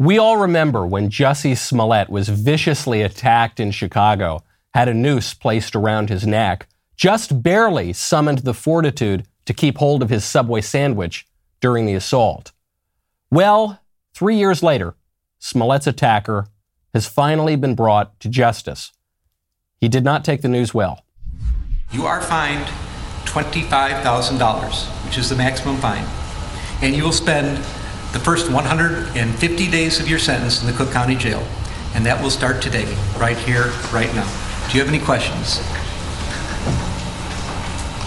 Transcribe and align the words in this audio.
We 0.00 0.16
all 0.16 0.36
remember 0.36 0.86
when 0.86 1.10
Jussie 1.10 1.58
Smollett 1.58 2.08
was 2.08 2.28
viciously 2.28 3.02
attacked 3.02 3.58
in 3.58 3.72
Chicago, 3.72 4.44
had 4.72 4.86
a 4.86 4.94
noose 4.94 5.34
placed 5.34 5.74
around 5.74 6.08
his 6.08 6.24
neck, 6.24 6.68
just 6.94 7.42
barely 7.42 7.92
summoned 7.92 8.38
the 8.38 8.54
fortitude 8.54 9.26
to 9.46 9.52
keep 9.52 9.78
hold 9.78 10.04
of 10.04 10.10
his 10.10 10.24
Subway 10.24 10.60
sandwich 10.60 11.26
during 11.60 11.84
the 11.84 11.94
assault. 11.94 12.52
Well, 13.28 13.80
three 14.14 14.36
years 14.36 14.62
later, 14.62 14.94
Smollett's 15.40 15.88
attacker 15.88 16.46
has 16.94 17.08
finally 17.08 17.56
been 17.56 17.74
brought 17.74 18.20
to 18.20 18.28
justice. 18.28 18.92
He 19.80 19.88
did 19.88 20.04
not 20.04 20.24
take 20.24 20.42
the 20.42 20.48
news 20.48 20.72
well. 20.72 21.04
You 21.90 22.06
are 22.06 22.20
fined 22.20 22.66
$25,000, 23.24 25.04
which 25.04 25.18
is 25.18 25.28
the 25.28 25.36
maximum 25.36 25.76
fine, 25.78 26.06
and 26.82 26.94
you 26.94 27.02
will 27.02 27.10
spend 27.10 27.58
the 28.12 28.18
first 28.18 28.50
150 28.50 29.70
days 29.70 30.00
of 30.00 30.08
your 30.08 30.18
sentence 30.18 30.60
in 30.60 30.66
the 30.66 30.72
Cook 30.72 30.90
County 30.92 31.14
Jail, 31.14 31.46
and 31.94 32.04
that 32.06 32.22
will 32.22 32.30
start 32.30 32.62
today, 32.62 32.86
right 33.18 33.36
here, 33.36 33.72
right 33.92 34.12
now. 34.14 34.26
Do 34.68 34.78
you 34.78 34.84
have 34.84 34.88
any 34.88 35.02
questions? 35.02 35.60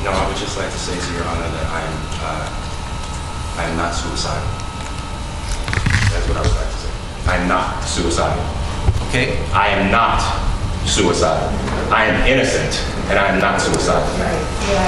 No, 0.03 0.09
I 0.09 0.25
would 0.27 0.37
just 0.37 0.57
like 0.57 0.71
to 0.71 0.77
say 0.77 0.97
to 0.97 1.13
Your 1.13 1.23
Honor 1.25 1.45
that 1.45 1.67
I 1.69 1.81
am, 1.85 1.97
uh, 2.25 3.61
I 3.61 3.63
am 3.69 3.77
not 3.77 3.93
suicidal. 3.93 4.49
That's 6.09 6.27
what 6.27 6.37
I 6.37 6.41
would 6.41 6.57
like 6.57 6.71
to 6.71 6.77
say. 6.77 6.91
I 7.29 7.37
am 7.37 7.47
not 7.47 7.81
suicidal. 7.85 8.43
Okay? 9.09 9.37
I 9.53 9.67
am 9.69 9.91
not 9.91 10.50
suicidal. 10.85 11.49
I 11.91 12.05
am 12.05 12.27
innocent, 12.27 12.71
and 13.09 13.19
I 13.19 13.27
am 13.27 13.39
not 13.39 13.59
suicidal. 13.59 14.07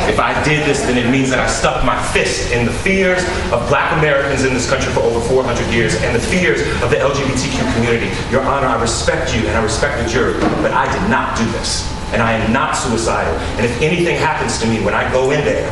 If 0.08 0.20
I 0.20 0.32
did 0.44 0.66
this, 0.66 0.82
then 0.82 0.98
it 0.98 1.10
means 1.10 1.30
that 1.30 1.40
I 1.40 1.48
stuck 1.48 1.84
my 1.84 2.02
fist 2.14 2.52
in 2.52 2.66
the 2.66 2.72
fears 2.72 3.24
of 3.52 3.68
black 3.68 3.92
Americans 4.00 4.46
in 4.46 4.54
this 4.54 4.70
country 4.70 4.92
for 4.94 5.02
over 5.02 5.20
400 5.20 5.74
years 5.74 5.96
and 6.02 6.16
the 6.16 6.20
fears 6.20 6.62
of 6.82 6.90
the 6.90 6.98
LGBTQ 6.98 7.74
community. 7.76 8.08
Your 8.32 8.42
Honor, 8.42 8.68
I 8.68 8.80
respect 8.80 9.36
you 9.36 9.42
and 9.48 9.58
I 9.58 9.64
respect 9.64 10.02
the 10.02 10.10
jury, 10.10 10.40
but 10.64 10.72
I 10.72 10.92
did 10.92 11.10
not 11.10 11.38
do 11.38 11.46
this. 11.52 11.90
And 12.14 12.22
I 12.22 12.34
am 12.34 12.54
not 12.54 12.78
suicidal. 12.78 13.34
And 13.58 13.66
if 13.66 13.82
anything 13.82 14.16
happens 14.16 14.60
to 14.60 14.68
me 14.68 14.84
when 14.86 14.94
I 14.94 15.12
go 15.12 15.32
in 15.32 15.44
there, 15.44 15.70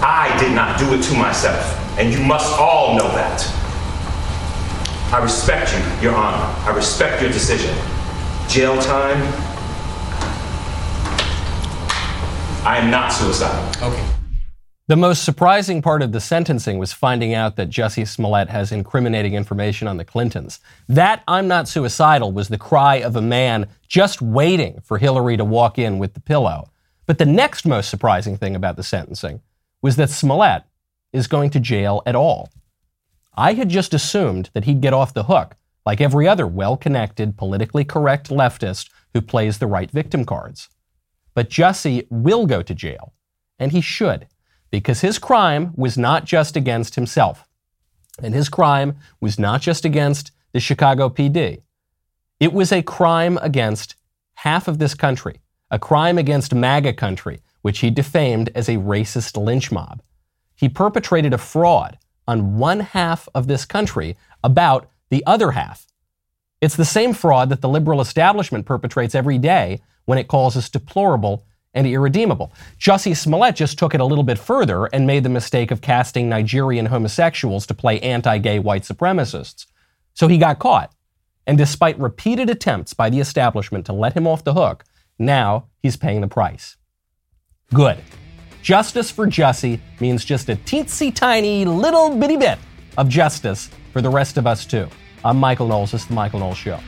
I 0.00 0.34
did 0.38 0.54
not 0.54 0.78
do 0.78 0.94
it 0.94 1.02
to 1.02 1.14
myself. 1.14 1.76
And 1.98 2.12
you 2.12 2.20
must 2.22 2.58
all 2.58 2.96
know 2.96 3.08
that. 3.08 3.42
I 5.12 5.20
respect 5.20 5.74
you, 5.74 5.82
Your 6.00 6.14
Honor. 6.14 6.46
I 6.64 6.72
respect 6.74 7.20
your 7.20 7.32
decision. 7.32 7.74
Jail 8.48 8.80
time, 8.80 9.20
I 12.62 12.76
am 12.76 12.90
not 12.90 13.10
suicidal. 13.10 13.88
Okay. 13.88 14.06
The 14.86 14.96
most 14.96 15.24
surprising 15.24 15.80
part 15.80 16.02
of 16.02 16.12
the 16.12 16.20
sentencing 16.20 16.76
was 16.76 16.92
finding 16.92 17.32
out 17.32 17.56
that 17.56 17.70
Jussie 17.70 18.06
Smollett 18.06 18.50
has 18.50 18.70
incriminating 18.70 19.32
information 19.32 19.88
on 19.88 19.96
the 19.96 20.04
Clintons. 20.04 20.60
That 20.86 21.22
I'm 21.26 21.48
not 21.48 21.68
suicidal 21.68 22.32
was 22.32 22.48
the 22.48 22.58
cry 22.58 22.96
of 22.96 23.16
a 23.16 23.22
man 23.22 23.68
just 23.88 24.20
waiting 24.20 24.80
for 24.82 24.98
Hillary 24.98 25.38
to 25.38 25.44
walk 25.44 25.78
in 25.78 25.98
with 25.98 26.12
the 26.12 26.20
pillow. 26.20 26.70
But 27.06 27.16
the 27.16 27.24
next 27.24 27.64
most 27.64 27.88
surprising 27.88 28.36
thing 28.36 28.54
about 28.54 28.76
the 28.76 28.82
sentencing 28.82 29.40
was 29.80 29.96
that 29.96 30.10
Smollett 30.10 30.64
is 31.14 31.28
going 31.28 31.48
to 31.50 31.60
jail 31.60 32.02
at 32.04 32.14
all. 32.14 32.50
I 33.34 33.54
had 33.54 33.70
just 33.70 33.94
assumed 33.94 34.50
that 34.52 34.64
he'd 34.64 34.82
get 34.82 34.92
off 34.92 35.14
the 35.14 35.24
hook, 35.24 35.56
like 35.86 36.02
every 36.02 36.28
other 36.28 36.46
well 36.46 36.76
connected, 36.76 37.38
politically 37.38 37.84
correct 37.84 38.28
leftist 38.28 38.90
who 39.14 39.22
plays 39.22 39.58
the 39.58 39.66
right 39.66 39.90
victim 39.90 40.26
cards. 40.26 40.68
But 41.40 41.48
Jussie 41.48 42.06
will 42.10 42.44
go 42.44 42.60
to 42.60 42.74
jail, 42.74 43.14
and 43.58 43.72
he 43.72 43.80
should, 43.80 44.26
because 44.70 45.00
his 45.00 45.18
crime 45.18 45.72
was 45.74 45.96
not 45.96 46.26
just 46.26 46.54
against 46.54 46.96
himself, 46.96 47.48
and 48.22 48.34
his 48.34 48.50
crime 48.50 48.98
was 49.22 49.38
not 49.38 49.62
just 49.62 49.86
against 49.86 50.32
the 50.52 50.60
Chicago 50.60 51.08
PD. 51.08 51.62
It 52.40 52.52
was 52.52 52.72
a 52.72 52.82
crime 52.82 53.38
against 53.40 53.94
half 54.34 54.68
of 54.68 54.78
this 54.78 54.92
country, 54.92 55.40
a 55.70 55.78
crime 55.78 56.18
against 56.18 56.54
MAGA 56.54 56.92
country, 56.92 57.40
which 57.62 57.78
he 57.78 57.88
defamed 57.88 58.50
as 58.54 58.68
a 58.68 58.76
racist 58.76 59.42
lynch 59.42 59.72
mob. 59.72 60.02
He 60.54 60.68
perpetrated 60.68 61.32
a 61.32 61.38
fraud 61.38 61.96
on 62.28 62.58
one 62.58 62.80
half 62.80 63.30
of 63.34 63.46
this 63.46 63.64
country 63.64 64.18
about 64.44 64.90
the 65.08 65.24
other 65.26 65.52
half. 65.52 65.86
It's 66.60 66.76
the 66.76 66.84
same 66.84 67.14
fraud 67.14 67.48
that 67.48 67.62
the 67.62 67.68
liberal 67.70 68.02
establishment 68.02 68.66
perpetrates 68.66 69.14
every 69.14 69.38
day 69.38 69.80
when 70.10 70.18
it 70.18 70.26
calls 70.26 70.56
us 70.56 70.68
deplorable 70.68 71.46
and 71.72 71.86
irredeemable. 71.86 72.52
Jussie 72.80 73.16
Smollett 73.16 73.54
just 73.54 73.78
took 73.78 73.94
it 73.94 74.00
a 74.00 74.04
little 74.04 74.24
bit 74.24 74.40
further 74.40 74.86
and 74.86 75.06
made 75.06 75.22
the 75.22 75.28
mistake 75.28 75.70
of 75.70 75.80
casting 75.80 76.28
Nigerian 76.28 76.86
homosexuals 76.86 77.64
to 77.66 77.74
play 77.74 78.00
anti 78.00 78.38
gay 78.38 78.58
white 78.58 78.82
supremacists. 78.82 79.66
So 80.14 80.26
he 80.26 80.36
got 80.36 80.58
caught. 80.58 80.92
And 81.46 81.56
despite 81.56 81.96
repeated 81.96 82.50
attempts 82.50 82.92
by 82.92 83.08
the 83.08 83.20
establishment 83.20 83.86
to 83.86 83.92
let 83.92 84.14
him 84.14 84.26
off 84.26 84.42
the 84.42 84.54
hook, 84.54 84.84
now 85.16 85.68
he's 85.78 85.96
paying 85.96 86.22
the 86.22 86.26
price. 86.26 86.76
Good. 87.72 87.98
Justice 88.62 89.12
for 89.12 89.28
Jussie 89.28 89.78
means 90.00 90.24
just 90.24 90.48
a 90.48 90.56
teensy 90.56 91.14
tiny 91.14 91.64
little 91.64 92.16
bitty 92.16 92.36
bit 92.36 92.58
of 92.98 93.08
justice 93.08 93.70
for 93.92 94.02
the 94.02 94.10
rest 94.10 94.38
of 94.38 94.46
us, 94.48 94.66
too. 94.66 94.88
I'm 95.24 95.36
Michael 95.36 95.68
Knowles. 95.68 95.92
This 95.92 96.02
is 96.02 96.08
The 96.08 96.14
Michael 96.14 96.40
Knowles 96.40 96.58
Show. 96.58 96.80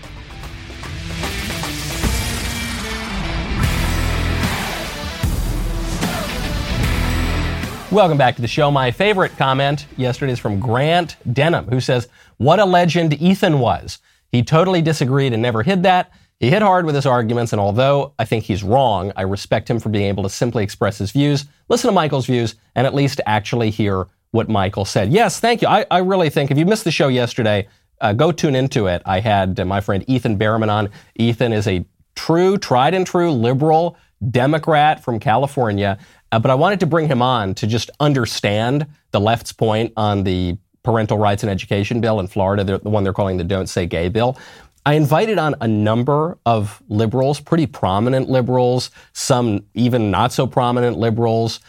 Welcome 7.92 8.16
back 8.16 8.36
to 8.36 8.40
the 8.40 8.48
show. 8.48 8.70
My 8.70 8.90
favorite 8.90 9.36
comment 9.36 9.84
yesterday 9.98 10.32
is 10.32 10.38
from 10.38 10.58
Grant 10.58 11.16
Denham, 11.30 11.66
who 11.66 11.78
says, 11.78 12.08
What 12.38 12.58
a 12.58 12.64
legend 12.64 13.12
Ethan 13.20 13.58
was. 13.58 13.98
He 14.30 14.42
totally 14.42 14.80
disagreed 14.80 15.34
and 15.34 15.42
never 15.42 15.62
hid 15.62 15.82
that. 15.82 16.10
He 16.40 16.48
hit 16.48 16.62
hard 16.62 16.86
with 16.86 16.94
his 16.94 17.04
arguments, 17.04 17.52
and 17.52 17.60
although 17.60 18.14
I 18.18 18.24
think 18.24 18.44
he's 18.44 18.62
wrong, 18.62 19.12
I 19.14 19.22
respect 19.22 19.68
him 19.68 19.78
for 19.78 19.90
being 19.90 20.06
able 20.06 20.22
to 20.22 20.30
simply 20.30 20.64
express 20.64 20.96
his 20.96 21.10
views, 21.10 21.44
listen 21.68 21.88
to 21.88 21.92
Michael's 21.92 22.24
views, 22.24 22.54
and 22.74 22.86
at 22.86 22.94
least 22.94 23.20
actually 23.26 23.68
hear 23.68 24.06
what 24.30 24.48
Michael 24.48 24.86
said. 24.86 25.12
Yes, 25.12 25.38
thank 25.38 25.60
you. 25.60 25.68
I, 25.68 25.84
I 25.90 25.98
really 25.98 26.30
think 26.30 26.50
if 26.50 26.56
you 26.56 26.64
missed 26.64 26.84
the 26.84 26.90
show 26.90 27.08
yesterday, 27.08 27.68
uh, 28.00 28.14
go 28.14 28.32
tune 28.32 28.56
into 28.56 28.86
it. 28.86 29.02
I 29.04 29.20
had 29.20 29.60
uh, 29.60 29.66
my 29.66 29.82
friend 29.82 30.02
Ethan 30.06 30.38
Behrman 30.38 30.70
on. 30.70 30.88
Ethan 31.16 31.52
is 31.52 31.68
a 31.68 31.84
true, 32.14 32.56
tried 32.56 32.94
and 32.94 33.06
true 33.06 33.32
liberal 33.32 33.98
Democrat 34.30 35.02
from 35.02 35.18
California. 35.18 35.98
Uh, 36.32 36.38
but 36.38 36.50
I 36.50 36.54
wanted 36.54 36.80
to 36.80 36.86
bring 36.86 37.06
him 37.06 37.22
on 37.22 37.54
to 37.56 37.66
just 37.66 37.90
understand 38.00 38.86
the 39.10 39.20
left's 39.20 39.52
point 39.52 39.92
on 39.96 40.24
the 40.24 40.56
parental 40.82 41.18
rights 41.18 41.42
and 41.42 41.50
education 41.50 42.00
bill 42.00 42.18
in 42.18 42.26
Florida, 42.26 42.64
the, 42.64 42.78
the 42.78 42.90
one 42.90 43.04
they're 43.04 43.12
calling 43.12 43.36
the 43.36 43.44
Don't 43.44 43.68
Say 43.68 43.86
Gay 43.86 44.08
bill. 44.08 44.36
I 44.84 44.94
invited 44.94 45.38
on 45.38 45.54
a 45.60 45.68
number 45.68 46.38
of 46.44 46.82
liberals, 46.88 47.38
pretty 47.38 47.66
prominent 47.66 48.28
liberals, 48.28 48.90
some 49.12 49.64
even 49.74 50.10
not 50.10 50.32
so 50.32 50.46
prominent 50.46 50.98
liberals. 50.98 51.60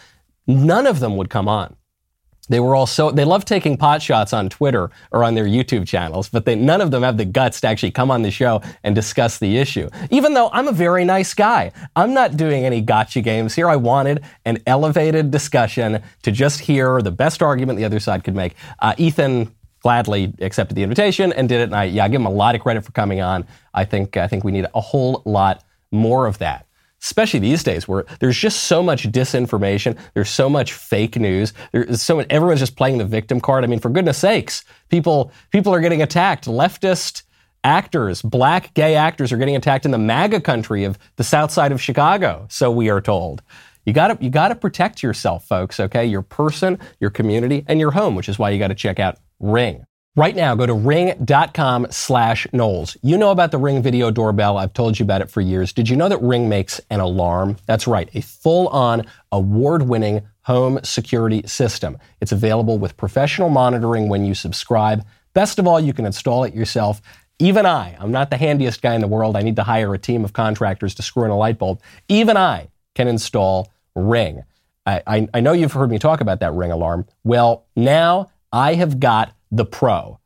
None 0.48 0.88
of 0.88 1.00
them 1.00 1.18
would 1.18 1.30
come 1.30 1.48
on. 1.48 1.76
They 2.54 2.60
were 2.60 2.76
all 2.76 2.86
so, 2.86 3.10
they 3.10 3.26
love 3.26 3.46
taking 3.46 3.78
pot 3.78 4.00
shots 4.00 4.32
on 4.32 4.48
Twitter 4.48 4.92
or 5.12 5.24
on 5.24 5.34
their 5.34 5.46
YouTube 5.46 5.88
channels, 5.88 6.30
but 6.30 6.46
they, 6.46 6.54
none 6.54 6.82
of 6.82 6.92
them 6.92 7.02
have 7.02 7.18
the 7.18 7.26
guts 7.26 7.60
to 7.62 7.68
actually 7.68 7.90
come 7.90 8.12
on 8.12 8.22
the 8.22 8.30
show 8.30 8.62
and 8.84 8.94
discuss 8.94 9.40
the 9.40 9.58
issue. 9.58 9.90
Even 10.12 10.36
though 10.36 10.52
I'm 10.54 10.68
a 10.68 10.72
very 10.72 11.04
nice 11.04 11.34
guy, 11.34 11.72
I'm 11.96 12.14
not 12.14 12.38
doing 12.38 12.64
any 12.64 12.80
gotcha 12.80 13.22
games 13.22 13.56
here. 13.56 13.68
I 13.68 13.76
wanted 13.76 14.24
an 14.46 14.60
elevated 14.68 15.32
discussion 15.32 16.04
to 16.22 16.32
just 16.32 16.60
hear 16.60 17.02
the 17.02 17.10
best 17.10 17.42
argument 17.42 17.80
the 17.80 17.86
other 17.86 18.00
side 18.00 18.24
could 18.24 18.36
make. 18.36 18.54
Uh, 18.78 18.94
Ethan 19.00 19.52
gladly 19.80 20.32
accepted 20.38 20.76
the 20.76 20.84
invitation 20.84 21.34
and 21.34 21.50
did 21.50 21.60
it. 21.60 21.64
And 21.64 21.76
I, 21.76 21.86
yeah, 21.86 22.06
I 22.06 22.08
give 22.08 22.22
him 22.22 22.28
a 22.28 22.30
lot 22.30 22.54
of 22.54 22.62
credit 22.62 22.86
for 22.86 22.92
coming 22.92 23.20
on. 23.20 23.48
I 23.74 23.84
think, 23.84 24.16
I 24.16 24.28
think 24.28 24.44
we 24.44 24.52
need 24.52 24.68
a 24.76 24.82
whole 24.82 25.24
lot 25.26 25.64
more 25.92 26.28
of 26.28 26.38
that 26.38 26.68
especially 27.04 27.40
these 27.40 27.64
days 27.64 27.88
where 27.88 28.06
there's 28.20 28.38
just 28.38 28.64
so 28.64 28.82
much 28.82 29.04
disinformation, 29.12 29.98
there's 30.14 30.30
so 30.30 30.50
much 30.50 30.74
fake 30.74 31.18
news, 31.18 31.54
there's 31.72 32.02
so 32.02 32.16
much, 32.16 32.28
everyone's 32.30 32.62
just 32.62 32.78
playing 32.78 32.98
the 32.98 33.06
victim 33.06 33.40
card. 33.40 33.64
I 33.64 33.68
mean, 33.68 33.80
for 33.80 33.90
goodness 33.90 34.18
sakes, 34.18 34.64
people 34.90 35.32
people 35.52 35.74
are 35.74 35.82
getting 35.82 36.02
attacked. 36.02 36.46
Leftist 36.46 37.24
actors, 37.64 38.22
black 38.22 38.74
gay 38.74 38.96
actors 38.96 39.32
are 39.32 39.38
getting 39.38 39.56
attacked 39.56 39.86
in 39.86 39.92
the 39.92 39.98
MAGA 39.98 40.42
country 40.42 40.84
of 40.84 40.98
the 41.18 41.24
south 41.24 41.52
side 41.52 41.72
of 41.72 41.82
Chicago, 41.82 42.48
so 42.50 42.72
we 42.72 42.90
are 42.90 43.02
told. 43.02 43.42
You 43.86 43.92
got 43.92 44.08
to 44.08 44.24
you 44.24 44.30
got 44.30 44.48
to 44.48 44.56
protect 44.56 45.04
yourself, 45.04 45.46
folks, 45.46 45.80
okay? 45.80 46.06
Your 46.06 46.22
person, 46.22 46.80
your 47.00 47.10
community, 47.10 47.66
and 47.68 47.80
your 47.80 47.92
home, 47.92 48.16
which 48.16 48.30
is 48.30 48.40
why 48.40 48.50
you 48.50 48.60
got 48.60 48.70
to 48.70 48.76
check 48.76 49.00
out 49.00 49.18
Ring. 49.40 49.86
Right 50.16 50.36
now, 50.36 50.54
go 50.54 50.68
to 50.68 50.76
ring.com 50.76 51.88
slash 51.90 52.46
Knowles. 52.54 52.96
You 53.02 53.18
know 53.18 53.32
about 53.32 53.50
the 53.50 53.58
Ring 53.58 53.82
video 53.82 54.12
doorbell. 54.12 54.60
I've 54.60 54.74
told 54.74 55.00
you 55.00 55.04
about 55.06 55.22
it 55.22 55.32
for 55.32 55.42
years. 55.42 55.74
Did 55.74 55.90
you 55.90 55.96
know 55.96 56.08
that 56.08 56.22
Ring 56.22 56.48
makes 56.48 56.80
an 56.92 57.00
alarm? 57.00 57.58
That's 57.66 57.88
right, 57.88 58.08
a 58.14 58.22
full 58.22 58.68
on, 58.68 59.08
award 59.32 59.90
winning 59.90 60.22
home 60.42 60.80
security 60.84 61.42
system. 61.48 61.98
It's 62.22 62.32
available 62.32 62.78
with 62.78 62.96
professional 62.96 63.50
monitoring 63.50 64.08
when 64.08 64.24
you 64.24 64.36
subscribe. 64.36 65.04
Best 65.34 65.58
of 65.58 65.66
all, 65.66 65.80
you 65.80 65.94
can 65.94 66.06
install 66.06 66.44
it 66.44 66.54
yourself. 66.54 67.02
Even 67.40 67.66
I, 67.66 67.98
I'm 68.00 68.12
not 68.12 68.30
the 68.30 68.38
handiest 68.38 68.84
guy 68.84 68.94
in 68.94 69.02
the 69.02 69.08
world. 69.08 69.36
I 69.36 69.42
need 69.42 69.56
to 69.56 69.64
hire 69.64 69.96
a 69.96 69.98
team 69.98 70.24
of 70.24 70.34
contractors 70.34 70.94
to 70.94 71.02
screw 71.02 71.26
in 71.26 71.32
a 71.32 71.38
light 71.38 71.58
bulb. 71.58 71.82
Even 72.08 72.38
I 72.38 72.68
can 72.94 73.08
install 73.08 73.72
Ring. 73.96 74.44
I, 74.86 75.02
I, 75.08 75.28
I 75.34 75.40
know 75.40 75.54
you've 75.54 75.74
heard 75.74 75.90
me 75.90 75.98
talk 75.98 76.22
about 76.22 76.40
that 76.42 76.54
Ring 76.54 76.72
alarm. 76.72 77.08
Well, 77.24 77.66
now 77.76 78.30
I 78.52 78.76
have 78.76 79.00
got 79.00 79.34
the 79.54 79.66
Pro. 79.66 80.20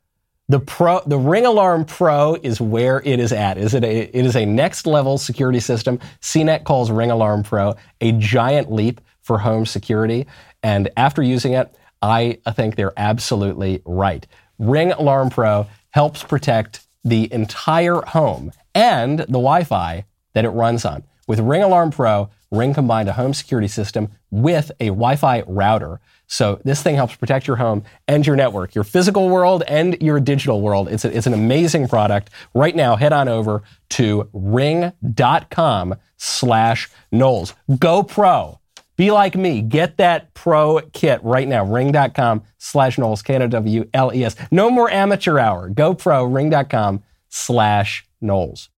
The 0.50 0.59
Pro, 0.59 1.01
the 1.06 1.18
Ring 1.18 1.45
Alarm 1.45 1.83
Pro 1.83 2.35
is 2.35 2.62
where 2.62 3.01
it 3.03 3.19
is 3.19 3.33
at. 3.33 3.57
Is 3.57 3.74
it 3.74 3.83
a, 3.83 4.18
it 4.18 4.25
is 4.25 4.38
a 4.38 4.45
next 4.45 4.88
level 4.88 5.18
security 5.18 5.59
system. 5.59 6.00
CNET 6.21 6.63
calls 6.63 6.89
Ring 6.89 7.12
Alarm 7.12 7.44
Pro 7.44 7.75
a 8.00 8.13
giant 8.13 8.71
leap 8.71 9.01
for 9.21 9.39
home 9.39 9.65
security. 9.65 10.25
And 10.63 10.89
after 10.95 11.21
using 11.21 11.51
it, 11.51 11.75
I 12.01 12.39
think 12.53 12.77
they're 12.77 12.94
absolutely 12.95 13.81
right. 13.83 14.25
Ring 14.57 14.94
Alarm 14.94 15.29
Pro 15.29 15.68
helps 15.89 16.24
protect 16.24 16.88
the 17.03 17.31
entire 17.33 18.01
home 18.01 18.53
and 18.74 19.19
the 19.19 19.25
Wi-Fi 19.25 20.06
that 20.33 20.45
it 20.45 20.50
runs 20.50 20.85
on. 20.85 21.03
With 21.27 21.41
Ring 21.41 21.63
Alarm 21.63 21.91
Pro, 21.91 22.29
Ring 22.51 22.74
combined 22.74 23.09
a 23.09 23.13
home 23.13 23.33
security 23.33 23.68
system 23.68 24.09
with 24.31 24.71
a 24.79 24.88
Wi-Fi 24.88 25.44
router. 25.45 26.00
So 26.27 26.59
this 26.63 26.81
thing 26.81 26.95
helps 26.95 27.15
protect 27.15 27.47
your 27.47 27.56
home 27.56 27.83
and 28.07 28.27
your 28.27 28.35
network, 28.35 28.75
your 28.75 28.83
physical 28.83 29.29
world 29.29 29.63
and 29.68 30.00
your 30.01 30.19
digital 30.19 30.62
world. 30.62 30.89
It's, 30.89 31.06
a, 31.06 31.15
it's 31.15 31.25
an 31.25 31.33
amazing 31.33 31.88
product. 31.88 32.29
Right 32.53 32.75
now, 32.75 32.95
head 32.97 33.13
on 33.13 33.27
over 33.27 33.63
to 33.91 34.29
ring.com 34.33 35.95
slash 36.18 36.89
Knowles. 37.12 37.53
Go 37.79 38.03
pro. 38.03 38.59
Be 38.97 39.12
like 39.12 39.35
me. 39.35 39.62
Get 39.62 39.97
that 39.97 40.33
pro 40.33 40.81
kit 40.91 41.24
right 41.24 41.47
now. 41.47 41.63
Ring.com 41.63 42.44
slash 42.57 42.97
Knowles, 42.97 43.21
K-N-O-W-L-E-S. 43.21 44.35
No 44.51 44.69
more 44.69 44.89
amateur 44.89 45.39
hour. 45.39 45.69
Go 45.69 45.94
pro, 45.94 46.25
ring.com 46.25 47.03
slash 47.29 48.06
Knowles. 48.21 48.69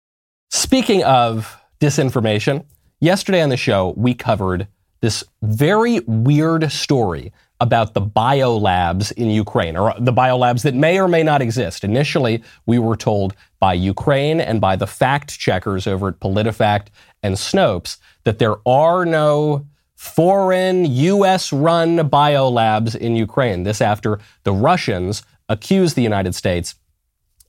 Speaking 0.51 1.05
of 1.05 1.57
disinformation, 1.81 2.65
yesterday 3.01 3.43
on 3.43 3.49
the 3.49 3.57
show, 3.57 3.95
we 3.97 4.13
covered 4.13 4.67
this 5.01 5.25
very 5.43 6.01
weird 6.01 6.71
story 6.73 7.33
about 7.61 7.95
the 7.95 8.01
biolabs 8.01 9.11
in 9.13 9.31
Ukraine, 9.31 9.77
or 9.77 9.93
the 9.99 10.13
biolabs 10.13 10.63
that 10.63 10.75
may 10.75 11.01
or 11.01 11.09
may 11.09 11.23
not 11.23 11.43
exist. 11.43 11.83
Initially, 11.83 12.43
we 12.67 12.79
were 12.79 12.97
told 12.97 13.35
by 13.59 13.75
Ukraine 13.75 14.41
and 14.41 14.61
by 14.61 14.77
the 14.77 14.87
fact 14.87 15.39
checkers 15.39 15.87
over 15.87 16.09
at 16.09 16.21
PolitiFact 16.21 16.89
and 17.23 17.35
Snopes 17.35 17.99
that 18.25 18.39
there 18.39 18.57
are 18.67 19.05
no 19.05 19.67
foreign 19.97 20.85
U.S. 20.85 21.53
run 21.53 21.99
biolabs 22.09 22.95
in 22.95 23.17
Ukraine. 23.17 23.65
This 23.65 23.81
after 23.81 24.21
the 24.45 24.53
Russians 24.53 25.25
accused 25.49 25.97
the 25.97 26.03
United 26.03 26.37
States 26.37 26.77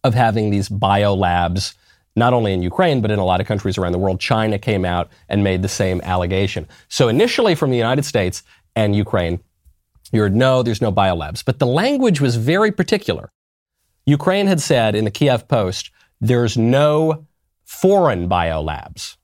of 0.04 0.16
having 0.16 0.50
these 0.50 0.70
biolabs 0.70 1.76
not 2.16 2.34
only 2.34 2.54
in 2.54 2.62
Ukraine, 2.62 3.02
but 3.02 3.12
in 3.12 3.20
a 3.20 3.26
lot 3.26 3.42
of 3.42 3.48
countries 3.48 3.78
around 3.78 3.92
the 3.92 4.00
world. 4.00 4.20
China 4.20 4.60
came 4.60 4.86
out 4.86 5.10
and 5.28 5.44
made 5.44 5.62
the 5.62 5.70
same 5.70 6.02
allegation. 6.02 6.68
So 6.88 7.08
initially 7.08 7.56
from 7.56 7.72
the 7.72 7.78
United 7.78 8.06
States 8.06 8.44
and 8.76 8.96
Ukraine, 8.96 9.40
you 10.12 10.22
heard, 10.22 10.36
no, 10.36 10.64
there's 10.64 10.82
no 10.82 10.92
biolabs. 10.92 11.44
But 11.46 11.60
the 11.60 11.68
language 11.68 12.20
was 12.20 12.36
very 12.36 12.72
particular. 12.72 13.30
Ukraine 14.06 14.48
had 14.48 14.60
said 14.60 14.96
in 14.96 15.06
the 15.06 15.12
Kiev 15.12 15.48
Post, 15.48 15.92
there's 16.20 16.58
no 16.58 17.28
foreign 17.64 18.28
biolabs 18.28 19.18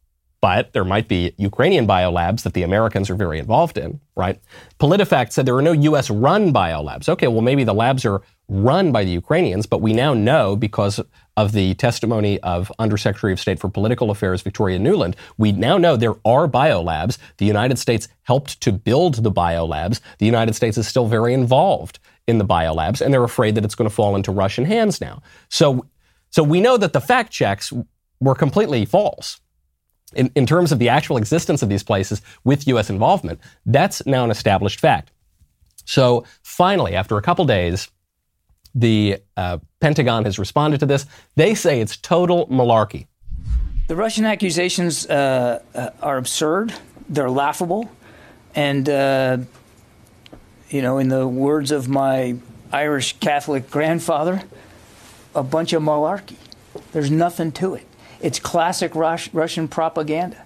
but 0.46 0.74
there 0.74 0.86
might 0.86 1.08
be 1.08 1.34
Ukrainian 1.38 1.88
biolabs 1.88 2.44
that 2.44 2.54
the 2.54 2.62
Americans 2.62 3.10
are 3.10 3.16
very 3.16 3.40
involved 3.40 3.80
in, 3.80 4.00
right? 4.16 4.40
PolitiFact 4.80 5.32
said 5.32 5.48
there 5.48 5.56
are 5.56 5.70
no 5.72 5.72
U.S. 5.72 6.12
run 6.12 6.54
biolabs. 6.54 7.10
Okay, 7.10 7.28
well, 7.28 7.42
maybe 7.42 7.64
the 7.64 7.74
labs 7.74 8.06
are 8.06 8.22
run 8.48 8.92
by 8.92 9.04
the 9.04 9.10
Ukrainians, 9.10 9.66
but 9.66 9.82
we 9.82 9.92
now 9.92 10.14
know 10.14 10.56
because 10.56 11.02
of 11.36 11.54
the 11.54 11.74
testimony 11.74 12.40
of 12.42 12.72
Undersecretary 12.78 13.34
of 13.34 13.40
State 13.40 13.60
for 13.60 13.70
Political 13.70 14.12
Affairs 14.12 14.44
Victoria 14.44 14.78
Nuland, 14.78 15.16
we 15.40 15.52
now 15.52 15.80
know 15.80 15.98
there 15.98 16.20
are 16.24 16.48
biolabs. 16.48 17.18
The 17.38 17.46
United 17.48 17.80
States 17.80 18.08
helped 18.22 18.62
to 18.62 18.72
build 18.72 19.24
the 19.24 19.32
biolabs. 19.32 20.00
The 20.20 20.28
United 20.28 20.54
States 20.54 20.78
is 20.78 20.88
still 20.88 21.08
very 21.08 21.34
involved 21.34 21.98
in 22.28 22.38
the 22.38 22.46
biolabs, 22.46 23.02
and 23.02 23.12
they're 23.12 23.24
afraid 23.24 23.56
that 23.56 23.66
it's 23.66 23.74
going 23.74 23.90
to 23.90 23.96
fall 23.96 24.16
into 24.16 24.32
Russian 24.32 24.66
hands 24.66 25.02
now. 25.02 25.24
So, 25.50 25.88
so 26.30 26.44
we 26.44 26.62
know 26.62 26.78
that 26.78 26.94
the 26.94 27.02
fact 27.02 27.32
checks 27.32 27.74
were 28.20 28.36
completely 28.36 28.86
false 28.86 29.42
in, 30.14 30.32
in 30.36 30.46
terms 30.46 30.72
of 30.72 30.80
the 30.80 30.90
actual 30.90 31.18
existence 31.18 31.62
of 31.62 31.70
these 31.70 31.84
places 31.84 32.22
with 32.44 32.68
U.S. 32.68 32.90
involvement, 32.90 33.40
that's 33.66 34.06
now 34.06 34.24
an 34.24 34.32
established 34.32 34.80
fact. 34.80 35.12
So 35.86 36.26
finally, 36.44 36.96
after 36.96 37.18
a 37.18 37.22
couple 37.22 37.46
days, 37.46 37.90
the 38.74 39.18
uh, 39.38 39.60
Pentagon 39.80 40.26
has 40.26 40.38
responded 40.38 40.80
to 40.82 40.86
this. 40.86 41.06
They 41.36 41.56
say 41.56 41.80
it's 41.80 41.98
total 41.98 42.48
malarkey. 42.48 43.08
The 43.88 43.96
Russian 43.96 44.26
accusations 44.26 45.06
uh, 45.08 45.62
uh, 45.74 45.90
are 46.02 46.18
absurd. 46.18 46.74
They're 47.08 47.30
laughable. 47.30 47.90
And, 48.56 48.90
uh, 48.90 49.38
you 50.70 50.82
know, 50.82 50.98
in 50.98 51.10
the 51.10 51.28
words 51.28 51.72
of 51.72 51.88
my 51.88 52.36
Irish 52.72 53.18
Catholic 53.20 53.70
grandfather, 53.70 54.42
a 55.36 55.44
bunch 55.44 55.74
of 55.74 55.84
malarkey. 55.84 56.38
There's 56.92 57.12
nothing 57.12 57.52
to 57.54 57.76
it 57.76 57.86
it's 58.22 58.40
classic 58.40 58.96
Rus- 58.96 59.34
Russian 59.34 59.68
propaganda. 59.68 60.38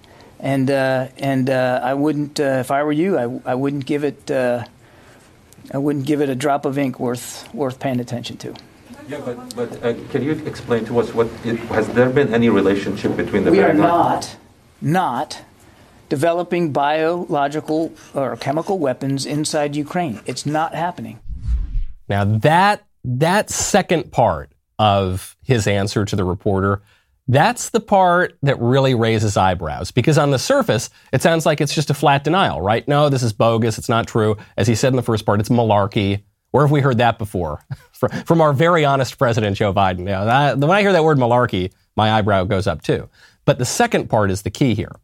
And 0.42 0.72
uh, 0.72 1.08
and 1.18 1.50
uh, 1.50 1.82
I 1.84 1.94
wouldn't, 1.94 2.40
uh, 2.40 2.64
if 2.64 2.72
I 2.72 2.82
were 2.84 2.94
you, 2.94 3.18
I, 3.18 3.52
I 3.52 3.56
wouldn't 3.56 3.86
give 3.86 4.06
it, 4.06 4.32
uh, 4.32 4.64
I 5.74 5.78
wouldn't 5.78 6.06
give 6.06 6.22
it 6.22 6.30
a 6.30 6.36
drop 6.36 6.64
of 6.64 6.78
ink 6.78 6.98
worth 6.98 7.54
worth 7.54 7.78
paying 7.80 8.00
attention 8.00 8.38
to. 8.38 8.56
Yeah, 9.10 9.20
but, 9.26 9.56
but 9.56 9.84
uh, 9.84 9.96
can 10.12 10.24
you 10.24 10.32
explain 10.46 10.86
to 10.86 11.00
us 11.00 11.14
what 11.14 11.28
it, 11.44 11.58
has 11.76 11.90
there 11.90 12.10
been 12.10 12.34
any 12.34 12.48
relationship 12.48 13.18
between 13.18 13.44
the? 13.44 13.52
We 13.52 13.62
are 13.62 13.74
not, 13.74 14.38
not 14.80 15.42
developing 16.08 16.72
biological 16.72 17.92
or 18.14 18.38
chemical 18.38 18.80
weapons 18.80 19.26
inside 19.26 19.76
Ukraine. 19.76 20.22
It's 20.26 20.46
not 20.46 20.74
happening. 20.74 21.20
Now 22.08 22.24
that 22.24 22.86
that 23.04 23.50
second 23.50 24.14
part 24.14 24.52
of 24.78 25.36
his 25.44 25.68
answer 25.68 26.06
to 26.06 26.16
the 26.16 26.24
reporter 26.24 26.82
that's 27.30 27.70
the 27.70 27.80
part 27.80 28.36
that 28.42 28.60
really 28.60 28.96
raises 28.96 29.38
eyebrows 29.38 29.92
because 29.92 30.18
on 30.18 30.32
the 30.32 30.40
surface, 30.40 30.90
it 31.14 31.22
sounds 31.22 31.46
like 31.46 31.62
it's 31.62 31.76
just 31.76 31.92
a 31.92 31.94
flat 31.94 32.24
denial, 32.24 32.60
right? 32.60 32.88
No, 32.88 33.08
this 33.08 33.22
is 33.22 33.34
bogus. 33.34 33.78
It's 33.78 33.88
not 33.88 34.08
true. 34.08 34.36
As 34.58 34.68
he 34.68 34.74
said 34.74 34.94
in 34.94 34.96
the 34.96 35.04
first 35.04 35.28
part, 35.28 35.40
it's 35.40 35.50
malarkey. 35.50 36.24
Where 36.50 36.66
have 36.66 36.72
we 36.72 36.82
heard 36.82 36.98
that 36.98 37.20
before? 37.20 37.64
From 38.26 38.42
our 38.42 38.52
very 38.52 38.84
honest 38.84 39.20
president, 39.20 39.58
Joe 39.58 39.72
Biden. 39.72 40.08
Yeah, 40.08 40.24
that, 40.24 40.58
when 40.58 40.72
I 40.72 40.82
hear 40.82 40.92
that 40.92 41.04
word 41.04 41.20
malarkey, 41.20 41.72
my 41.96 42.12
eyebrow 42.14 42.46
goes 42.46 42.66
up 42.66 42.82
too. 42.82 43.08
But 43.46 43.60
the 43.60 43.66
second 43.66 44.10
part 44.10 44.32
is 44.32 44.42
the 44.42 44.50
key 44.50 44.74
here 44.74 44.96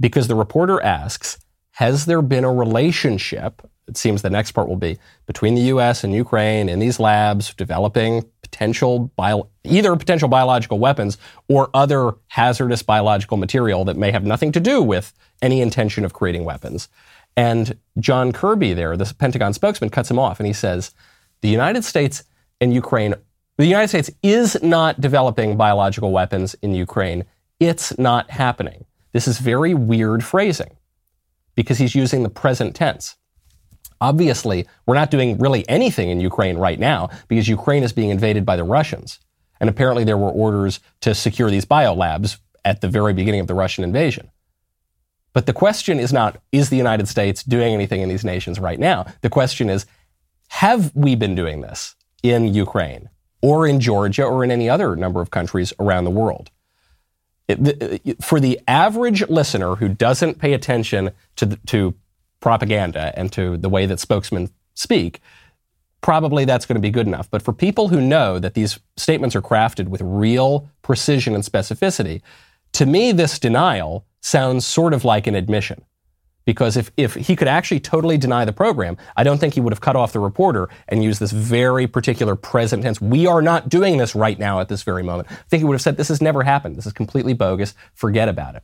because 0.00 0.26
the 0.26 0.34
reporter 0.34 0.82
asks, 0.82 1.38
has 1.72 2.06
there 2.06 2.22
been 2.22 2.44
a 2.44 2.52
relationship 2.52 3.60
it 3.86 3.96
seems 3.96 4.22
the 4.22 4.30
next 4.30 4.52
part 4.52 4.68
will 4.68 4.76
be 4.76 4.98
between 5.26 5.54
the 5.54 5.62
U.S. 5.62 6.04
and 6.04 6.14
Ukraine 6.14 6.68
in 6.68 6.78
these 6.78 6.98
labs 6.98 7.52
developing 7.54 8.24
potential 8.54 9.10
bio, 9.16 9.48
either 9.64 9.96
potential 9.96 10.28
biological 10.28 10.78
weapons 10.78 11.18
or 11.48 11.70
other 11.74 12.12
hazardous 12.28 12.84
biological 12.84 13.36
material 13.36 13.84
that 13.84 13.96
may 13.96 14.12
have 14.12 14.24
nothing 14.24 14.52
to 14.52 14.60
do 14.60 14.80
with 14.80 15.12
any 15.42 15.60
intention 15.60 16.04
of 16.04 16.12
creating 16.12 16.44
weapons. 16.44 16.88
And 17.36 17.76
John 17.98 18.30
Kirby, 18.30 18.72
there, 18.72 18.96
the 18.96 19.12
Pentagon 19.18 19.52
spokesman, 19.54 19.90
cuts 19.90 20.08
him 20.08 20.20
off 20.20 20.38
and 20.38 20.46
he 20.46 20.52
says, 20.52 20.92
"The 21.40 21.48
United 21.48 21.82
States 21.82 22.22
and 22.60 22.72
Ukraine, 22.72 23.16
the 23.56 23.66
United 23.66 23.88
States 23.88 24.10
is 24.22 24.56
not 24.62 25.00
developing 25.00 25.56
biological 25.56 26.12
weapons 26.12 26.54
in 26.62 26.74
Ukraine. 26.74 27.24
It's 27.58 27.98
not 27.98 28.30
happening." 28.30 28.84
This 29.12 29.26
is 29.26 29.38
very 29.38 29.74
weird 29.74 30.22
phrasing 30.22 30.76
because 31.56 31.78
he's 31.78 31.96
using 31.96 32.22
the 32.22 32.28
present 32.28 32.76
tense. 32.76 33.16
Obviously, 34.00 34.66
we're 34.86 34.94
not 34.94 35.10
doing 35.10 35.38
really 35.38 35.68
anything 35.68 36.10
in 36.10 36.20
Ukraine 36.20 36.56
right 36.58 36.78
now 36.78 37.10
because 37.28 37.48
Ukraine 37.48 37.82
is 37.82 37.92
being 37.92 38.10
invaded 38.10 38.44
by 38.44 38.56
the 38.56 38.64
Russians. 38.64 39.20
And 39.60 39.70
apparently 39.70 40.04
there 40.04 40.18
were 40.18 40.30
orders 40.30 40.80
to 41.00 41.14
secure 41.14 41.50
these 41.50 41.64
biolabs 41.64 42.38
at 42.64 42.80
the 42.80 42.88
very 42.88 43.12
beginning 43.12 43.40
of 43.40 43.46
the 43.46 43.54
Russian 43.54 43.84
invasion. 43.84 44.30
But 45.32 45.46
the 45.46 45.52
question 45.52 45.98
is 45.98 46.12
not, 46.12 46.40
is 46.52 46.70
the 46.70 46.76
United 46.76 47.08
States 47.08 47.42
doing 47.42 47.74
anything 47.74 48.00
in 48.00 48.08
these 48.08 48.24
nations 48.24 48.60
right 48.60 48.78
now? 48.78 49.06
The 49.20 49.30
question 49.30 49.68
is, 49.68 49.86
have 50.48 50.94
we 50.94 51.16
been 51.16 51.34
doing 51.34 51.60
this 51.60 51.96
in 52.22 52.54
Ukraine 52.54 53.10
or 53.42 53.66
in 53.66 53.80
Georgia 53.80 54.24
or 54.24 54.44
in 54.44 54.50
any 54.50 54.70
other 54.70 54.96
number 54.96 55.20
of 55.20 55.30
countries 55.30 55.72
around 55.80 56.04
the 56.04 56.10
world? 56.10 56.50
It, 57.48 58.22
for 58.22 58.40
the 58.40 58.60
average 58.66 59.28
listener 59.28 59.74
who 59.74 59.88
doesn't 59.88 60.38
pay 60.38 60.54
attention 60.54 61.10
to, 61.36 61.58
to 61.66 61.94
propaganda 62.44 63.10
and 63.18 63.32
to 63.32 63.56
the 63.56 63.70
way 63.70 63.86
that 63.86 63.98
spokesmen 63.98 64.50
speak, 64.74 65.20
probably 66.02 66.44
that's 66.44 66.66
going 66.66 66.74
to 66.74 66.88
be 66.88 66.90
good 66.90 67.06
enough. 67.06 67.30
But 67.30 67.40
for 67.40 67.54
people 67.54 67.88
who 67.88 68.02
know 68.02 68.38
that 68.38 68.52
these 68.52 68.78
statements 68.98 69.34
are 69.34 69.40
crafted 69.40 69.88
with 69.88 70.02
real 70.02 70.68
precision 70.82 71.34
and 71.34 71.42
specificity, 71.42 72.20
to 72.74 72.84
me, 72.84 73.12
this 73.12 73.38
denial 73.38 74.04
sounds 74.20 74.66
sort 74.66 74.92
of 74.92 75.06
like 75.06 75.26
an 75.26 75.34
admission. 75.34 75.86
Because 76.44 76.76
if, 76.76 76.90
if 76.98 77.14
he 77.14 77.34
could 77.34 77.48
actually 77.48 77.80
totally 77.80 78.18
deny 78.18 78.44
the 78.44 78.52
program, 78.52 78.98
I 79.16 79.22
don't 79.24 79.38
think 79.38 79.54
he 79.54 79.62
would 79.62 79.72
have 79.72 79.80
cut 79.80 79.96
off 79.96 80.12
the 80.12 80.20
reporter 80.20 80.68
and 80.88 81.02
used 81.02 81.20
this 81.20 81.32
very 81.32 81.86
particular 81.86 82.36
present 82.36 82.82
tense. 82.82 83.00
We 83.00 83.26
are 83.26 83.40
not 83.40 83.70
doing 83.70 83.96
this 83.96 84.14
right 84.14 84.38
now 84.38 84.60
at 84.60 84.68
this 84.68 84.82
very 84.82 85.02
moment. 85.02 85.30
I 85.30 85.36
think 85.48 85.62
he 85.62 85.64
would 85.64 85.72
have 85.72 85.80
said, 85.80 85.96
this 85.96 86.08
has 86.08 86.20
never 86.20 86.42
happened. 86.42 86.76
This 86.76 86.84
is 86.84 86.92
completely 86.92 87.32
bogus. 87.32 87.74
Forget 87.94 88.28
about 88.28 88.54
it. 88.54 88.62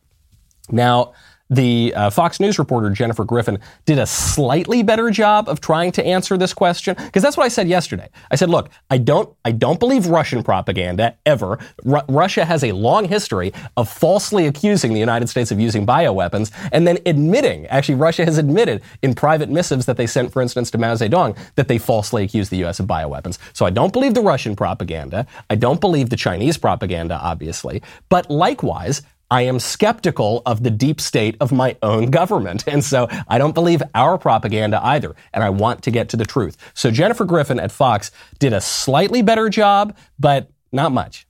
Now, 0.71 1.15
the 1.51 1.93
uh, 1.95 2.11
Fox 2.11 2.39
News 2.39 2.59
reporter 2.59 2.89
Jennifer 2.91 3.25
Griffin 3.25 3.59
did 3.85 3.99
a 3.99 4.07
slightly 4.07 4.83
better 4.83 5.11
job 5.11 5.49
of 5.49 5.61
trying 5.61 5.93
to 5.93 6.05
answer 6.05 6.39
this 6.39 6.55
question 6.55 6.95
because 6.99 7.23
that's 7.23 7.37
what 7.37 7.45
I 7.45 7.49
said 7.49 7.69
yesterday. 7.69 8.09
I 8.31 8.37
said, 8.37 8.49
look, 8.49 8.71
I 8.89 8.99
don't, 8.99 9.35
I 9.45 9.53
don't 9.53 9.81
believe 9.81 10.07
Russian 10.07 10.43
propaganda 10.45 11.17
ever. 11.27 11.59
Ru- 11.85 12.01
Russia 12.09 12.45
has 12.45 12.63
a 12.63 12.73
long 12.73 13.07
history 13.07 13.53
of 13.77 13.89
falsely 13.89 14.47
accusing 14.47 14.93
the 14.95 15.01
United 15.01 15.29
States 15.29 15.51
of 15.51 15.59
using 15.59 15.85
bioweapons 15.85 16.53
and 16.73 16.87
then 16.87 16.99
admitting, 17.05 17.67
actually, 17.67 17.97
Russia 17.97 18.25
has 18.25 18.39
admitted 18.39 18.83
in 19.03 19.15
private 19.15 19.51
missives 19.51 19.87
that 19.87 19.97
they 19.97 20.07
sent, 20.07 20.33
for 20.33 20.41
instance, 20.41 20.71
to 20.71 20.79
Mao 20.79 20.95
Zedong 20.95 21.37
that 21.57 21.67
they 21.67 21.79
falsely 21.79 22.25
accused 22.25 22.51
the 22.53 22.59
U.S. 22.59 22.79
of 22.79 22.87
bioweapons. 22.87 23.39
So 23.53 23.67
I 23.67 23.71
don't 23.71 23.93
believe 23.93 24.15
the 24.15 24.21
Russian 24.21 24.55
propaganda. 24.55 25.27
I 25.49 25.57
don't 25.57 25.81
believe 25.81 26.11
the 26.11 26.17
Chinese 26.17 26.57
propaganda, 26.57 27.19
obviously. 27.21 27.83
But 28.09 28.31
likewise, 28.31 29.03
I 29.31 29.43
am 29.43 29.61
skeptical 29.61 30.43
of 30.45 30.63
the 30.63 30.71
deep 30.71 31.01
state 31.01 31.37
of 31.41 31.53
my 31.53 31.77
own 31.83 32.11
government. 32.11 32.65
And 32.67 32.85
so 32.85 33.09
I 33.29 33.39
don't 33.39 33.55
believe 33.55 33.83
our 33.95 34.19
propaganda 34.19 34.81
either. 34.85 35.15
And 35.33 35.45
I 35.45 35.51
want 35.51 35.83
to 35.85 35.91
get 35.91 36.09
to 36.11 36.17
the 36.17 36.25
truth. 36.25 36.57
So 36.75 36.91
Jennifer 36.91 37.25
Griffin 37.25 37.61
at 37.61 37.71
Fox 37.71 38.11
did 38.39 38.53
a 38.53 38.61
slightly 38.61 39.23
better 39.23 39.49
job, 39.49 39.97
but 40.19 40.51
not 40.73 40.93
much. 40.93 41.27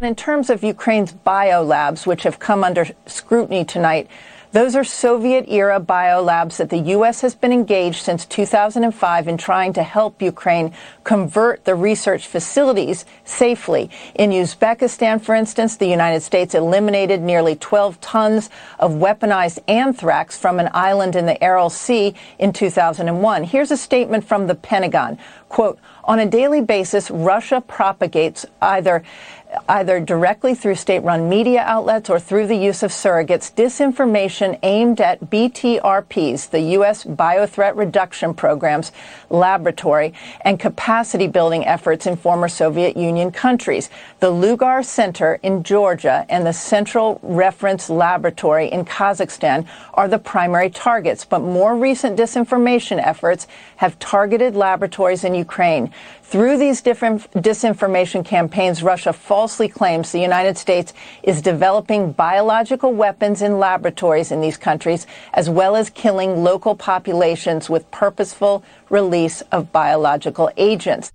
In 0.00 0.14
terms 0.14 0.50
of 0.50 0.62
Ukraine's 0.62 1.12
biolabs, 1.12 2.06
which 2.06 2.24
have 2.24 2.38
come 2.38 2.62
under 2.62 2.86
scrutiny 3.06 3.64
tonight, 3.64 4.10
those 4.54 4.76
are 4.76 4.84
Soviet 4.84 5.46
era 5.48 5.80
biolabs 5.80 6.58
that 6.58 6.70
the 6.70 6.78
U.S. 6.78 7.22
has 7.22 7.34
been 7.34 7.52
engaged 7.52 8.04
since 8.04 8.24
2005 8.24 9.26
in 9.26 9.36
trying 9.36 9.72
to 9.72 9.82
help 9.82 10.22
Ukraine 10.22 10.72
convert 11.02 11.64
the 11.64 11.74
research 11.74 12.28
facilities 12.28 13.04
safely. 13.24 13.90
In 14.14 14.30
Uzbekistan, 14.30 15.20
for 15.20 15.34
instance, 15.34 15.76
the 15.76 15.88
United 15.88 16.20
States 16.20 16.54
eliminated 16.54 17.20
nearly 17.20 17.56
12 17.56 18.00
tons 18.00 18.48
of 18.78 18.92
weaponized 18.92 19.58
anthrax 19.66 20.38
from 20.38 20.60
an 20.60 20.70
island 20.72 21.16
in 21.16 21.26
the 21.26 21.42
Aral 21.42 21.68
Sea 21.68 22.14
in 22.38 22.52
2001. 22.52 23.42
Here's 23.42 23.72
a 23.72 23.76
statement 23.76 24.22
from 24.22 24.46
the 24.46 24.54
Pentagon. 24.54 25.18
Quote, 25.48 25.80
on 26.04 26.20
a 26.20 26.26
daily 26.26 26.60
basis, 26.60 27.10
Russia 27.10 27.60
propagates 27.60 28.46
either 28.62 29.02
either 29.68 30.00
directly 30.00 30.54
through 30.54 30.74
state-run 30.74 31.28
media 31.28 31.62
outlets 31.62 32.10
or 32.10 32.18
through 32.18 32.46
the 32.46 32.56
use 32.56 32.82
of 32.82 32.90
surrogates, 32.90 33.52
disinformation 33.52 34.58
aimed 34.62 35.00
at 35.00 35.20
BTRPs, 35.30 36.50
the 36.50 36.60
U.S. 36.60 37.04
Biothreat 37.04 37.76
Reduction 37.76 38.34
Program's 38.34 38.92
laboratory, 39.30 40.12
and 40.42 40.60
capacity 40.60 41.26
building 41.26 41.66
efforts 41.66 42.06
in 42.06 42.16
former 42.16 42.48
Soviet 42.48 42.96
Union 42.96 43.30
countries. 43.30 43.90
The 44.20 44.30
Lugar 44.30 44.82
Center 44.82 45.38
in 45.42 45.62
Georgia 45.62 46.26
and 46.28 46.46
the 46.46 46.52
Central 46.52 47.18
Reference 47.22 47.90
Laboratory 47.90 48.68
in 48.68 48.84
Kazakhstan 48.84 49.66
are 49.94 50.08
the 50.08 50.18
primary 50.18 50.70
targets, 50.70 51.24
but 51.24 51.40
more 51.40 51.76
recent 51.76 52.18
disinformation 52.18 53.04
efforts 53.04 53.46
have 53.76 53.98
targeted 53.98 54.54
laboratories 54.56 55.24
in 55.24 55.34
Ukraine. 55.34 55.92
Through 56.24 56.58
these 56.58 56.80
different 56.80 57.30
disinformation 57.32 58.24
campaigns, 58.24 58.82
Russia 58.82 59.12
falsely 59.12 59.68
claims 59.68 60.10
the 60.10 60.18
United 60.18 60.58
States 60.58 60.92
is 61.22 61.40
developing 61.40 62.10
biological 62.10 62.92
weapons 62.92 63.40
in 63.40 63.58
laboratories 63.58 64.32
in 64.32 64.40
these 64.40 64.56
countries, 64.56 65.06
as 65.34 65.48
well 65.48 65.76
as 65.76 65.90
killing 65.90 66.42
local 66.42 66.74
populations 66.74 67.70
with 67.70 67.88
purposeful 67.92 68.64
release 68.90 69.42
of 69.52 69.70
biological 69.70 70.50
agents. 70.56 71.12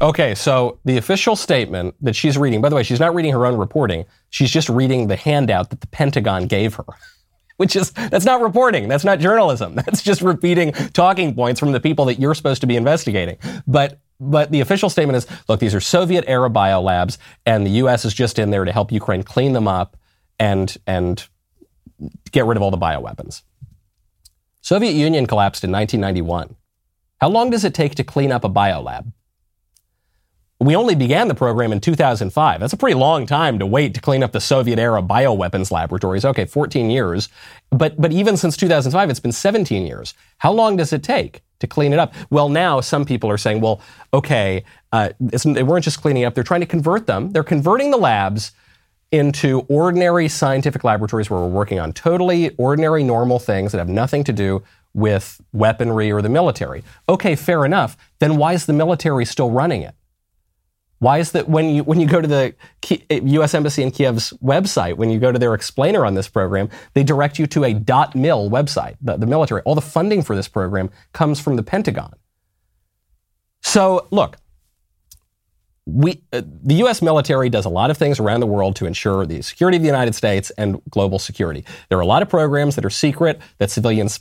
Okay, 0.00 0.34
so 0.34 0.78
the 0.84 0.96
official 0.96 1.36
statement 1.36 1.94
that 2.00 2.16
she's 2.16 2.38
reading, 2.38 2.60
by 2.60 2.68
the 2.68 2.74
way, 2.74 2.82
she's 2.82 3.00
not 3.00 3.14
reading 3.14 3.32
her 3.32 3.46
own 3.46 3.58
reporting. 3.58 4.06
She's 4.30 4.50
just 4.50 4.68
reading 4.68 5.06
the 5.06 5.16
handout 5.16 5.70
that 5.70 5.82
the 5.82 5.88
Pentagon 5.88 6.46
gave 6.46 6.74
her. 6.74 6.84
Which 7.58 7.76
is, 7.76 7.90
that's 7.90 8.24
not 8.24 8.40
reporting. 8.40 8.88
That's 8.88 9.04
not 9.04 9.18
journalism. 9.18 9.74
That's 9.84 10.00
just 10.00 10.22
repeating 10.22 10.70
talking 10.92 11.34
points 11.34 11.58
from 11.58 11.72
the 11.72 11.80
people 11.80 12.04
that 12.04 12.20
you're 12.20 12.34
supposed 12.34 12.60
to 12.60 12.68
be 12.68 12.76
investigating. 12.76 13.36
But 13.66 13.98
but 14.20 14.50
the 14.50 14.60
official 14.60 14.90
statement 14.90 15.16
is, 15.16 15.26
look, 15.48 15.60
these 15.60 15.74
are 15.74 15.80
Soviet 15.80 16.24
era 16.26 16.50
biolabs, 16.50 17.18
and 17.46 17.64
the 17.64 17.70
U.S. 17.70 18.04
is 18.04 18.14
just 18.14 18.38
in 18.38 18.50
there 18.50 18.64
to 18.64 18.72
help 18.72 18.90
Ukraine 18.90 19.22
clean 19.22 19.52
them 19.52 19.68
up 19.68 19.96
and 20.38 20.76
and 20.86 21.26
get 22.30 22.46
rid 22.46 22.56
of 22.56 22.62
all 22.62 22.70
the 22.70 22.78
bioweapons. 22.78 23.42
Soviet 24.60 24.92
Union 24.92 25.26
collapsed 25.26 25.64
in 25.64 25.72
1991. 25.72 26.56
How 27.20 27.28
long 27.28 27.50
does 27.50 27.64
it 27.64 27.74
take 27.74 27.94
to 27.96 28.04
clean 28.04 28.30
up 28.30 28.44
a 28.44 28.50
biolab? 28.50 29.12
We 30.60 30.74
only 30.74 30.96
began 30.96 31.28
the 31.28 31.34
program 31.34 31.70
in 31.70 31.80
2005. 31.80 32.60
That's 32.60 32.72
a 32.72 32.76
pretty 32.76 32.96
long 32.96 33.26
time 33.26 33.60
to 33.60 33.66
wait 33.66 33.94
to 33.94 34.00
clean 34.00 34.24
up 34.24 34.32
the 34.32 34.40
Soviet 34.40 34.78
era 34.78 35.00
bioweapons 35.02 35.70
laboratories. 35.70 36.24
Okay, 36.24 36.44
14 36.44 36.90
years. 36.90 37.28
But, 37.70 38.00
but 38.00 38.10
even 38.10 38.36
since 38.36 38.56
2005, 38.56 39.08
it's 39.08 39.20
been 39.20 39.30
17 39.30 39.86
years. 39.86 40.14
How 40.38 40.52
long 40.52 40.76
does 40.76 40.92
it 40.92 41.04
take 41.04 41.42
to 41.60 41.66
clean 41.66 41.92
it 41.92 41.98
up? 41.98 42.14
Well, 42.30 42.48
now 42.48 42.80
some 42.80 43.04
people 43.04 43.30
are 43.30 43.38
saying, 43.38 43.60
well, 43.60 43.80
okay, 44.12 44.64
uh, 44.92 45.10
they 45.20 45.62
weren't 45.62 45.84
just 45.84 46.00
cleaning 46.00 46.24
up, 46.24 46.34
they're 46.34 46.44
trying 46.44 46.60
to 46.60 46.66
convert 46.66 47.06
them. 47.06 47.30
They're 47.30 47.42
converting 47.44 47.90
the 47.90 47.98
labs 47.98 48.52
into 49.10 49.60
ordinary 49.68 50.28
scientific 50.28 50.84
laboratories 50.84 51.30
where 51.30 51.40
we're 51.40 51.48
working 51.48 51.78
on 51.78 51.92
totally 51.92 52.50
ordinary, 52.56 53.02
normal 53.02 53.38
things 53.38 53.72
that 53.72 53.78
have 53.78 53.88
nothing 53.88 54.22
to 54.24 54.32
do 54.32 54.62
with 54.94 55.40
weaponry 55.52 56.10
or 56.12 56.20
the 56.20 56.28
military. 56.28 56.82
Okay, 57.08 57.34
fair 57.34 57.64
enough. 57.64 57.96
Then 58.18 58.36
why 58.36 58.52
is 58.52 58.66
the 58.66 58.72
military 58.72 59.24
still 59.24 59.50
running 59.50 59.82
it? 59.82 59.94
Why 61.00 61.18
is 61.18 61.32
that 61.32 61.48
when 61.48 61.68
you 61.70 61.84
when 61.84 62.00
you 62.00 62.06
go 62.06 62.20
to 62.20 62.28
the 62.28 62.54
U.S. 63.10 63.54
Embassy 63.54 63.82
in 63.82 63.90
Kiev's 63.90 64.32
website, 64.42 64.96
when 64.96 65.10
you 65.10 65.18
go 65.18 65.30
to 65.30 65.38
their 65.38 65.54
explainer 65.54 66.04
on 66.04 66.14
this 66.14 66.28
program, 66.28 66.68
they 66.94 67.04
direct 67.04 67.38
you 67.38 67.46
to 67.48 67.64
a 67.64 67.74
.mil 68.14 68.50
website, 68.50 68.96
the, 69.00 69.16
the 69.16 69.26
military. 69.26 69.62
All 69.62 69.74
the 69.74 69.80
funding 69.80 70.22
for 70.22 70.34
this 70.34 70.48
program 70.48 70.90
comes 71.12 71.38
from 71.40 71.56
the 71.56 71.62
Pentagon. 71.62 72.14
So 73.62 74.08
look, 74.10 74.38
we 75.86 76.22
uh, 76.32 76.42
the 76.44 76.74
U.S. 76.74 77.00
military 77.00 77.48
does 77.48 77.64
a 77.64 77.70
lot 77.70 77.90
of 77.90 77.96
things 77.96 78.20
around 78.20 78.40
the 78.40 78.46
world 78.46 78.76
to 78.76 78.86
ensure 78.86 79.24
the 79.24 79.40
security 79.42 79.76
of 79.76 79.82
the 79.82 79.88
United 79.88 80.14
States 80.14 80.50
and 80.58 80.80
global 80.90 81.18
security. 81.18 81.64
There 81.88 81.98
are 81.98 82.02
a 82.02 82.06
lot 82.06 82.22
of 82.22 82.28
programs 82.28 82.74
that 82.74 82.84
are 82.84 82.90
secret 82.90 83.40
that 83.58 83.70
civilians 83.70 84.20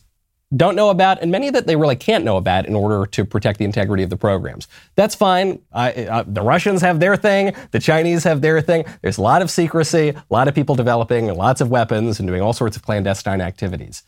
don't 0.55 0.75
know 0.75 0.89
about, 0.89 1.21
and 1.21 1.29
many 1.29 1.49
that 1.49 1.67
they 1.67 1.75
really 1.75 1.97
can't 1.97 2.23
know 2.23 2.37
about 2.37 2.65
in 2.65 2.75
order 2.75 3.05
to 3.05 3.25
protect 3.25 3.59
the 3.59 3.65
integrity 3.65 4.03
of 4.03 4.09
the 4.09 4.17
programs. 4.17 4.67
That's 4.95 5.13
fine. 5.13 5.59
I, 5.73 6.23
the 6.25 6.41
Russians 6.41 6.81
have 6.81 7.01
their 7.01 7.17
thing, 7.17 7.53
the 7.71 7.79
Chinese 7.79 8.23
have 8.23 8.41
their 8.41 8.61
thing. 8.61 8.85
There's 9.01 9.17
a 9.17 9.21
lot 9.21 9.41
of 9.41 9.51
secrecy, 9.51 10.09
a 10.09 10.23
lot 10.29 10.47
of 10.47 10.55
people 10.55 10.75
developing 10.75 11.27
lots 11.33 11.59
of 11.59 11.69
weapons 11.69 12.19
and 12.19 12.27
doing 12.27 12.41
all 12.41 12.53
sorts 12.53 12.77
of 12.77 12.83
clandestine 12.83 13.41
activities. 13.41 14.03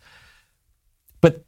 But 1.20 1.44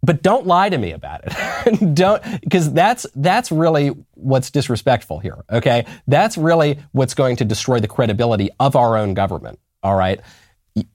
but 0.00 0.22
don't 0.22 0.46
lie 0.46 0.68
to 0.68 0.78
me 0.78 0.92
about 0.92 1.22
it. 1.24 1.94
don't 1.94 2.22
because 2.40 2.72
that's 2.72 3.04
that's 3.16 3.50
really 3.50 3.88
what's 4.14 4.50
disrespectful 4.52 5.18
here. 5.18 5.44
Okay, 5.50 5.86
that's 6.06 6.38
really 6.38 6.78
what's 6.92 7.14
going 7.14 7.34
to 7.36 7.44
destroy 7.44 7.80
the 7.80 7.88
credibility 7.88 8.50
of 8.60 8.76
our 8.76 8.96
own 8.96 9.14
government. 9.14 9.58
All 9.82 9.96
right, 9.96 10.20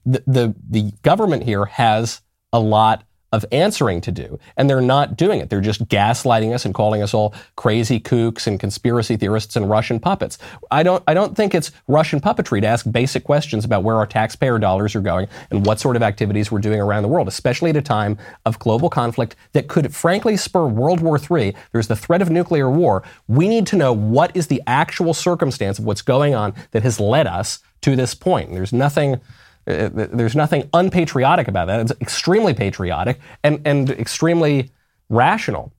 the 0.06 0.22
the, 0.26 0.54
the 0.70 0.92
government 1.02 1.42
here 1.42 1.66
has 1.66 2.22
a 2.54 2.60
lot 2.60 3.04
of 3.32 3.44
answering 3.50 4.00
to 4.02 4.12
do. 4.12 4.38
And 4.56 4.68
they're 4.68 4.80
not 4.80 5.16
doing 5.16 5.40
it. 5.40 5.50
They're 5.50 5.60
just 5.60 5.86
gaslighting 5.88 6.54
us 6.54 6.64
and 6.64 6.74
calling 6.74 7.02
us 7.02 7.14
all 7.14 7.34
crazy 7.56 7.98
kooks 7.98 8.46
and 8.46 8.60
conspiracy 8.60 9.16
theorists 9.16 9.56
and 9.56 9.68
Russian 9.68 9.98
puppets. 9.98 10.38
I 10.70 10.82
don't, 10.82 11.02
I 11.06 11.14
don't 11.14 11.34
think 11.34 11.54
it's 11.54 11.72
Russian 11.88 12.20
puppetry 12.20 12.60
to 12.60 12.66
ask 12.66 12.90
basic 12.90 13.24
questions 13.24 13.64
about 13.64 13.82
where 13.82 13.96
our 13.96 14.06
taxpayer 14.06 14.58
dollars 14.58 14.94
are 14.94 15.00
going 15.00 15.28
and 15.50 15.64
what 15.64 15.80
sort 15.80 15.96
of 15.96 16.02
activities 16.02 16.52
we're 16.52 16.60
doing 16.60 16.80
around 16.80 17.02
the 17.02 17.08
world, 17.08 17.26
especially 17.26 17.70
at 17.70 17.76
a 17.76 17.82
time 17.82 18.18
of 18.44 18.58
global 18.58 18.90
conflict 18.90 19.34
that 19.52 19.68
could 19.68 19.94
frankly 19.94 20.36
spur 20.36 20.66
World 20.66 21.00
War 21.00 21.18
III. 21.18 21.54
There's 21.72 21.88
the 21.88 21.96
threat 21.96 22.22
of 22.22 22.30
nuclear 22.30 22.70
war. 22.70 23.02
We 23.28 23.48
need 23.48 23.66
to 23.68 23.76
know 23.76 23.92
what 23.92 24.36
is 24.36 24.48
the 24.48 24.62
actual 24.66 25.14
circumstance 25.14 25.78
of 25.78 25.86
what's 25.86 26.02
going 26.02 26.34
on 26.34 26.54
that 26.72 26.82
has 26.82 27.00
led 27.00 27.26
us 27.26 27.60
to 27.82 27.96
this 27.96 28.14
point. 28.14 28.52
There's 28.52 28.72
nothing, 28.72 29.20
Uh, 29.66 29.70
uh, 29.72 30.08
there's 30.12 30.36
nothing 30.36 30.68
unpatriotic 30.72 31.48
about 31.48 31.66
that. 31.66 31.80
It's 31.80 31.92
extremely 32.00 32.54
patriotic 32.54 33.20
and, 33.44 33.60
and 33.64 33.90
extremely 33.90 34.70
rational 35.08 35.72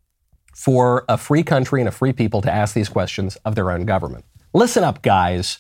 for 0.53 1.03
a 1.09 1.17
free 1.17 1.43
country 1.43 1.81
and 1.81 1.89
a 1.89 1.91
free 1.91 2.13
people 2.13 2.41
to 2.41 2.51
ask 2.51 2.73
these 2.73 2.89
questions 2.89 3.35
of 3.37 3.55
their 3.55 3.71
own 3.71 3.85
government. 3.85 4.25
Listen 4.53 4.83
up, 4.83 5.01
guys. 5.01 5.59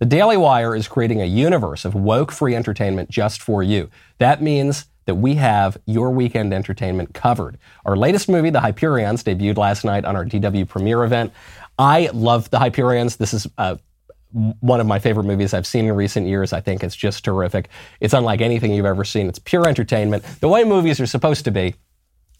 The 0.00 0.06
Daily 0.06 0.36
Wire 0.36 0.74
is 0.74 0.88
creating 0.88 1.22
a 1.22 1.26
universe 1.26 1.84
of 1.84 1.94
woke 1.94 2.32
free 2.32 2.56
entertainment 2.56 3.08
just 3.08 3.40
for 3.40 3.62
you. 3.62 3.88
That 4.18 4.42
means 4.42 4.86
that 5.04 5.14
we 5.14 5.36
have 5.36 5.76
your 5.86 6.10
weekend 6.10 6.52
entertainment 6.52 7.14
covered. 7.14 7.58
Our 7.84 7.96
latest 7.96 8.28
movie, 8.28 8.50
The 8.50 8.60
Hyperions, 8.60 9.22
debuted 9.22 9.56
last 9.56 9.84
night 9.84 10.04
on 10.04 10.16
our 10.16 10.24
DW 10.24 10.68
premiere 10.68 11.04
event. 11.04 11.32
I 11.78 12.10
love 12.12 12.50
The 12.50 12.58
Hyperions. 12.58 13.16
This 13.16 13.32
is 13.32 13.46
a 13.58 13.78
one 14.32 14.80
of 14.80 14.86
my 14.86 14.98
favorite 14.98 15.24
movies 15.24 15.54
I've 15.54 15.66
seen 15.66 15.86
in 15.86 15.92
recent 15.92 16.26
years. 16.26 16.52
I 16.52 16.60
think 16.60 16.82
it's 16.82 16.96
just 16.96 17.24
terrific. 17.24 17.68
It's 18.00 18.14
unlike 18.14 18.40
anything 18.40 18.72
you've 18.72 18.86
ever 18.86 19.04
seen. 19.04 19.28
It's 19.28 19.38
pure 19.38 19.68
entertainment, 19.68 20.24
the 20.40 20.48
way 20.48 20.64
movies 20.64 21.00
are 21.00 21.06
supposed 21.06 21.44
to 21.44 21.50
be. 21.50 21.74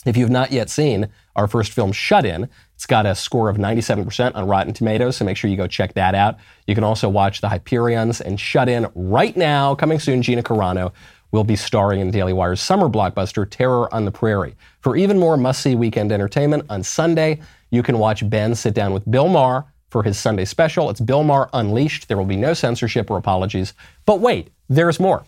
If 0.04 0.16
you've 0.16 0.30
not 0.30 0.50
yet 0.50 0.68
seen 0.68 1.08
our 1.36 1.46
first 1.46 1.70
film, 1.70 1.92
Shut 1.92 2.24
In, 2.24 2.48
it's 2.74 2.86
got 2.86 3.06
a 3.06 3.14
score 3.14 3.48
of 3.48 3.56
97% 3.56 4.34
on 4.34 4.48
Rotten 4.48 4.72
Tomatoes, 4.72 5.16
so 5.16 5.24
make 5.24 5.36
sure 5.36 5.48
you 5.48 5.56
go 5.56 5.68
check 5.68 5.94
that 5.94 6.16
out. 6.16 6.38
You 6.66 6.74
can 6.74 6.82
also 6.82 7.08
watch 7.08 7.40
The 7.40 7.48
Hyperions 7.48 8.20
and 8.20 8.40
Shut 8.40 8.68
In 8.68 8.88
right 8.96 9.36
now, 9.36 9.76
coming 9.76 10.00
soon, 10.00 10.22
Gina 10.22 10.42
Carano. 10.42 10.92
will 11.30 11.44
be 11.44 11.56
starring 11.56 12.00
in 12.00 12.10
Daily 12.10 12.32
Wire's 12.32 12.60
summer 12.60 12.88
blockbuster, 12.88 13.46
Terror 13.48 13.92
on 13.94 14.04
the 14.04 14.10
Prairie. 14.10 14.56
For 14.80 14.96
even 14.96 15.18
more 15.18 15.36
must 15.36 15.62
see 15.62 15.76
weekend 15.76 16.10
entertainment, 16.10 16.64
on 16.68 16.82
Sunday, 16.82 17.40
you 17.70 17.82
can 17.82 17.98
watch 17.98 18.28
Ben 18.28 18.54
sit 18.54 18.74
down 18.74 18.92
with 18.92 19.08
Bill 19.10 19.28
Maher 19.28 19.64
for 19.92 20.02
his 20.02 20.18
Sunday 20.18 20.46
special. 20.46 20.88
It's 20.88 21.00
Bill 21.00 21.22
Maher 21.22 21.50
Unleashed. 21.52 22.08
There 22.08 22.16
will 22.16 22.24
be 22.24 22.34
no 22.34 22.54
censorship 22.54 23.10
or 23.10 23.18
apologies. 23.18 23.74
But 24.06 24.20
wait, 24.20 24.48
there's 24.70 24.98
more. 24.98 25.24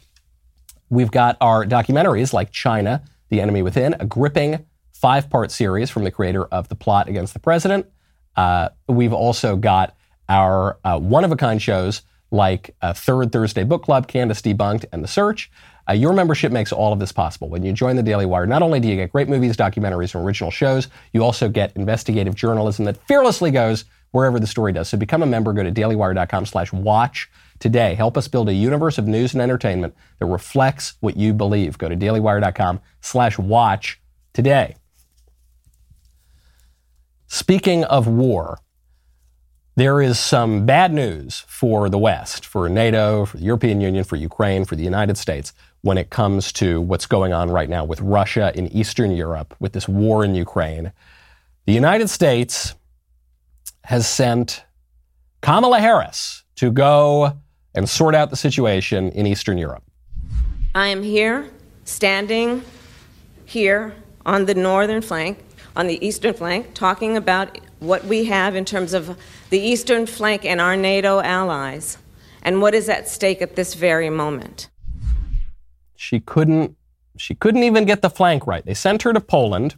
We've 0.89 1.11
got 1.11 1.37
our 1.43 1.67
documentaries 1.67 2.33
like 2.33 2.51
China, 2.51 3.03
The 3.29 3.43
Enemy 3.43 3.61
Within, 3.61 3.95
a 4.01 4.07
gripping 4.07 4.65
five 4.93 5.29
part 5.29 5.51
series 5.51 5.91
from 5.91 6.05
the 6.05 6.11
creator 6.11 6.47
of 6.47 6.69
The 6.71 6.77
Plot 6.77 7.09
Against 7.09 7.35
the 7.35 7.41
President. 7.41 7.87
Uh, 8.37 8.71
we've 8.89 9.13
also 9.13 9.55
got 9.55 9.95
our 10.31 10.79
uh, 10.83 10.99
one 10.99 11.25
of 11.25 11.31
a 11.31 11.37
kind 11.37 11.61
shows 11.61 12.01
like 12.31 12.75
uh, 12.81 12.95
Third 12.95 13.33
Thursday 13.33 13.65
Book 13.65 13.83
Club, 13.83 14.09
Candace 14.09 14.41
Debunked, 14.41 14.87
and 14.93 15.05
The 15.05 15.09
Search. 15.09 15.51
Uh, 15.87 15.93
your 15.93 16.15
membership 16.15 16.51
makes 16.51 16.73
all 16.73 16.95
of 16.95 16.99
this 16.99 17.13
possible. 17.13 17.51
When 17.51 17.63
you 17.63 17.75
join 17.75 17.97
the 17.97 18.03
Daily 18.03 18.25
Wire, 18.25 18.47
not 18.47 18.63
only 18.63 18.81
do 18.81 18.89
you 18.89 18.97
get 18.97 19.13
great 19.13 19.29
movies, 19.29 19.59
documentaries, 19.59 20.15
and 20.15 20.25
original 20.25 20.51
shows, 20.51 20.89
you 21.13 21.23
also 21.23 21.51
get 21.51 21.77
investigative 21.77 22.35
journalism 22.35 22.87
that 22.87 22.97
fearlessly 23.07 23.51
goes 23.51 23.85
wherever 24.15 24.39
the 24.39 24.47
story 24.47 24.73
does. 24.73 24.89
So 24.89 24.97
become 24.97 25.25
a 25.25 25.27
member. 25.27 25.53
Go 25.53 25.65
to 25.65 25.73
dailywire.com 25.73 26.47
slash 26.47 26.73
watch 26.73 27.29
today. 27.59 27.95
Help 27.95 28.17
us 28.17 28.29
build 28.29 28.49
a 28.49 28.55
universe 28.55 28.97
of 28.97 29.09
news 29.09 29.33
and 29.33 29.43
entertainment 29.43 29.93
that 30.21 30.27
reflects 30.27 30.95
what 31.01 31.17
you 31.17 31.35
believe. 31.35 31.79
Go 31.79 31.89
to 31.89 31.97
dailywire.com 31.97 32.81
slash 33.01 33.39
watch 33.41 34.01
today. 34.33 34.77
Speaking 37.27 37.83
of 37.83 38.07
war, 38.07 38.61
there 39.75 40.01
is 40.01 40.21
some 40.21 40.65
bad 40.65 40.93
news 40.93 41.41
for 41.49 41.89
the 41.89 41.99
West, 41.99 42.47
for 42.47 42.69
NATO, 42.69 43.25
for 43.25 43.39
the 43.39 43.43
European 43.43 43.81
Union, 43.81 44.05
for 44.05 44.15
Ukraine, 44.15 44.65
for 44.65 44.77
the 44.77 44.85
United 44.85 45.19
States 45.19 45.53
when 45.81 45.99
it 45.99 46.11
comes 46.11 46.53
to 46.53 46.81
what's 46.81 47.07
going 47.07 47.33
on 47.33 47.51
right 47.51 47.69
now 47.69 47.85
with 47.85 48.01
Russia 48.01 48.53
in 48.55 48.69
Eastern 48.69 49.11
Europe, 49.11 49.57
with 49.59 49.73
this 49.73 49.89
war 49.89 50.25
in 50.25 50.37
Ukraine. 50.37 50.93
The 51.67 51.73
United 51.73 52.09
States 52.09 52.77
has 53.85 54.09
sent 54.09 54.65
Kamala 55.43 55.79
Harris 55.79 56.43
to 56.57 56.71
go 56.71 57.39
and 57.75 57.89
sort 57.89 58.15
out 58.15 58.31
the 58.31 58.37
situation 58.37 59.11
in 59.13 59.27
Eastern 59.27 59.59
Europe. 59.59 59.85
I 60.75 60.89
am 60.89 61.03
here, 61.03 61.49
standing 61.85 62.65
here 63.45 63.95
on 64.25 64.47
the 64.47 64.55
northern 64.55 65.03
flank, 65.03 65.39
on 65.77 65.87
the 65.87 66.05
eastern 66.05 66.35
flank, 66.35 66.73
talking 66.75 67.17
about 67.17 67.59
what 67.81 68.05
we 68.05 68.25
have 68.25 68.57
in 68.57 68.65
terms 68.65 68.95
of 68.95 69.19
the 69.51 69.61
eastern 69.61 70.07
flank 70.07 70.45
and 70.45 70.61
our 70.61 70.77
NATO 70.77 71.21
allies, 71.21 71.99
and 72.43 72.63
what 72.63 72.75
is 72.75 72.89
at 72.89 73.09
stake 73.09 73.43
at 73.43 73.55
this 73.55 73.75
very 73.75 74.09
moment. 74.09 74.71
She 75.97 76.21
couldn't. 76.21 76.77
She 77.17 77.35
couldn't 77.35 77.63
even 77.63 77.85
get 77.85 78.03
the 78.03 78.11
flank 78.11 78.47
right. 78.47 78.65
They 78.65 78.75
sent 78.75 79.03
her 79.03 79.13
to 79.13 79.21
Poland, 79.21 79.77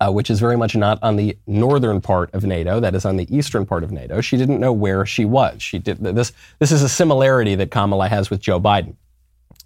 uh, 0.00 0.10
which 0.10 0.30
is 0.30 0.40
very 0.40 0.56
much 0.56 0.76
not 0.76 0.98
on 1.02 1.16
the 1.16 1.36
northern 1.46 2.00
part 2.00 2.32
of 2.34 2.44
NATO. 2.44 2.80
That 2.80 2.94
is 2.94 3.04
on 3.04 3.16
the 3.16 3.34
eastern 3.34 3.64
part 3.64 3.82
of 3.82 3.90
NATO. 3.90 4.20
She 4.20 4.36
didn't 4.36 4.60
know 4.60 4.72
where 4.72 5.06
she 5.06 5.24
was. 5.24 5.62
She 5.62 5.78
did 5.78 5.98
this. 5.98 6.32
This 6.58 6.72
is 6.72 6.82
a 6.82 6.88
similarity 6.88 7.54
that 7.54 7.70
Kamala 7.70 8.08
has 8.08 8.28
with 8.28 8.40
Joe 8.40 8.60
Biden. 8.60 8.96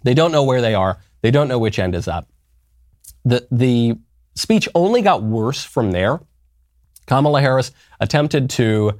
They 0.03 0.13
don't 0.13 0.31
know 0.31 0.43
where 0.43 0.61
they 0.61 0.73
are. 0.73 0.97
They 1.21 1.31
don't 1.31 1.47
know 1.47 1.59
which 1.59 1.79
end 1.79 1.95
is 1.95 2.07
up. 2.07 2.27
The 3.25 3.45
the 3.51 3.97
speech 4.35 4.67
only 4.73 5.01
got 5.01 5.21
worse 5.21 5.63
from 5.63 5.91
there. 5.91 6.19
Kamala 7.07 7.41
Harris 7.41 7.71
attempted 7.99 8.49
to 8.51 8.99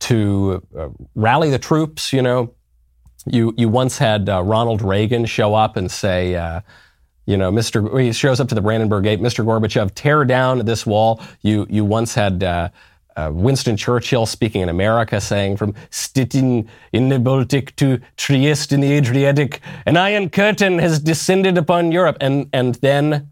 to 0.00 0.62
uh, 0.78 0.88
rally 1.14 1.50
the 1.50 1.58
troops. 1.58 2.12
You 2.12 2.22
know, 2.22 2.54
you 3.26 3.52
you 3.58 3.68
once 3.68 3.98
had 3.98 4.28
uh, 4.28 4.42
Ronald 4.42 4.80
Reagan 4.80 5.26
show 5.26 5.54
up 5.54 5.76
and 5.76 5.90
say. 5.90 6.36
You 7.28 7.36
know, 7.36 7.52
Mr. 7.52 8.02
He 8.02 8.10
shows 8.14 8.40
up 8.40 8.48
to 8.48 8.54
the 8.54 8.62
Brandenburg 8.62 9.04
Gate. 9.04 9.20
Mr. 9.20 9.44
Gorbachev, 9.44 9.92
tear 9.94 10.24
down 10.24 10.64
this 10.64 10.86
wall. 10.86 11.20
You 11.42 11.66
you 11.68 11.84
once 11.84 12.14
had 12.14 12.42
uh, 12.42 12.70
uh, 13.16 13.30
Winston 13.34 13.76
Churchill 13.76 14.24
speaking 14.24 14.62
in 14.62 14.70
America, 14.70 15.20
saying 15.20 15.58
from 15.58 15.74
Stettin 15.90 16.66
in 16.94 17.10
the 17.10 17.18
Baltic 17.18 17.76
to 17.76 18.00
Trieste 18.16 18.72
in 18.72 18.80
the 18.80 18.90
Adriatic, 18.92 19.60
an 19.84 19.98
iron 19.98 20.30
curtain 20.30 20.78
has 20.78 21.00
descended 21.00 21.58
upon 21.58 21.92
Europe. 21.92 22.16
And 22.18 22.48
and 22.54 22.76
then 22.76 23.30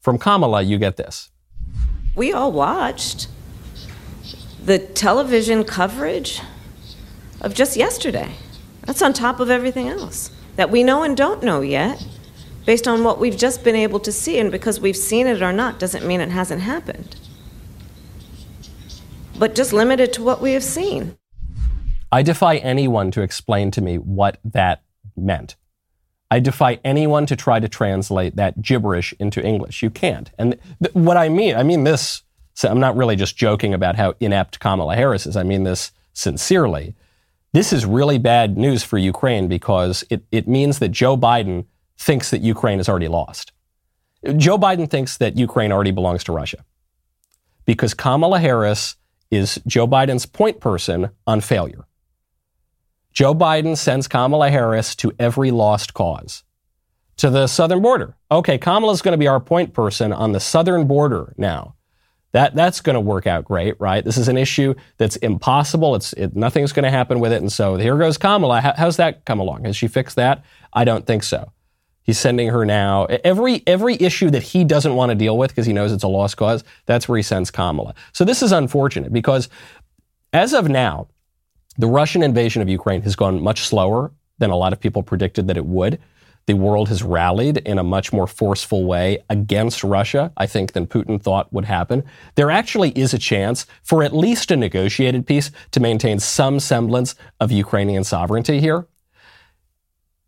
from 0.00 0.16
Kamala, 0.16 0.62
you 0.62 0.78
get 0.78 0.96
this. 0.96 1.28
We 2.16 2.32
all 2.32 2.50
watched 2.50 3.28
the 4.64 4.78
television 4.78 5.64
coverage 5.64 6.40
of 7.42 7.52
just 7.52 7.76
yesterday. 7.76 8.30
That's 8.86 9.02
on 9.02 9.12
top 9.12 9.38
of 9.38 9.50
everything 9.50 9.86
else 9.86 10.30
that 10.56 10.70
we 10.70 10.82
know 10.82 11.02
and 11.02 11.14
don't 11.14 11.42
know 11.42 11.60
yet, 11.60 12.02
based 12.68 12.86
on 12.86 13.02
what 13.02 13.18
we've 13.18 13.38
just 13.38 13.64
been 13.64 13.74
able 13.74 13.98
to 13.98 14.12
see. 14.12 14.38
And 14.38 14.52
because 14.52 14.78
we've 14.78 14.94
seen 14.94 15.26
it 15.26 15.40
or 15.40 15.54
not 15.54 15.78
doesn't 15.78 16.06
mean 16.06 16.20
it 16.20 16.28
hasn't 16.28 16.60
happened. 16.60 17.16
But 19.38 19.54
just 19.54 19.72
limited 19.72 20.12
to 20.12 20.22
what 20.22 20.42
we 20.42 20.52
have 20.52 20.62
seen. 20.62 21.16
I 22.12 22.20
defy 22.20 22.56
anyone 22.56 23.10
to 23.12 23.22
explain 23.22 23.70
to 23.70 23.80
me 23.80 23.96
what 23.96 24.38
that 24.44 24.82
meant. 25.16 25.56
I 26.30 26.40
defy 26.40 26.78
anyone 26.84 27.24
to 27.24 27.36
try 27.36 27.58
to 27.58 27.70
translate 27.70 28.36
that 28.36 28.60
gibberish 28.60 29.14
into 29.18 29.42
English. 29.42 29.82
You 29.82 29.88
can't. 29.88 30.30
And 30.38 30.58
th- 30.82 30.94
what 30.94 31.16
I 31.16 31.30
mean, 31.30 31.56
I 31.56 31.62
mean 31.62 31.84
this 31.84 32.22
so 32.52 32.68
I'm 32.68 32.80
not 32.80 32.98
really 32.98 33.16
just 33.16 33.34
joking 33.34 33.72
about 33.72 33.96
how 33.96 34.12
inept 34.20 34.60
Kamala 34.60 34.94
Harris 34.94 35.26
is. 35.26 35.38
I 35.38 35.42
mean 35.42 35.64
this 35.64 35.90
sincerely. 36.12 36.94
This 37.54 37.72
is 37.72 37.86
really 37.86 38.18
bad 38.18 38.58
news 38.58 38.82
for 38.82 38.98
Ukraine 38.98 39.48
because 39.48 40.04
it, 40.10 40.22
it 40.30 40.46
means 40.46 40.80
that 40.80 40.90
Joe 40.90 41.16
Biden 41.16 41.64
thinks 41.98 42.30
that 42.30 42.40
Ukraine 42.40 42.78
has 42.78 42.88
already 42.88 43.08
lost. 43.08 43.52
Joe 44.36 44.58
Biden 44.58 44.88
thinks 44.88 45.16
that 45.18 45.36
Ukraine 45.36 45.72
already 45.72 45.90
belongs 45.90 46.24
to 46.24 46.32
Russia 46.32 46.64
because 47.64 47.94
Kamala 47.94 48.40
Harris 48.40 48.96
is 49.30 49.60
Joe 49.66 49.86
Biden's 49.86 50.26
point 50.26 50.60
person 50.60 51.10
on 51.26 51.40
failure. 51.40 51.86
Joe 53.12 53.34
Biden 53.34 53.76
sends 53.76 54.08
Kamala 54.08 54.50
Harris 54.50 54.94
to 54.96 55.12
every 55.18 55.50
lost 55.50 55.92
cause, 55.94 56.44
to 57.16 57.30
the 57.30 57.46
southern 57.46 57.82
border. 57.82 58.16
Okay, 58.30 58.58
Kamala's 58.58 59.02
going 59.02 59.12
to 59.12 59.18
be 59.18 59.28
our 59.28 59.40
point 59.40 59.74
person 59.74 60.12
on 60.12 60.32
the 60.32 60.40
southern 60.40 60.86
border 60.86 61.34
now. 61.36 61.74
That, 62.32 62.54
that's 62.54 62.80
going 62.80 62.94
to 62.94 63.00
work 63.00 63.26
out 63.26 63.44
great, 63.44 63.74
right? 63.80 64.04
This 64.04 64.18
is 64.18 64.28
an 64.28 64.36
issue 64.36 64.74
that's 64.98 65.16
impossible. 65.16 65.94
It's 65.94 66.12
it, 66.12 66.36
nothing's 66.36 66.72
going 66.72 66.84
to 66.84 66.90
happen 66.90 67.20
with 67.20 67.32
it. 67.32 67.40
And 67.40 67.50
so 67.50 67.76
here 67.76 67.96
goes 67.96 68.18
Kamala. 68.18 68.60
How, 68.60 68.74
how's 68.76 68.98
that 68.98 69.24
come 69.24 69.40
along? 69.40 69.64
Has 69.64 69.76
she 69.76 69.88
fixed 69.88 70.16
that? 70.16 70.44
I 70.72 70.84
don't 70.84 71.06
think 71.06 71.22
so. 71.22 71.50
He's 72.08 72.18
sending 72.18 72.48
her 72.48 72.64
now 72.64 73.04
every 73.04 73.62
every 73.66 73.94
issue 74.00 74.30
that 74.30 74.42
he 74.42 74.64
doesn't 74.64 74.94
want 74.94 75.10
to 75.10 75.14
deal 75.14 75.36
with 75.36 75.50
because 75.50 75.66
he 75.66 75.74
knows 75.74 75.92
it's 75.92 76.04
a 76.04 76.08
lost 76.08 76.38
cause. 76.38 76.64
That's 76.86 77.06
where 77.06 77.18
he 77.18 77.22
sends 77.22 77.50
Kamala. 77.50 77.94
So 78.14 78.24
this 78.24 78.42
is 78.42 78.50
unfortunate 78.50 79.12
because 79.12 79.50
as 80.32 80.54
of 80.54 80.70
now, 80.70 81.08
the 81.76 81.86
Russian 81.86 82.22
invasion 82.22 82.62
of 82.62 82.68
Ukraine 82.70 83.02
has 83.02 83.14
gone 83.14 83.42
much 83.42 83.60
slower 83.60 84.10
than 84.38 84.48
a 84.48 84.56
lot 84.56 84.72
of 84.72 84.80
people 84.80 85.02
predicted 85.02 85.48
that 85.48 85.58
it 85.58 85.66
would 85.66 85.98
the 86.46 86.54
world 86.54 86.88
has 86.88 87.02
rallied 87.02 87.58
in 87.58 87.78
a 87.78 87.84
much 87.84 88.10
more 88.10 88.26
forceful 88.26 88.86
way 88.86 89.22
against 89.28 89.84
Russia, 89.84 90.32
I 90.38 90.46
think, 90.46 90.72
than 90.72 90.86
Putin 90.86 91.20
thought 91.20 91.52
would 91.52 91.66
happen. 91.66 92.04
There 92.36 92.50
actually 92.50 92.92
is 92.92 93.12
a 93.12 93.18
chance 93.18 93.66
for 93.82 94.02
at 94.02 94.16
least 94.16 94.50
a 94.50 94.56
negotiated 94.56 95.26
peace 95.26 95.50
to 95.72 95.80
maintain 95.80 96.18
some 96.18 96.58
semblance 96.58 97.16
of 97.38 97.52
Ukrainian 97.52 98.02
sovereignty 98.02 98.60
here. 98.60 98.86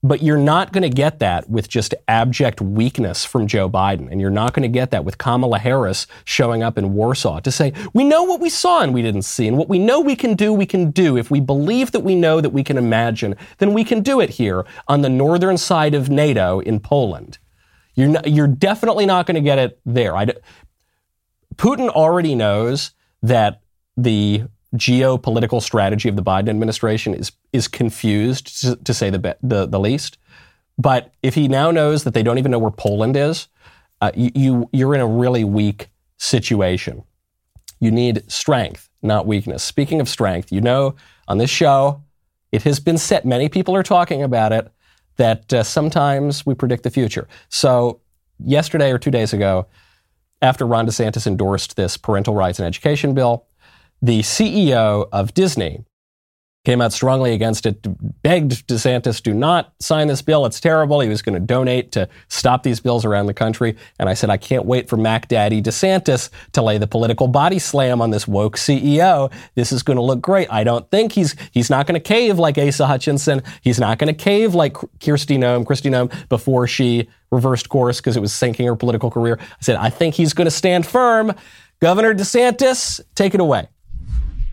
But 0.03 0.23
you're 0.23 0.39
not 0.39 0.73
going 0.73 0.83
to 0.83 0.89
get 0.89 1.19
that 1.19 1.51
with 1.51 1.69
just 1.69 1.95
abject 2.09 2.63
weakness 2.63 3.25
from 3.27 3.47
Joe 3.47 3.69
Biden. 3.69 4.11
And 4.11 4.19
you're 4.19 4.31
not 4.31 4.55
going 4.55 4.63
to 4.63 4.69
get 4.69 4.91
that 4.93 5.05
with 5.05 5.19
Kamala 5.19 5.59
Harris 5.59 6.07
showing 6.25 6.63
up 6.63 6.79
in 6.79 6.95
Warsaw 6.95 7.41
to 7.41 7.53
say, 7.53 7.75
we 7.93 8.05
know 8.05 8.23
what 8.23 8.41
we 8.41 8.49
saw 8.49 8.81
and 8.81 8.95
we 8.95 9.03
didn't 9.03 9.23
see. 9.23 9.47
And 9.47 9.59
what 9.59 9.69
we 9.69 9.79
know 9.79 10.01
we 10.01 10.17
can 10.17 10.35
do, 10.37 10.55
we 10.55 10.65
can 10.65 10.91
do. 10.91 11.19
If 11.19 11.31
we 11.31 11.39
believe 11.39 11.93
that 11.93 12.01
we 12.01 12.15
know 12.15 12.41
that 12.41 12.49
we 12.49 12.65
can 12.65 12.79
imagine, 12.79 13.37
then 13.59 13.75
we 13.75 13.85
can 13.85 14.03
do 14.03 14.21
it 14.21 14.31
here 14.31 14.65
on 14.89 15.03
the 15.03 15.11
northern 15.11 15.59
side 15.59 15.93
of 15.93 16.09
NATO 16.09 16.61
in 16.61 16.81
Poland. 16.81 17.37
You're, 17.95 18.09
not, 18.09 18.27
you're 18.27 18.47
definitely 18.47 19.05
not 19.05 19.27
going 19.27 19.35
to 19.35 19.43
get 19.43 19.59
it 19.59 19.81
there. 19.85 20.15
Putin 21.57 21.91
already 21.91 22.35
knows 22.35 22.93
that 23.23 23.61
the 23.99 24.45
geopolitical 24.77 25.61
strategy 25.61 26.09
of 26.09 26.17
the 26.17 26.23
Biden 26.23 26.49
administration 26.49 27.15
is 27.15 27.33
is 27.53 27.67
confused 27.67 28.61
to, 28.61 28.77
to 28.77 28.95
say 28.95 29.11
the, 29.11 29.37
the, 29.43 29.67
the 29.67 29.81
least. 29.81 30.19
But 30.79 31.13
if 31.23 31.35
he 31.35 31.49
now 31.49 31.71
knows 31.71 32.05
that 32.05 32.15
they 32.15 32.23
don't 32.23 32.39
even 32.39 32.51
know 32.51 32.59
where 32.59 32.71
Poland 32.71 33.17
is, 33.17 33.49
uh, 34.01 34.13
you, 34.15 34.71
you 34.73 34.89
are 34.89 34.95
in 34.95 35.01
a 35.01 35.07
really 35.07 35.45
weak 35.45 35.91
situation. 36.17 37.03
You 37.81 37.91
need 37.91 38.31
strength, 38.31 38.89
not 39.03 39.27
weakness. 39.27 39.63
Speaking 39.63 40.01
of 40.01 40.09
strength, 40.09 40.53
you 40.53 40.61
know 40.61 40.95
on 41.29 41.39
this 41.39 41.51
show, 41.51 42.03
it 42.53 42.63
has 42.63 42.81
been 42.81 42.99
said. 42.99 43.25
Many 43.25 43.49
people 43.49 43.75
are 43.77 43.83
talking 43.83 44.23
about 44.23 44.53
it 44.53 44.73
that 45.17 45.53
uh, 45.53 45.63
sometimes 45.63 46.47
we 46.47 46.55
predict 46.55 46.83
the 46.83 46.91
future. 46.91 47.29
So 47.49 48.01
yesterday 48.39 48.91
or 48.91 48.99
two 48.99 49.11
days 49.11 49.33
ago, 49.33 49.67
after 50.43 50.67
Ron 50.67 50.87
DeSantis 50.87 51.27
endorsed 51.27 51.77
this 51.77 51.97
parental 51.97 52.35
rights 52.35 52.59
and 52.59 52.67
education 52.67 53.13
bill, 53.13 53.47
the 54.03 54.21
CEO 54.21 55.09
of 55.13 55.35
Disney 55.35 55.85
came 56.65 56.83
out 56.83 56.93
strongly 56.93 57.33
against 57.33 57.65
it, 57.65 57.87
begged 58.23 58.67
DeSantis, 58.69 59.23
do 59.23 59.33
not 59.33 59.73
sign 59.81 60.09
this 60.09 60.21
bill. 60.21 60.45
It's 60.45 60.61
terrible. 60.61 61.01
He 61.01 61.09
was 61.09 61.23
going 61.23 61.33
to 61.33 61.41
donate 61.41 61.93
to 61.93 62.07
stop 62.29 62.65
these 62.65 62.81
bills 62.81 63.07
around 63.07 63.27
the 63.27 63.35
country. 63.35 63.77
And 63.99 64.11
I 64.11 64.15
said, 64.15 64.29
I 64.29 64.37
can't 64.37 64.67
wait 64.67 64.87
for 64.89 64.99
Mac 64.99 65.29
Daddy 65.29 65.63
DeSantis 65.63 66.29
to 66.53 66.61
lay 66.61 66.77
the 66.77 66.87
political 66.87 67.29
body 67.29 67.59
slam 67.59 68.03
on 68.03 68.11
this 68.11 68.29
woke 68.29 68.57
CEO. 68.57 69.33
This 69.55 69.73
is 69.73 69.83
going 69.83 69.97
to 69.97 70.03
look 70.03 70.21
great. 70.21 70.49
I 70.53 70.63
don't 70.63 70.89
think 70.91 71.13
he's, 71.13 71.35
he's 71.51 71.71
not 71.71 71.87
going 71.87 71.99
to 71.99 72.07
cave 72.07 72.39
like 72.39 72.59
Asa 72.59 72.87
Hutchinson. 72.87 73.43
He's 73.63 73.81
not 73.81 73.99
going 73.99 74.15
to 74.15 74.25
cave 74.25 74.55
like 74.55 74.75
Kristi 74.75 75.39
Noem, 75.39 75.65
Kristi 75.65 75.91
Noem 75.91 76.13
before 76.29 76.67
she 76.67 77.09
reversed 77.31 77.71
course 77.71 78.01
because 78.01 78.19
it 78.19 78.21
was 78.21 78.35
sinking 78.35 78.67
her 78.67 78.77
political 78.77 79.11
career. 79.11 79.39
I 79.41 79.63
said, 79.63 79.77
I 79.77 79.89
think 79.89 80.15
he's 80.15 80.35
going 80.35 80.47
to 80.47 80.51
stand 80.51 80.87
firm. 80.87 81.33
Governor 81.81 82.15
DeSantis, 82.15 83.01
take 83.15 83.33
it 83.33 83.41
away. 83.41 83.69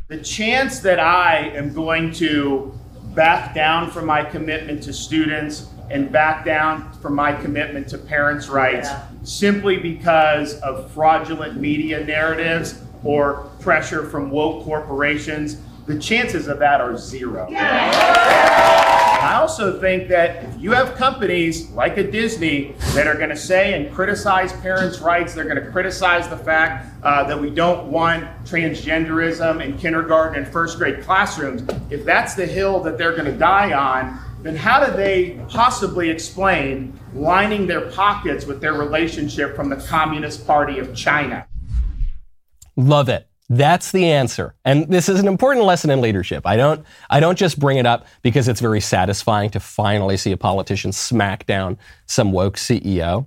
The 0.07 0.19
chance 0.19 0.79
that 0.79 1.01
I 1.01 1.49
am 1.49 1.73
going 1.73 2.13
to 2.13 2.73
back 3.13 3.53
down 3.53 3.91
from 3.91 4.05
my 4.05 4.23
commitment 4.23 4.81
to 4.83 4.93
students 4.93 5.67
and 5.89 6.09
back 6.09 6.45
down 6.45 6.93
from 7.01 7.13
my 7.13 7.33
commitment 7.33 7.89
to 7.89 7.97
parents' 7.97 8.47
rights 8.47 8.87
yeah. 8.87 9.05
simply 9.23 9.75
because 9.75 10.61
of 10.61 10.89
fraudulent 10.91 11.59
media 11.59 12.05
narratives 12.05 12.81
or 13.03 13.49
pressure 13.59 14.09
from 14.09 14.31
woke 14.31 14.63
corporations, 14.63 15.57
the 15.87 15.99
chances 15.99 16.47
of 16.47 16.57
that 16.59 16.79
are 16.79 16.97
zero. 16.97 17.45
Yeah. 17.49 18.86
I 19.27 19.33
also 19.41 19.77
think 19.77 20.07
that 20.07 20.45
if 20.45 20.61
you 20.61 20.71
have 20.71 20.95
companies 20.95 21.69
like 21.71 21.97
a 21.97 22.09
Disney 22.09 22.73
that 22.93 23.07
are 23.07 23.15
going 23.15 23.27
to 23.27 23.35
say 23.35 23.73
and 23.73 23.93
criticize 23.93 24.53
parents' 24.61 24.99
rights, 24.99 25.33
they're 25.33 25.43
going 25.43 25.61
to 25.61 25.69
criticize 25.69 26.29
the 26.29 26.37
fact 26.37 26.87
uh, 27.03 27.25
that 27.25 27.37
we 27.37 27.49
don't 27.49 27.91
want 27.91 28.23
transgenderism 28.45 29.61
in 29.61 29.77
kindergarten 29.77 30.41
and 30.41 30.53
first 30.53 30.77
grade 30.77 31.03
classrooms, 31.03 31.61
if 31.89 32.05
that's 32.05 32.35
the 32.35 32.45
hill 32.45 32.79
that 32.79 32.97
they're 32.97 33.17
going 33.17 33.25
to 33.25 33.37
die 33.37 33.73
on, 33.73 34.17
then 34.43 34.55
how 34.55 34.85
do 34.85 34.95
they 34.95 35.37
possibly 35.49 36.09
explain 36.09 36.97
lining 37.13 37.67
their 37.67 37.91
pockets 37.91 38.45
with 38.45 38.61
their 38.61 38.75
relationship 38.75 39.57
from 39.57 39.67
the 39.67 39.75
Communist 39.75 40.47
Party 40.47 40.79
of 40.79 40.95
China? 40.95 41.45
Love 42.77 43.09
it. 43.09 43.26
That's 43.49 43.91
the 43.91 44.11
answer. 44.11 44.55
And 44.65 44.89
this 44.89 45.07
is 45.07 45.19
an 45.21 45.27
important 45.27 45.65
lesson 45.65 45.89
in 45.89 46.01
leadership. 46.01 46.45
I 46.45 46.57
don't, 46.57 46.85
I 47.09 47.21
don't 47.21 47.37
just 47.37 47.59
bring 47.59 47.77
it 47.77 47.85
up 47.85 48.05
because 48.21 48.49
it's 48.49 48.59
very 48.59 48.81
satisfying 48.81 49.49
to 49.51 49.59
finally 49.59 50.17
see 50.17 50.33
a 50.33 50.37
politician 50.37 50.91
smack 50.91 51.45
down 51.45 51.77
some 52.07 52.33
woke 52.33 52.57
CEO. 52.57 53.25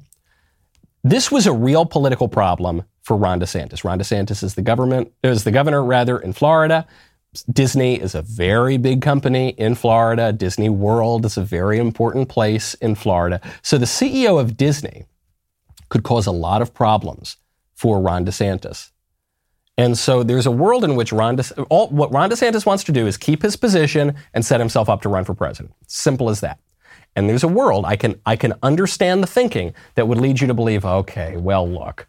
This 1.03 1.31
was 1.31 1.47
a 1.47 1.53
real 1.53 1.87
political 1.87 2.29
problem 2.29 2.83
for 3.03 3.17
Ron 3.17 3.41
DeSantis. 3.41 3.83
Ron 3.83 3.99
DeSantis 3.99 4.43
is 4.43 4.55
the 4.55 4.63
government, 4.63 5.11
is 5.25 5.45
the 5.45 5.51
governor 5.51 5.83
rather 5.83 6.19
in 6.19 6.35
Florida. 6.35 6.87
Disney 7.51 7.99
is 7.99 8.15
a 8.15 8.23
very 8.23 8.77
big 8.77 9.01
company 9.01 9.51
in 9.51 9.75
Florida. 9.75 10.33
Disney 10.33 10.69
World 10.69 11.25
is 11.25 11.39
a 11.39 11.43
very 11.43 11.79
important 11.79 12.29
place 12.29 12.75
in 12.75 12.95
Florida. 12.95 13.41
So 13.63 13.79
the 13.79 13.87
CEO 13.87 14.39
of 14.39 14.57
Disney 14.57 15.07
could 15.89 16.03
cause 16.03 16.27
a 16.27 16.33
lot 16.33 16.61
of 16.61 16.75
problems 16.75 17.37
for 17.75 18.01
Ron 18.01 18.27
DeSantis. 18.27 18.91
And 19.79 19.97
so 19.97 20.23
there's 20.23 20.47
a 20.47 20.51
world 20.51 20.85
in 20.85 20.95
which 20.95 21.13
Ron 21.13 21.37
De- 21.37 21.63
all, 21.65 21.89
what 21.89 22.13
Ron 22.13 22.31
DeSantis 22.31 22.67
wants 22.67 22.85
to 22.85 22.93
do 22.93 23.07
is 23.07 23.17
keep 23.17 23.43
his 23.43 23.57
position 23.57 24.15
and 24.35 24.45
set 24.45 24.61
himself 24.61 24.89
up 24.89 25.01
to 25.03 25.09
run 25.09 25.25
for 25.25 25.35
president. 25.35 25.75
Simple 25.87 26.29
as 26.29 26.41
that. 26.41 26.59
And 27.17 27.29
there's 27.29 27.43
a 27.43 27.49
world 27.49 27.85
I 27.87 27.97
can 27.97 28.21
I 28.25 28.37
can 28.37 28.55
understand 28.63 29.23
the 29.23 29.27
thinking 29.27 29.75
that 29.95 30.07
would 30.07 30.19
lead 30.19 30.41
you 30.41 30.47
to 30.47 30.55
believe, 30.55 30.85
okay, 30.85 31.37
well, 31.37 31.69
look, 31.69 32.07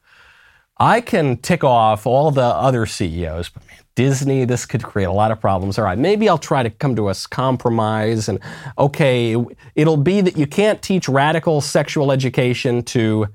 I 0.78 1.02
can 1.02 1.38
tick 1.38 1.64
off 1.64 2.06
all 2.06 2.32
the 2.32 2.42
other 2.42 2.86
CEOs, 2.86 3.50
but 3.50 3.66
man, 3.68 3.78
Disney, 3.96 4.46
this 4.46 4.66
could 4.66 4.84
create 4.84 5.06
a 5.06 5.12
lot 5.12 5.32
of 5.32 5.40
problems. 5.40 5.78
All 5.78 5.86
right, 5.86 5.98
maybe 5.98 6.30
I'll 6.30 6.38
try 6.38 6.64
to 6.64 6.70
come 6.70 6.96
to 6.96 7.10
a 7.10 7.16
compromise. 7.30 8.30
And 8.30 8.40
okay, 8.78 9.36
it'll 9.76 9.98
be 9.98 10.22
that 10.22 10.38
you 10.38 10.48
can't 10.48 10.82
teach 10.82 11.08
radical 11.10 11.62
sexual 11.62 12.12
education 12.12 12.84
to 12.84 13.28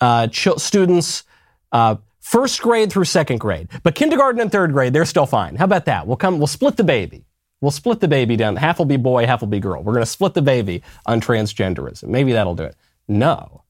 uh, 0.00 0.26
ch- 0.28 0.58
students. 0.58 1.24
Uh, 1.72 1.96
First 2.20 2.60
grade 2.60 2.92
through 2.92 3.06
second 3.06 3.38
grade. 3.38 3.68
But 3.82 3.94
kindergarten 3.94 4.40
and 4.40 4.52
third 4.52 4.72
grade, 4.72 4.92
they're 4.92 5.04
still 5.04 5.26
fine. 5.26 5.56
How 5.56 5.64
about 5.64 5.86
that? 5.86 6.06
We'll 6.06 6.16
come, 6.16 6.38
we'll 6.38 6.46
split 6.46 6.76
the 6.76 6.84
baby. 6.84 7.24
We'll 7.60 7.70
split 7.70 8.00
the 8.00 8.08
baby 8.08 8.36
down. 8.36 8.56
Half 8.56 8.78
will 8.78 8.86
be 8.86 8.96
boy, 8.96 9.26
half 9.26 9.40
will 9.40 9.48
be 9.48 9.60
girl. 9.60 9.82
We're 9.82 9.92
going 9.92 10.04
to 10.04 10.10
split 10.10 10.34
the 10.34 10.42
baby 10.42 10.82
on 11.06 11.20
transgenderism. 11.20 12.04
Maybe 12.04 12.32
that'll 12.32 12.54
do 12.54 12.64
it. 12.64 12.76
No. 13.08 13.64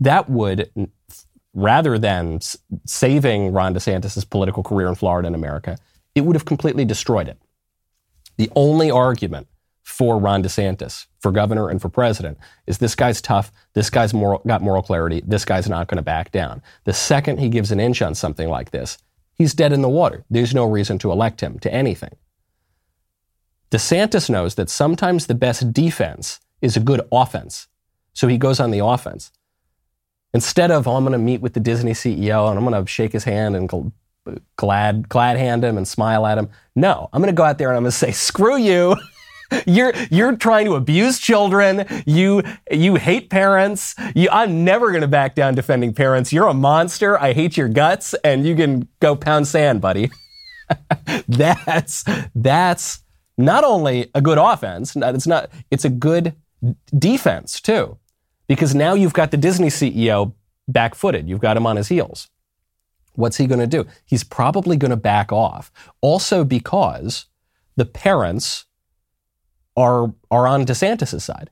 That 0.00 0.28
would, 0.30 0.70
rather 1.54 1.98
than 1.98 2.40
saving 2.86 3.52
Ron 3.52 3.74
DeSantis' 3.74 4.28
political 4.28 4.62
career 4.62 4.88
in 4.88 4.94
Florida 4.94 5.26
and 5.26 5.36
America, 5.36 5.76
it 6.14 6.22
would 6.22 6.34
have 6.34 6.44
completely 6.44 6.84
destroyed 6.84 7.28
it. 7.28 7.38
The 8.36 8.50
only 8.56 8.90
argument 8.90 9.48
for 9.88 10.18
Ron 10.18 10.42
DeSantis, 10.42 11.06
for 11.18 11.32
governor 11.32 11.70
and 11.70 11.80
for 11.80 11.88
president, 11.88 12.36
is 12.66 12.76
this 12.76 12.94
guy's 12.94 13.22
tough. 13.22 13.50
This 13.72 13.88
guy's 13.88 14.12
moral, 14.12 14.42
got 14.46 14.60
moral 14.60 14.82
clarity. 14.82 15.22
This 15.26 15.46
guy's 15.46 15.66
not 15.66 15.88
going 15.88 15.96
to 15.96 16.02
back 16.02 16.30
down. 16.30 16.62
The 16.84 16.92
second 16.92 17.38
he 17.38 17.48
gives 17.48 17.72
an 17.72 17.80
inch 17.80 18.02
on 18.02 18.14
something 18.14 18.50
like 18.50 18.70
this, 18.70 18.98
he's 19.32 19.54
dead 19.54 19.72
in 19.72 19.80
the 19.80 19.88
water. 19.88 20.26
There's 20.28 20.54
no 20.54 20.66
reason 20.66 20.98
to 20.98 21.10
elect 21.10 21.40
him 21.40 21.58
to 21.60 21.72
anything. 21.72 22.14
DeSantis 23.70 24.28
knows 24.28 24.56
that 24.56 24.68
sometimes 24.68 25.26
the 25.26 25.34
best 25.34 25.72
defense 25.72 26.38
is 26.60 26.76
a 26.76 26.80
good 26.80 27.00
offense. 27.10 27.66
So 28.12 28.28
he 28.28 28.36
goes 28.36 28.60
on 28.60 28.70
the 28.70 28.84
offense. 28.84 29.32
Instead 30.34 30.70
of, 30.70 30.86
oh, 30.86 30.96
I'm 30.96 31.04
going 31.04 31.12
to 31.12 31.18
meet 31.18 31.40
with 31.40 31.54
the 31.54 31.60
Disney 31.60 31.92
CEO 31.92 32.50
and 32.50 32.58
I'm 32.58 32.64
going 32.66 32.84
to 32.84 32.88
shake 32.88 33.12
his 33.12 33.24
hand 33.24 33.56
and 33.56 33.92
glad, 34.56 35.08
glad 35.08 35.38
hand 35.38 35.64
him 35.64 35.78
and 35.78 35.88
smile 35.88 36.26
at 36.26 36.36
him. 36.36 36.50
No, 36.76 37.08
I'm 37.10 37.22
going 37.22 37.34
to 37.34 37.36
go 37.36 37.44
out 37.44 37.56
there 37.56 37.68
and 37.68 37.78
I'm 37.78 37.84
going 37.84 37.90
to 37.90 37.96
say, 37.96 38.12
screw 38.12 38.58
you. 38.58 38.94
You're 39.66 39.92
you're 40.10 40.36
trying 40.36 40.66
to 40.66 40.74
abuse 40.74 41.18
children. 41.18 41.86
You 42.06 42.42
you 42.70 42.96
hate 42.96 43.30
parents. 43.30 43.94
You, 44.14 44.28
I'm 44.30 44.64
never 44.64 44.90
going 44.90 45.02
to 45.02 45.08
back 45.08 45.34
down 45.34 45.54
defending 45.54 45.94
parents. 45.94 46.32
You're 46.32 46.48
a 46.48 46.54
monster. 46.54 47.18
I 47.18 47.32
hate 47.32 47.56
your 47.56 47.68
guts, 47.68 48.14
and 48.24 48.46
you 48.46 48.54
can 48.54 48.88
go 49.00 49.16
pound 49.16 49.48
sand, 49.48 49.80
buddy. 49.80 50.10
that's 51.28 52.04
that's 52.34 53.00
not 53.36 53.64
only 53.64 54.10
a 54.14 54.20
good 54.20 54.38
offense. 54.38 54.94
It's 54.96 55.26
not. 55.26 55.50
It's 55.70 55.84
a 55.84 55.90
good 55.90 56.34
defense 56.96 57.60
too, 57.60 57.98
because 58.48 58.74
now 58.74 58.94
you've 58.94 59.12
got 59.12 59.30
the 59.30 59.36
Disney 59.36 59.68
CEO 59.68 60.34
back-footed. 60.66 61.28
You've 61.28 61.40
got 61.40 61.56
him 61.56 61.66
on 61.66 61.76
his 61.76 61.88
heels. 61.88 62.28
What's 63.14 63.38
he 63.38 63.46
going 63.46 63.60
to 63.60 63.66
do? 63.66 63.86
He's 64.04 64.22
probably 64.22 64.76
going 64.76 64.90
to 64.90 64.96
back 64.96 65.32
off. 65.32 65.72
Also 66.00 66.44
because 66.44 67.26
the 67.76 67.84
parents 67.84 68.66
are, 69.78 70.12
are 70.30 70.48
on 70.48 70.66
DeSantis' 70.66 71.22
side. 71.22 71.50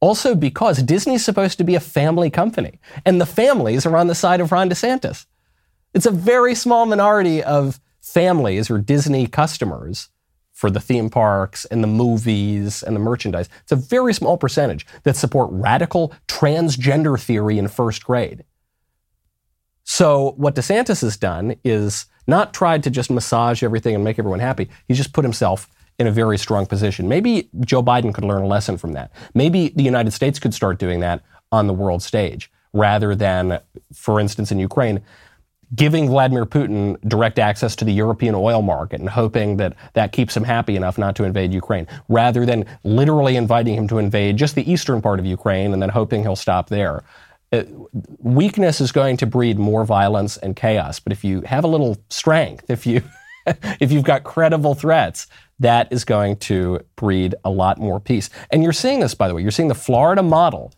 Also, 0.00 0.34
because 0.34 0.82
Disney's 0.82 1.24
supposed 1.24 1.58
to 1.58 1.64
be 1.64 1.74
a 1.74 1.80
family 1.80 2.30
company, 2.30 2.80
and 3.04 3.20
the 3.20 3.26
families 3.26 3.86
are 3.86 3.96
on 3.96 4.06
the 4.06 4.14
side 4.14 4.40
of 4.40 4.50
Ron 4.50 4.70
DeSantis. 4.70 5.26
It's 5.92 6.06
a 6.06 6.10
very 6.10 6.54
small 6.54 6.86
minority 6.86 7.42
of 7.42 7.80
families 8.00 8.70
or 8.70 8.78
Disney 8.78 9.26
customers 9.26 10.08
for 10.52 10.70
the 10.70 10.80
theme 10.80 11.10
parks 11.10 11.64
and 11.66 11.82
the 11.82 11.88
movies 11.88 12.82
and 12.82 12.96
the 12.96 13.00
merchandise. 13.00 13.48
It's 13.62 13.72
a 13.72 13.76
very 13.76 14.14
small 14.14 14.36
percentage 14.36 14.86
that 15.02 15.16
support 15.16 15.50
radical 15.52 16.12
transgender 16.28 17.20
theory 17.20 17.58
in 17.58 17.68
first 17.68 18.04
grade. 18.04 18.44
So, 19.84 20.32
what 20.36 20.54
DeSantis 20.54 21.02
has 21.02 21.16
done 21.18 21.56
is 21.62 22.06
not 22.26 22.54
tried 22.54 22.82
to 22.84 22.90
just 22.90 23.10
massage 23.10 23.62
everything 23.62 23.94
and 23.94 24.02
make 24.02 24.18
everyone 24.18 24.40
happy. 24.40 24.70
He's 24.88 24.96
just 24.96 25.12
put 25.12 25.24
himself 25.24 25.68
in 25.98 26.06
a 26.06 26.10
very 26.10 26.38
strong 26.38 26.66
position. 26.66 27.08
Maybe 27.08 27.48
Joe 27.60 27.82
Biden 27.82 28.12
could 28.12 28.24
learn 28.24 28.42
a 28.42 28.46
lesson 28.46 28.76
from 28.76 28.92
that. 28.92 29.12
Maybe 29.34 29.68
the 29.68 29.82
United 29.82 30.12
States 30.12 30.38
could 30.38 30.54
start 30.54 30.78
doing 30.78 31.00
that 31.00 31.22
on 31.52 31.66
the 31.66 31.72
world 31.72 32.02
stage 32.02 32.50
rather 32.72 33.14
than, 33.14 33.60
for 33.92 34.18
instance, 34.18 34.50
in 34.50 34.58
Ukraine, 34.58 35.00
giving 35.74 36.08
Vladimir 36.08 36.44
Putin 36.44 37.00
direct 37.08 37.38
access 37.38 37.74
to 37.76 37.84
the 37.84 37.92
European 37.92 38.34
oil 38.34 38.62
market 38.62 39.00
and 39.00 39.08
hoping 39.08 39.56
that 39.56 39.74
that 39.94 40.12
keeps 40.12 40.36
him 40.36 40.44
happy 40.44 40.76
enough 40.76 40.98
not 40.98 41.16
to 41.16 41.24
invade 41.24 41.52
Ukraine, 41.54 41.86
rather 42.08 42.44
than 42.44 42.64
literally 42.82 43.36
inviting 43.36 43.74
him 43.74 43.88
to 43.88 43.98
invade 43.98 44.36
just 44.36 44.54
the 44.54 44.70
eastern 44.70 45.00
part 45.00 45.18
of 45.18 45.26
Ukraine 45.26 45.72
and 45.72 45.80
then 45.80 45.88
hoping 45.88 46.22
he'll 46.22 46.36
stop 46.36 46.68
there. 46.68 47.02
Uh, 47.52 47.62
weakness 48.18 48.80
is 48.80 48.90
going 48.90 49.16
to 49.16 49.26
breed 49.26 49.58
more 49.58 49.84
violence 49.84 50.36
and 50.38 50.56
chaos, 50.56 50.98
but 50.98 51.12
if 51.12 51.24
you 51.24 51.40
have 51.42 51.64
a 51.64 51.68
little 51.68 51.96
strength, 52.10 52.68
if 52.68 52.86
you 52.86 53.02
if 53.80 53.92
you've 53.92 54.04
got 54.04 54.24
credible 54.24 54.74
threats, 54.74 55.26
that 55.60 55.92
is 55.92 56.04
going 56.04 56.36
to 56.36 56.80
breed 56.96 57.34
a 57.44 57.50
lot 57.50 57.78
more 57.78 58.00
peace. 58.00 58.30
And 58.50 58.62
you're 58.62 58.72
seeing 58.72 59.00
this, 59.00 59.14
by 59.14 59.28
the 59.28 59.34
way. 59.34 59.42
You're 59.42 59.50
seeing 59.50 59.68
the 59.68 59.74
Florida 59.74 60.22
model, 60.22 60.72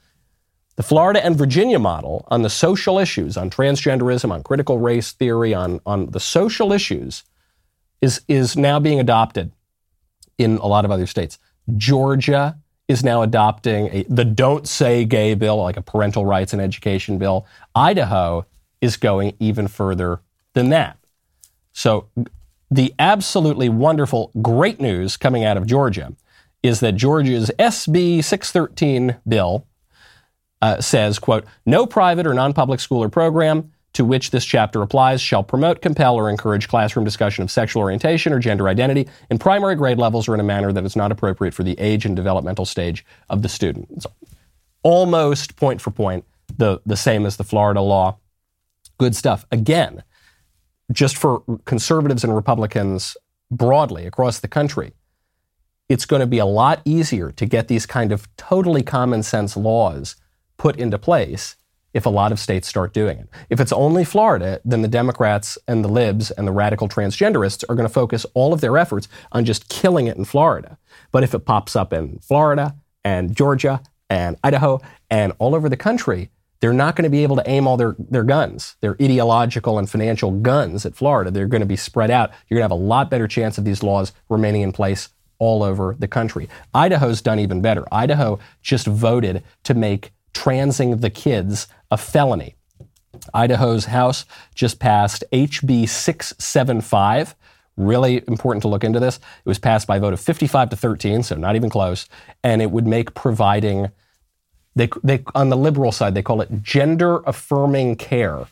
the 0.77 0.83
Florida 0.83 1.25
and 1.25 1.37
Virginia 1.37 1.79
model 1.79 2.27
on 2.29 2.43
the 2.43 2.51
social 2.51 2.99
issues, 2.99 3.37
on 3.37 3.51
transgenderism, 3.51 4.31
on 4.31 4.43
critical 4.43 4.79
race 4.79 5.13
theory, 5.13 5.55
on, 5.55 5.81
on 5.87 6.11
the 6.11 6.21
social 6.21 6.73
issues, 6.73 7.25
is, 8.03 8.21
is 8.29 8.57
now 8.57 8.79
being 8.79 9.01
adopted 9.01 9.53
in 10.39 10.59
a 10.59 10.67
lot 10.67 10.85
of 10.85 10.91
other 10.91 11.07
states. 11.07 11.39
Georgia 11.77 12.57
is 12.89 13.03
now 13.03 13.23
adopting 13.23 13.89
a, 13.89 14.05
the 14.09 14.25
Don't 14.25 14.69
Say 14.69 15.05
Gay 15.05 15.35
bill, 15.35 15.57
like 15.57 15.77
a 15.77 15.83
parental 15.83 16.25
rights 16.25 16.53
and 16.53 16.63
education 16.63 17.19
bill. 17.19 17.47
Idaho 17.75 18.47
is 18.81 18.97
going 18.97 19.35
even 19.41 19.67
further 19.67 20.21
than 20.53 20.69
that. 20.69 20.99
So 21.73 22.09
the 22.71 22.95
absolutely 22.99 23.69
wonderful, 23.69 24.31
great 24.43 24.81
news 24.81 25.17
coming 25.17 25.45
out 25.45 25.57
of 25.57 25.67
Georgia 25.67 26.15
is 26.63 26.81
that 26.81 26.93
Georgia's 26.93 27.51
SB 27.59 28.25
613 28.25 29.17
bill 29.27 29.67
uh, 30.63 30.81
says, 30.81 31.19
quote, 31.19 31.45
no 31.65 31.87
private 31.87 32.27
or 32.27 32.35
non-public 32.35 32.81
school 32.81 33.03
or 33.03 33.09
program 33.09 33.73
to 33.93 34.05
which 34.05 34.31
this 34.31 34.45
chapter 34.45 34.83
applies 34.83 35.23
shall 35.23 35.43
promote, 35.43 35.81
compel, 35.81 36.17
or 36.17 36.29
encourage 36.29 36.69
classroom 36.69 37.05
discussion 37.05 37.43
of 37.43 37.51
sexual 37.51 37.81
orientation 37.81 38.33
or 38.33 38.39
gender 38.39 38.69
identity 38.69 39.09
in 39.31 39.39
primary 39.39 39.75
grade 39.75 39.99
levels 39.99 40.29
or 40.29 40.35
in 40.35 40.41
a 40.41 40.45
manner 40.45 40.73
that 40.73 40.85
is 40.85 40.97
not 40.97 41.11
appropriate 41.11 41.55
for 41.55 41.63
the 41.63 41.79
age 41.81 42.05
and 42.05 42.15
developmental 42.15 42.67
stage 42.67 43.07
of 43.31 43.41
the 43.41 43.49
student. 43.49 43.89
It's 43.97 44.07
almost 44.83 45.57
point 45.57 45.81
for 45.81 45.91
point 45.91 46.25
the, 46.59 46.81
the 46.85 46.97
same 46.97 47.25
as 47.25 47.37
the 47.39 47.45
Florida 47.45 47.81
law. 47.81 48.19
Good 48.99 49.17
stuff. 49.17 49.47
Again, 49.51 50.03
just 50.93 51.17
for 51.17 51.43
conservatives 51.65 52.25
and 52.25 52.35
Republicans 52.35 53.17
broadly 53.51 54.07
across 54.07 54.39
the 54.39 54.49
country, 54.49 54.93
it's 55.89 56.07
going 56.07 56.21
to 56.21 56.27
be 56.27 56.39
a 56.39 56.47
lot 56.47 56.81
easier 56.85 57.31
to 57.33 57.47
get 57.47 57.69
these 57.69 57.87
kind 57.87 58.13
of 58.13 58.29
totally 58.37 58.83
common 58.83 59.23
sense 59.23 59.57
laws 59.57 60.17
put 60.57 60.77
into 60.77 60.99
place 60.99 61.57
if 61.95 62.05
a 62.05 62.11
lot 62.11 62.31
of 62.31 62.39
states 62.39 62.69
start 62.69 62.93
doing 62.93 63.19
it. 63.19 63.29
If 63.49 63.59
it's 63.59 63.73
only 63.73 64.05
Florida, 64.05 64.61
then 64.65 64.83
the 64.83 64.89
Democrats 64.89 65.57
and 65.67 65.83
the 65.83 65.89
libs 65.89 66.31
and 66.31 66.47
the 66.47 66.53
radical 66.53 66.89
transgenderists 66.89 67.65
are 67.69 67.75
going 67.75 67.89
to 67.89 67.93
focus 67.93 68.27
all 68.35 68.53
of 68.53 68.61
their 68.61 68.77
efforts 68.77 69.09
on 69.33 69.47
just 69.47 69.71
killing 69.71 70.07
it 70.07 70.17
in 70.17 70.27
Florida. 70.27 70.77
But 71.11 71.23
if 71.23 71.35
it 71.35 71.47
pops 71.47 71.75
up 71.75 71.93
in 71.93 72.19
Florida 72.19 72.77
and 73.03 73.35
Georgia 73.35 73.81
and 74.11 74.37
Idaho 74.45 74.81
and 75.09 75.33
all 75.39 75.55
over 75.55 75.69
the 75.69 75.77
country, 75.77 76.31
they're 76.61 76.73
not 76.73 76.97
going 76.97 77.05
to 77.05 77.11
be 77.11 77.23
able 77.23 77.37
to 77.37 77.49
aim 77.49 77.67
all 77.67 77.77
their, 77.77 77.97
their 77.99 78.25
guns, 78.25 78.77
their 78.81 78.97
ideological 79.01 79.79
and 79.79 79.89
financial 79.89 80.31
guns 80.31 80.87
at 80.87 80.95
Florida. 80.95 81.31
They're 81.31 81.47
going 81.47 81.61
to 81.61 81.67
be 81.67 81.77
spread 81.77 82.11
out. 82.11 82.31
You're 82.49 82.59
going 82.59 82.69
to 82.69 82.75
have 82.75 82.81
a 82.81 82.85
lot 82.85 83.11
better 83.11 83.29
chance 83.29 83.59
of 83.59 83.65
these 83.65 83.83
laws 83.83 84.13
remaining 84.29 84.63
in 84.63 84.73
place 84.73 85.11
all 85.39 85.63
over 85.63 85.95
the 85.99 86.09
country. 86.09 86.49
Idaho's 86.75 87.21
done 87.21 87.39
even 87.39 87.61
better. 87.61 87.85
Idaho 87.93 88.39
just 88.63 88.87
voted 88.87 89.45
to 89.65 89.75
make 89.75 90.13
transing 90.33 90.99
the 90.99 91.11
kids 91.11 91.69
a 91.91 91.97
felony. 91.97 92.57
Idaho's 93.33 93.87
House 93.87 94.25
just 94.55 94.79
passed 94.79 95.25
HB 95.33 95.89
675. 95.89 97.35
Really 97.77 98.23
important 98.27 98.63
to 98.63 98.69
look 98.69 98.85
into 98.85 99.01
this. 99.01 99.17
It 99.17 99.49
was 99.49 99.59
passed 99.59 99.87
by 99.87 99.97
a 99.97 100.01
vote 100.01 100.13
of 100.13 100.21
55 100.21 100.71
to 100.71 100.77
13, 100.77 101.23
so 101.23 101.37
not 101.37 101.57
even 101.57 101.71
close. 101.71 102.09
And 102.43 102.63
it 102.63 102.71
would 102.71 102.87
make 102.87 103.15
providing, 103.15 103.91
they, 104.77 104.89
they, 105.03 105.25
on 105.35 105.49
the 105.49 105.57
liberal 105.57 105.91
side, 105.91 106.15
they 106.15 106.23
call 106.23 106.41
it 106.41 106.63
gender 106.63 107.19
affirming 107.27 107.97
care 107.97 108.47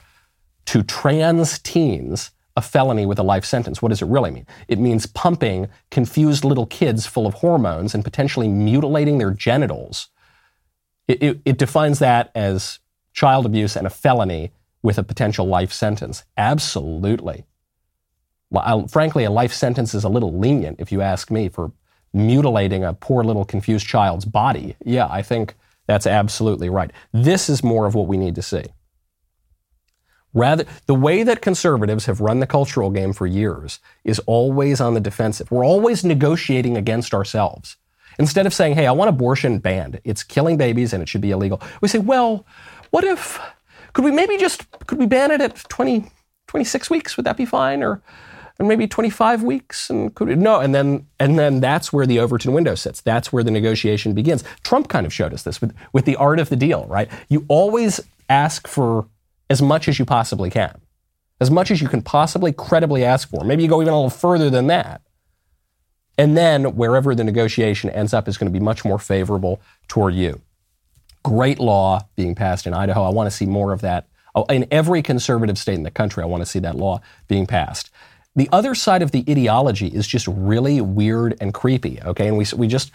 to 0.67 0.83
trans 0.83 1.59
teens 1.59 2.31
a 2.57 2.63
felony 2.63 3.05
with 3.05 3.19
a 3.19 3.23
life 3.23 3.45
sentence. 3.45 3.83
What 3.83 3.91
does 3.91 4.01
it 4.01 4.07
really 4.07 4.31
mean? 4.31 4.47
It 4.67 4.79
means 4.79 5.07
pumping 5.07 5.69
confused 5.91 6.45
little 6.45 6.67
kids 6.67 7.07
full 7.07 7.27
of 7.27 7.35
hormones 7.35 7.95
and 7.95 8.03
potentially 8.03 8.49
mutilating 8.49 9.19
their 9.19 9.33
genitals. 9.33 10.09
It, 11.07 11.23
it, 11.23 11.41
it 11.45 11.59
defines 11.59 11.99
that 11.99 12.31
as 12.35 12.79
child 13.13 13.45
abuse 13.45 13.77
and 13.77 13.87
a 13.87 13.91
felony 13.91 14.53
with 14.83 14.99
a 14.99 15.03
potential 15.03 15.47
life 15.47 15.73
sentence. 15.73 16.25
Absolutely. 16.37 17.45
Well, 18.51 18.87
frankly, 18.87 19.25
a 19.25 19.31
life 19.31 19.53
sentence 19.53 19.95
is 19.95 20.05
a 20.05 20.09
little 20.09 20.39
lenient, 20.39 20.81
if 20.81 20.93
you 20.93 21.03
ask 21.03 21.31
me, 21.31 21.49
for 21.49 21.73
mutilating 22.13 22.85
a 22.85 22.95
poor 22.95 23.25
little 23.25 23.45
confused 23.45 23.87
child's 23.87 24.25
body. 24.25 24.77
Yeah, 24.85 25.09
I 25.11 25.23
think 25.23 25.57
that's 25.87 26.07
absolutely 26.07 26.69
right. 26.69 26.91
This 27.13 27.49
is 27.49 27.63
more 27.63 27.87
of 27.87 27.95
what 27.95 28.07
we 28.07 28.17
need 28.17 28.35
to 28.37 28.43
see. 28.43 28.65
Rather, 30.33 30.65
the 30.87 30.95
way 30.95 31.23
that 31.23 31.41
conservatives 31.41 32.07
have 32.07 32.21
run 32.21 32.41
the 32.41 32.47
cultural 32.47 32.91
game 32.91 33.13
for 33.13 33.27
years 33.27 33.79
is 34.03 34.19
always 34.21 34.81
on 34.81 34.95
the 34.95 35.01
defensive. 35.01 35.51
We're 35.51 35.65
always 35.65 36.05
negotiating 36.05 36.77
against 36.77 37.15
ourselves. 37.15 37.77
Instead 38.19 38.47
of 38.47 38.55
saying, 38.55 38.75
hey, 38.75 38.87
I 38.87 38.93
want 38.93 39.09
abortion 39.09 39.59
banned, 39.59 40.01
it's 40.05 40.23
killing 40.23 40.57
babies 40.57 40.93
and 40.93 41.03
it 41.03 41.09
should 41.09 41.21
be 41.21 41.31
illegal, 41.31 41.61
we 41.81 41.89
say, 41.89 41.99
well, 41.99 42.47
what 42.91 43.05
if, 43.05 43.41
could 43.93 44.05
we 44.05 44.11
maybe 44.11 44.37
just, 44.37 44.69
could 44.87 44.99
we 44.99 45.07
ban 45.07 45.31
it 45.31 45.41
at 45.41 45.57
20, 45.69 46.11
26 46.49 46.91
weeks? 46.91 47.17
Would 47.17 47.27
that 47.27 47.37
be 47.37 47.47
fine? 47.47 47.83
Or 47.83 48.03
and 48.59 48.69
maybe 48.69 48.87
25 48.87 49.43
weeks 49.43 49.91
and 49.91 50.15
could, 50.15 50.37
no 50.39 50.61
and 50.61 50.75
then 50.75 51.07
and 51.19 51.39
then 51.39 51.61
that's 51.61 51.93
where 51.93 52.07
the 52.07 52.19
overton 52.19 52.53
window 52.53 52.75
sits 52.75 53.01
that's 53.01 53.33
where 53.33 53.43
the 53.43 53.51
negotiation 53.51 54.15
begins 54.15 54.45
trump 54.63 54.89
kind 54.89 55.07
of 55.07 55.13
showed 55.13 55.35
us 55.35 55.43
this 55.43 55.61
with 55.61 55.75
with 55.93 56.05
the 56.05 56.17
art 56.17 56.39
of 56.39 56.49
the 56.49 56.57
deal 56.57 56.87
right 56.87 57.11
you 57.29 57.45
always 57.49 58.01
ask 58.29 58.69
for 58.69 59.07
as 59.51 59.61
much 59.61 59.89
as 59.89 59.99
you 59.99 60.05
possibly 60.05 60.51
can 60.51 60.81
as 61.41 61.51
much 61.51 61.71
as 61.71 61.83
you 61.83 61.89
can 61.89 62.01
possibly 62.01 62.53
credibly 62.53 63.05
ask 63.05 63.29
for 63.29 63.45
maybe 63.45 63.63
you 63.63 63.69
go 63.69 63.83
even 63.83 63.93
a 63.93 63.97
little 63.97 64.11
further 64.11 64.51
than 64.51 64.67
that 64.69 65.01
and 66.17 66.37
then 66.37 66.77
wherever 66.77 67.15
the 67.15 67.25
negotiation 67.25 67.91
ends 67.91 68.15
up 68.15 68.29
is 68.29 68.39
going 68.39 68.51
to 68.51 68.57
be 68.57 68.65
much 68.65 68.85
more 68.85 68.99
favorable 68.99 69.61
toward 69.89 70.15
you 70.15 70.41
great 71.25 71.59
law 71.59 72.07
being 72.15 72.37
passed 72.37 72.69
in 72.69 72.73
Idaho. 72.73 73.03
I 73.03 73.09
want 73.09 73.29
to 73.29 73.37
see 73.37 73.47
more 73.47 73.73
of 73.73 73.81
that. 73.81 74.07
Oh, 74.37 74.45
in 74.45 74.67
every 74.71 75.03
conservative 75.03 75.59
state 75.59 75.75
in 75.75 75.83
the 75.83 75.91
country, 75.91 76.23
I 76.23 76.27
want 76.27 76.43
to 76.43 76.47
see 76.47 76.61
that 76.61 76.77
law 76.77 77.01
being 77.27 77.47
passed. 77.47 77.91
The 78.37 78.49
other 78.51 78.75
side 78.75 79.03
of 79.03 79.13
the 79.13 79.25
ideology 79.29 79.87
is 79.87 80.07
just 80.07 80.27
really 80.27 80.81
weird 80.81 81.37
and 81.41 81.55
creepy. 81.55 82.01
Okay, 82.03 82.29
and 82.29 82.37
we 82.37 82.47
we 82.57 82.67
just 82.67 82.91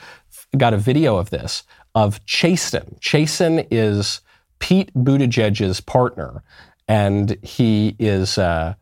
got 0.57 0.73
a 0.73 0.77
video 0.77 1.17
of 1.17 1.29
this 1.29 1.63
of 1.95 2.23
Chasten. 2.25 2.97
Chasten 2.99 3.65
is 3.71 4.21
Pete 4.59 4.93
Buttigieg's 4.93 5.81
partner, 5.81 6.43
and 6.87 7.37
he 7.41 7.95
is 7.99 8.37
uh, 8.37 8.75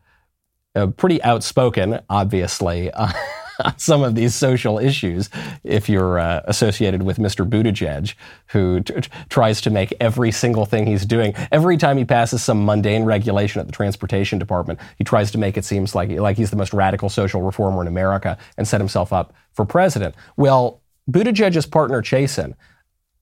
uh, 0.74 0.86
pretty 0.88 1.22
outspoken, 1.22 2.00
obviously. 2.10 2.90
Uh, 3.58 3.72
some 3.76 4.02
of 4.02 4.14
these 4.14 4.34
social 4.34 4.78
issues 4.78 5.30
if 5.64 5.88
you're 5.88 6.18
uh, 6.18 6.42
associated 6.44 7.02
with 7.02 7.18
Mr. 7.18 7.48
Buttigieg, 7.48 8.14
who 8.48 8.80
t- 8.80 8.94
tries 9.28 9.60
to 9.60 9.70
make 9.70 9.92
every 10.00 10.30
single 10.30 10.64
thing 10.64 10.86
he's 10.86 11.04
doing, 11.04 11.34
every 11.52 11.76
time 11.76 11.96
he 11.96 12.04
passes 12.04 12.42
some 12.42 12.64
mundane 12.64 13.04
regulation 13.04 13.60
at 13.60 13.66
the 13.66 13.72
transportation 13.72 14.38
department, 14.38 14.78
he 14.96 15.04
tries 15.04 15.30
to 15.32 15.38
make 15.38 15.56
it 15.56 15.64
seem 15.64 15.86
like, 15.94 16.10
like 16.10 16.36
he's 16.36 16.50
the 16.50 16.56
most 16.56 16.72
radical 16.72 17.08
social 17.08 17.42
reformer 17.42 17.82
in 17.82 17.88
America 17.88 18.38
and 18.56 18.66
set 18.66 18.80
himself 18.80 19.12
up 19.12 19.32
for 19.52 19.64
president. 19.64 20.14
Well, 20.36 20.82
Buttigieg's 21.10 21.66
partner, 21.66 22.02
Chasten, 22.02 22.54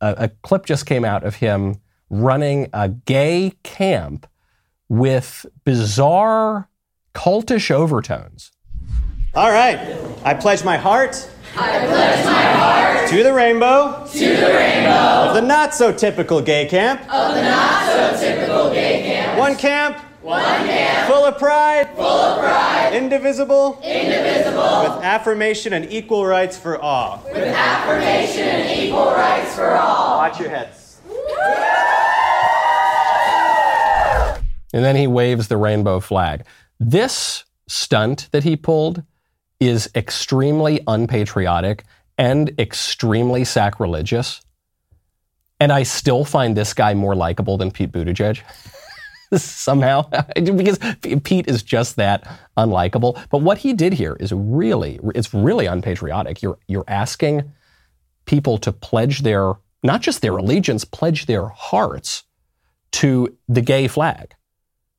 a, 0.00 0.14
a 0.18 0.28
clip 0.28 0.66
just 0.66 0.86
came 0.86 1.04
out 1.04 1.24
of 1.24 1.36
him 1.36 1.80
running 2.10 2.68
a 2.72 2.88
gay 2.88 3.52
camp 3.62 4.26
with 4.88 5.46
bizarre 5.64 6.68
cultish 7.14 7.70
overtones. 7.70 8.52
All 9.36 9.50
right. 9.50 9.78
I 10.24 10.32
pledge 10.32 10.64
my 10.64 10.78
heart. 10.78 11.28
I 11.54 11.86
pledge 11.86 12.24
my 12.24 12.42
heart 12.42 13.10
to 13.10 13.22
the 13.22 13.34
rainbow. 13.34 14.06
To 14.10 14.18
the 14.18 14.46
rainbow. 14.46 15.28
Of 15.28 15.34
the 15.34 15.42
not 15.42 15.74
so 15.74 15.92
typical 15.92 16.40
gay 16.40 16.64
camp. 16.64 17.02
Of 17.02 17.34
the 17.34 17.42
not 17.42 17.86
so 17.86 18.18
typical 18.18 18.70
gay 18.70 19.02
camp. 19.02 19.38
One 19.38 19.54
camp. 19.54 19.98
One 20.22 20.42
camp. 20.42 21.12
Full 21.12 21.26
of 21.26 21.38
pride. 21.38 21.90
Full 21.96 22.06
of 22.06 22.38
pride. 22.38 22.94
Indivisible. 22.94 23.78
Indivisible. 23.84 24.94
With 24.94 25.04
affirmation 25.04 25.74
and 25.74 25.92
equal 25.92 26.24
rights 26.24 26.56
for 26.56 26.78
all. 26.80 27.22
With 27.26 27.36
affirmation 27.36 28.42
and 28.42 28.80
equal 28.80 29.10
rights 29.10 29.54
for 29.54 29.72
all. 29.72 30.16
Watch 30.16 30.40
your 30.40 30.48
heads. 30.48 31.02
And 34.72 34.82
then 34.82 34.96
he 34.96 35.06
waves 35.06 35.48
the 35.48 35.58
rainbow 35.58 36.00
flag. 36.00 36.46
This 36.80 37.44
stunt 37.68 38.30
that 38.32 38.44
he 38.44 38.56
pulled 38.56 39.02
is 39.60 39.90
extremely 39.94 40.80
unpatriotic 40.86 41.84
and 42.18 42.52
extremely 42.58 43.44
sacrilegious. 43.44 44.40
And 45.60 45.72
I 45.72 45.82
still 45.84 46.24
find 46.24 46.56
this 46.56 46.74
guy 46.74 46.94
more 46.94 47.14
likable 47.14 47.56
than 47.56 47.70
Pete 47.70 47.92
Buttigieg. 47.92 48.42
Somehow, 49.34 50.08
because 50.34 50.78
Pete 51.24 51.48
is 51.48 51.62
just 51.62 51.96
that 51.96 52.26
unlikable. 52.56 53.20
But 53.30 53.42
what 53.42 53.58
he 53.58 53.72
did 53.72 53.94
here 53.94 54.16
is 54.20 54.32
really, 54.32 55.00
it's 55.14 55.34
really 55.34 55.66
unpatriotic. 55.66 56.42
You're, 56.42 56.58
you're 56.68 56.84
asking 56.86 57.52
people 58.26 58.58
to 58.58 58.72
pledge 58.72 59.22
their, 59.22 59.54
not 59.82 60.02
just 60.02 60.20
their 60.20 60.36
allegiance, 60.36 60.84
pledge 60.84 61.26
their 61.26 61.48
hearts 61.48 62.24
to 62.92 63.36
the 63.48 63.62
gay 63.62 63.88
flag. 63.88 64.34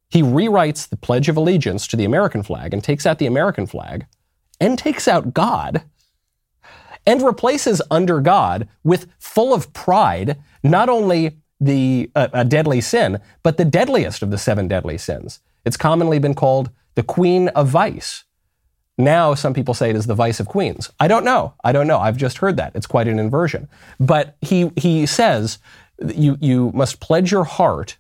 He 0.10 0.22
rewrites 0.22 0.88
the 0.88 0.98
Pledge 0.98 1.28
of 1.28 1.36
Allegiance 1.36 1.88
to 1.88 1.98
the 1.98 2.06
American 2.06 2.42
flag 2.42 2.74
and 2.74 2.84
takes 2.84 3.06
out 3.06 3.20
the 3.20 3.26
American 3.26 3.66
flag 3.66 4.06
and 4.60 4.78
takes 4.78 5.08
out 5.08 5.34
God 5.34 5.84
and 7.06 7.22
replaces 7.22 7.82
under 7.90 8.20
God 8.20 8.68
with 8.84 9.08
full 9.20 9.54
of 9.54 9.72
pride, 9.74 10.38
not 10.64 10.90
only 10.90 11.38
the 11.60 12.12
uh, 12.16 12.28
a 12.34 12.46
deadly 12.46 12.82
sin, 12.82 13.20
but 13.44 13.58
the 13.58 13.66
deadliest 13.66 14.22
of 14.22 14.30
the 14.30 14.38
seven 14.38 14.68
deadly 14.68 14.98
sins. 14.98 15.40
It's 15.66 15.78
commonly 15.78 16.20
been 16.20 16.36
called 16.36 16.70
the 16.96 17.04
queen 17.04 17.48
of 17.50 17.68
vice. 17.70 18.26
Now, 18.98 19.36
some 19.36 19.54
people 19.54 19.74
say 19.74 19.92
it 19.92 19.96
is 19.96 20.08
the 20.08 20.16
vice 20.16 20.40
of 20.40 20.48
queens. 20.48 20.90
I 21.00 21.08
don't 21.08 21.24
know. 21.24 21.54
I 21.64 21.72
don't 21.72 21.88
know. 21.88 22.00
I've 22.00 22.18
just 22.18 22.40
heard 22.40 22.58
that. 22.58 22.76
It's 22.76 22.88
quite 22.88 23.08
an 23.08 23.20
inversion. 23.20 23.68
But 24.00 24.36
he, 24.42 24.72
he 24.76 25.06
says 25.06 25.60
you, 26.04 26.38
you 26.42 26.72
must 26.74 27.00
pledge 27.00 27.32
your 27.32 27.44
heart 27.44 27.98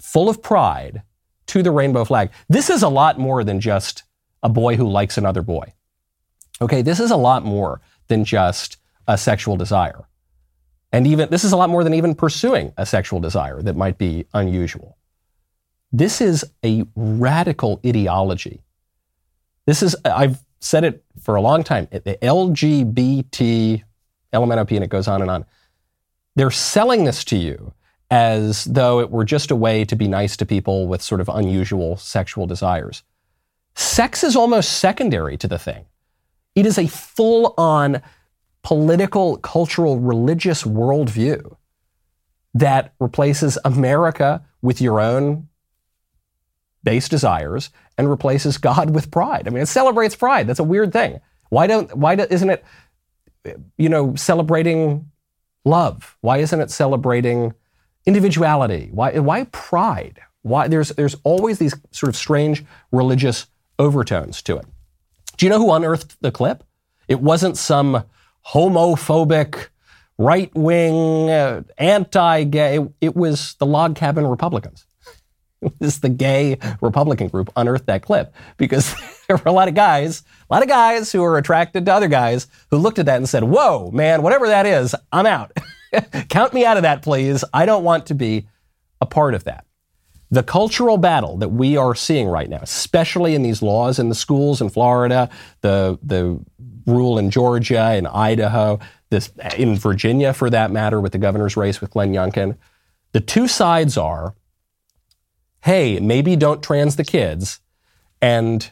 full 0.00 0.28
of 0.28 0.42
pride 0.42 1.02
to 1.46 1.62
the 1.62 1.70
rainbow 1.70 2.04
flag. 2.04 2.30
This 2.48 2.68
is 2.68 2.82
a 2.82 2.88
lot 2.88 3.18
more 3.18 3.44
than 3.44 3.60
just 3.60 4.02
a 4.42 4.48
boy 4.48 4.76
who 4.76 4.88
likes 4.88 5.18
another 5.18 5.42
boy. 5.42 5.72
Okay, 6.60 6.82
this 6.82 7.00
is 7.00 7.10
a 7.10 7.16
lot 7.16 7.44
more 7.44 7.80
than 8.08 8.24
just 8.24 8.78
a 9.06 9.16
sexual 9.16 9.56
desire. 9.56 10.06
And 10.92 11.06
even 11.06 11.28
this 11.30 11.44
is 11.44 11.52
a 11.52 11.56
lot 11.56 11.70
more 11.70 11.84
than 11.84 11.94
even 11.94 12.14
pursuing 12.14 12.72
a 12.76 12.86
sexual 12.86 13.20
desire 13.20 13.60
that 13.62 13.76
might 13.76 13.98
be 13.98 14.26
unusual. 14.32 14.96
This 15.92 16.20
is 16.20 16.44
a 16.64 16.84
radical 16.94 17.80
ideology. 17.84 18.62
This 19.66 19.82
is, 19.82 19.96
I've 20.04 20.42
said 20.60 20.84
it 20.84 21.04
for 21.20 21.36
a 21.36 21.40
long 21.40 21.62
time, 21.62 21.88
the 21.90 22.18
LGBT, 22.22 23.82
LMNOP, 24.32 24.74
and 24.74 24.84
it 24.84 24.90
goes 24.90 25.08
on 25.08 25.22
and 25.22 25.30
on. 25.30 25.44
They're 26.36 26.50
selling 26.50 27.04
this 27.04 27.24
to 27.24 27.36
you 27.36 27.72
as 28.10 28.64
though 28.64 29.00
it 29.00 29.10
were 29.10 29.24
just 29.24 29.50
a 29.50 29.56
way 29.56 29.84
to 29.84 29.96
be 29.96 30.08
nice 30.08 30.36
to 30.38 30.46
people 30.46 30.86
with 30.86 31.02
sort 31.02 31.20
of 31.20 31.28
unusual 31.28 31.96
sexual 31.96 32.46
desires. 32.46 33.02
Sex 33.78 34.24
is 34.24 34.34
almost 34.34 34.80
secondary 34.80 35.36
to 35.36 35.46
the 35.46 35.56
thing. 35.56 35.84
It 36.56 36.66
is 36.66 36.78
a 36.78 36.88
full 36.88 37.54
on 37.56 38.02
political, 38.64 39.36
cultural, 39.36 40.00
religious 40.00 40.64
worldview 40.64 41.56
that 42.54 42.92
replaces 42.98 43.56
America 43.64 44.44
with 44.62 44.80
your 44.80 44.98
own 44.98 45.46
base 46.82 47.08
desires 47.08 47.70
and 47.96 48.10
replaces 48.10 48.58
God 48.58 48.90
with 48.90 49.12
pride. 49.12 49.46
I 49.46 49.52
mean, 49.52 49.62
it 49.62 49.66
celebrates 49.66 50.16
pride. 50.16 50.48
That's 50.48 50.58
a 50.58 50.64
weird 50.64 50.92
thing. 50.92 51.20
Why 51.50 51.68
don't, 51.68 51.96
why 51.96 52.16
do, 52.16 52.26
isn't 52.28 52.50
it, 52.50 52.64
you 53.76 53.88
know, 53.88 54.16
celebrating 54.16 55.08
love? 55.64 56.16
Why 56.20 56.38
isn't 56.38 56.60
it 56.60 56.72
celebrating 56.72 57.54
individuality? 58.06 58.88
Why, 58.90 59.16
why 59.20 59.44
pride? 59.44 60.18
Why 60.42 60.66
there's, 60.66 60.88
there's 60.88 61.14
always 61.22 61.60
these 61.60 61.76
sort 61.92 62.08
of 62.08 62.16
strange 62.16 62.64
religious 62.90 63.46
overtones 63.78 64.42
to 64.42 64.56
it. 64.56 64.66
Do 65.36 65.46
you 65.46 65.50
know 65.50 65.58
who 65.58 65.72
unearthed 65.72 66.20
the 66.20 66.32
clip? 66.32 66.64
It 67.06 67.20
wasn't 67.20 67.56
some 67.56 68.04
homophobic, 68.46 69.68
right 70.18 70.54
wing, 70.54 71.30
uh, 71.30 71.62
anti 71.78 72.44
gay. 72.44 72.78
It, 72.78 72.92
it 73.00 73.16
was 73.16 73.54
the 73.54 73.66
log 73.66 73.96
cabin 73.96 74.26
Republicans. 74.26 74.84
It 75.60 75.72
was 75.80 75.98
the 75.98 76.08
gay 76.08 76.56
Republican 76.80 77.26
group 77.26 77.50
unearthed 77.56 77.86
that 77.86 78.02
clip 78.02 78.32
because 78.58 78.94
there 79.26 79.36
were 79.36 79.50
a 79.50 79.52
lot 79.52 79.66
of 79.66 79.74
guys, 79.74 80.22
a 80.48 80.54
lot 80.54 80.62
of 80.62 80.68
guys 80.68 81.10
who 81.10 81.20
were 81.20 81.36
attracted 81.36 81.84
to 81.86 81.92
other 81.92 82.06
guys 82.06 82.46
who 82.70 82.76
looked 82.76 83.00
at 83.00 83.06
that 83.06 83.16
and 83.16 83.28
said, 83.28 83.42
Whoa, 83.42 83.90
man, 83.90 84.22
whatever 84.22 84.46
that 84.46 84.66
is, 84.66 84.94
I'm 85.10 85.26
out. 85.26 85.50
Count 86.28 86.54
me 86.54 86.64
out 86.64 86.76
of 86.76 86.84
that, 86.84 87.02
please. 87.02 87.42
I 87.52 87.66
don't 87.66 87.82
want 87.82 88.06
to 88.06 88.14
be 88.14 88.46
a 89.00 89.06
part 89.06 89.34
of 89.34 89.44
that. 89.44 89.64
The 90.30 90.42
cultural 90.42 90.98
battle 90.98 91.38
that 91.38 91.48
we 91.48 91.76
are 91.76 91.94
seeing 91.94 92.28
right 92.28 92.50
now, 92.50 92.60
especially 92.62 93.34
in 93.34 93.42
these 93.42 93.62
laws 93.62 93.98
in 93.98 94.08
the 94.08 94.14
schools 94.14 94.60
in 94.60 94.68
Florida, 94.68 95.30
the, 95.62 95.98
the 96.02 96.38
rule 96.86 97.18
in 97.18 97.30
Georgia 97.30 97.80
and 97.80 98.06
Idaho, 98.06 98.78
this 99.10 99.32
in 99.56 99.76
Virginia 99.76 100.34
for 100.34 100.50
that 100.50 100.70
matter, 100.70 101.00
with 101.00 101.12
the 101.12 101.18
governor's 101.18 101.56
race 101.56 101.80
with 101.80 101.90
Glenn 101.90 102.12
Youngkin, 102.12 102.56
the 103.12 103.20
two 103.20 103.48
sides 103.48 103.96
are 103.96 104.34
hey, 105.62 105.98
maybe 106.00 106.36
don't 106.36 106.62
trans 106.62 106.96
the 106.96 107.04
kids, 107.04 107.60
and 108.22 108.70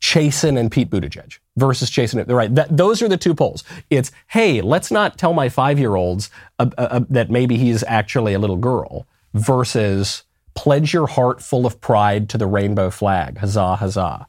Chasten 0.00 0.56
and 0.56 0.70
Pete 0.70 0.90
Buttigieg 0.90 1.38
versus 1.56 1.90
Chasten. 1.90 2.24
Right, 2.26 2.54
that, 2.54 2.74
those 2.76 3.00
are 3.00 3.08
the 3.08 3.16
two 3.16 3.34
polls. 3.34 3.64
It's 3.90 4.10
hey, 4.28 4.60
let's 4.60 4.90
not 4.90 5.18
tell 5.18 5.32
my 5.32 5.48
five 5.48 5.78
year 5.78 5.94
olds 5.94 6.30
uh, 6.58 6.68
uh, 6.76 7.00
that 7.08 7.30
maybe 7.30 7.56
he's 7.56 7.82
actually 7.84 8.34
a 8.34 8.38
little 8.38 8.56
girl 8.56 9.06
versus 9.32 10.24
pledge 10.54 10.92
your 10.92 11.06
heart 11.06 11.42
full 11.42 11.66
of 11.66 11.80
pride 11.80 12.28
to 12.30 12.38
the 12.38 12.46
rainbow 12.46 12.90
flag. 12.90 13.38
Huzzah, 13.38 13.76
huzzah. 13.76 14.26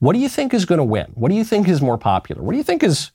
What 0.00 0.12
do 0.12 0.18
you 0.18 0.28
think 0.28 0.52
is 0.52 0.64
going 0.64 0.78
to 0.78 0.84
win? 0.84 1.12
What 1.14 1.30
do 1.30 1.34
you 1.34 1.44
think 1.44 1.68
is 1.68 1.80
more 1.80 1.98
popular? 1.98 2.42
What 2.42 2.52
do 2.52 2.58
you 2.58 2.64
think 2.64 2.82
is 2.82 3.12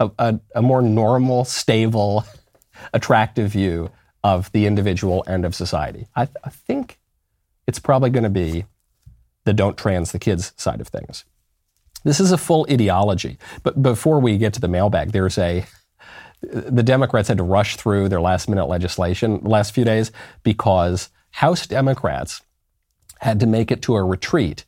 a, 0.00 0.10
a, 0.18 0.40
a 0.56 0.62
more 0.62 0.82
normal, 0.82 1.44
stable, 1.44 2.24
attractive 2.92 3.52
view 3.52 3.90
of 4.22 4.50
the 4.52 4.66
individual 4.66 5.24
and 5.26 5.44
of 5.44 5.54
society. 5.54 6.06
I, 6.14 6.26
th- 6.26 6.36
I 6.44 6.50
think 6.50 6.98
it's 7.66 7.78
probably 7.78 8.10
going 8.10 8.24
to 8.24 8.30
be 8.30 8.66
the 9.44 9.52
don't 9.52 9.76
trans 9.76 10.12
the 10.12 10.18
kids 10.18 10.52
side 10.56 10.80
of 10.80 10.88
things. 10.88 11.24
This 12.04 12.20
is 12.20 12.32
a 12.32 12.38
full 12.38 12.66
ideology. 12.70 13.38
But 13.62 13.82
before 13.82 14.20
we 14.20 14.38
get 14.38 14.52
to 14.54 14.60
the 14.60 14.68
mailbag, 14.68 15.12
there's 15.12 15.38
a 15.38 15.66
the 16.42 16.82
Democrats 16.82 17.28
had 17.28 17.36
to 17.36 17.44
rush 17.44 17.76
through 17.76 18.08
their 18.08 18.20
last 18.20 18.48
minute 18.48 18.64
legislation 18.64 19.42
the 19.42 19.50
last 19.50 19.74
few 19.74 19.84
days 19.84 20.10
because 20.42 21.10
House 21.32 21.66
Democrats 21.66 22.42
had 23.20 23.40
to 23.40 23.46
make 23.46 23.70
it 23.70 23.82
to 23.82 23.94
a 23.94 24.04
retreat 24.04 24.64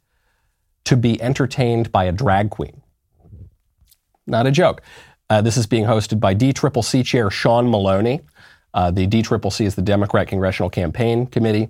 to 0.85 0.97
be 0.97 1.21
entertained 1.23 1.93
by 1.93 2.05
a 2.05 2.13
drag 2.13 2.51
queen. 2.51 2.83
Not 4.27 4.47
a 4.47 4.51
joke. 4.51 4.83
Uh, 5.31 5.41
this 5.41 5.57
is 5.57 5.67
being 5.67 5.85
hosted 5.85 6.21
by 6.21 6.35
DCCC 6.35 7.05
Chair 7.05 7.31
Sean 7.31 7.71
Maloney. 7.71 8.21
Uh, 8.75 8.91
the 8.91 9.07
DCCC 9.07 9.67
is 9.67 9.75
the 9.75 9.83
Democrat 9.83 10.29
Congressional 10.29 10.71
Campaign 10.71 11.27
Committee. 11.27 11.69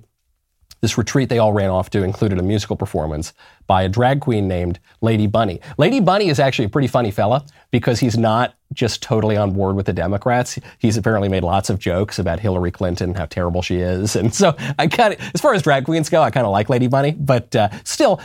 This 0.82 0.98
retreat 0.98 1.28
they 1.28 1.38
all 1.38 1.52
ran 1.52 1.70
off 1.70 1.90
to 1.90 2.02
included 2.02 2.40
a 2.40 2.42
musical 2.42 2.74
performance 2.74 3.32
by 3.68 3.84
a 3.84 3.88
drag 3.88 4.20
queen 4.20 4.48
named 4.48 4.80
Lady 5.00 5.28
Bunny. 5.28 5.60
Lady 5.78 6.00
Bunny 6.00 6.28
is 6.28 6.40
actually 6.40 6.64
a 6.64 6.68
pretty 6.68 6.88
funny 6.88 7.12
fella 7.12 7.46
because 7.70 8.00
he's 8.00 8.18
not 8.18 8.54
just 8.72 9.00
totally 9.00 9.36
on 9.36 9.52
board 9.52 9.76
with 9.76 9.86
the 9.86 9.92
Democrats. 9.92 10.58
He's 10.78 10.96
apparently 10.96 11.28
made 11.28 11.44
lots 11.44 11.70
of 11.70 11.78
jokes 11.78 12.18
about 12.18 12.40
Hillary 12.40 12.72
Clinton, 12.72 13.14
how 13.14 13.26
terrible 13.26 13.62
she 13.62 13.76
is. 13.76 14.16
And 14.22 14.32
so 14.32 14.54
I 14.78 14.86
kind 14.86 15.14
of, 15.14 15.20
as 15.34 15.40
far 15.40 15.54
as 15.54 15.62
drag 15.62 15.84
queens 15.84 16.08
go, 16.08 16.22
I 16.22 16.30
kind 16.30 16.46
of 16.46 16.52
like 16.52 16.68
Lady 16.68 16.86
Bunny, 16.86 17.12
but 17.12 17.54
uh, 17.56 17.70
still, 17.82 18.20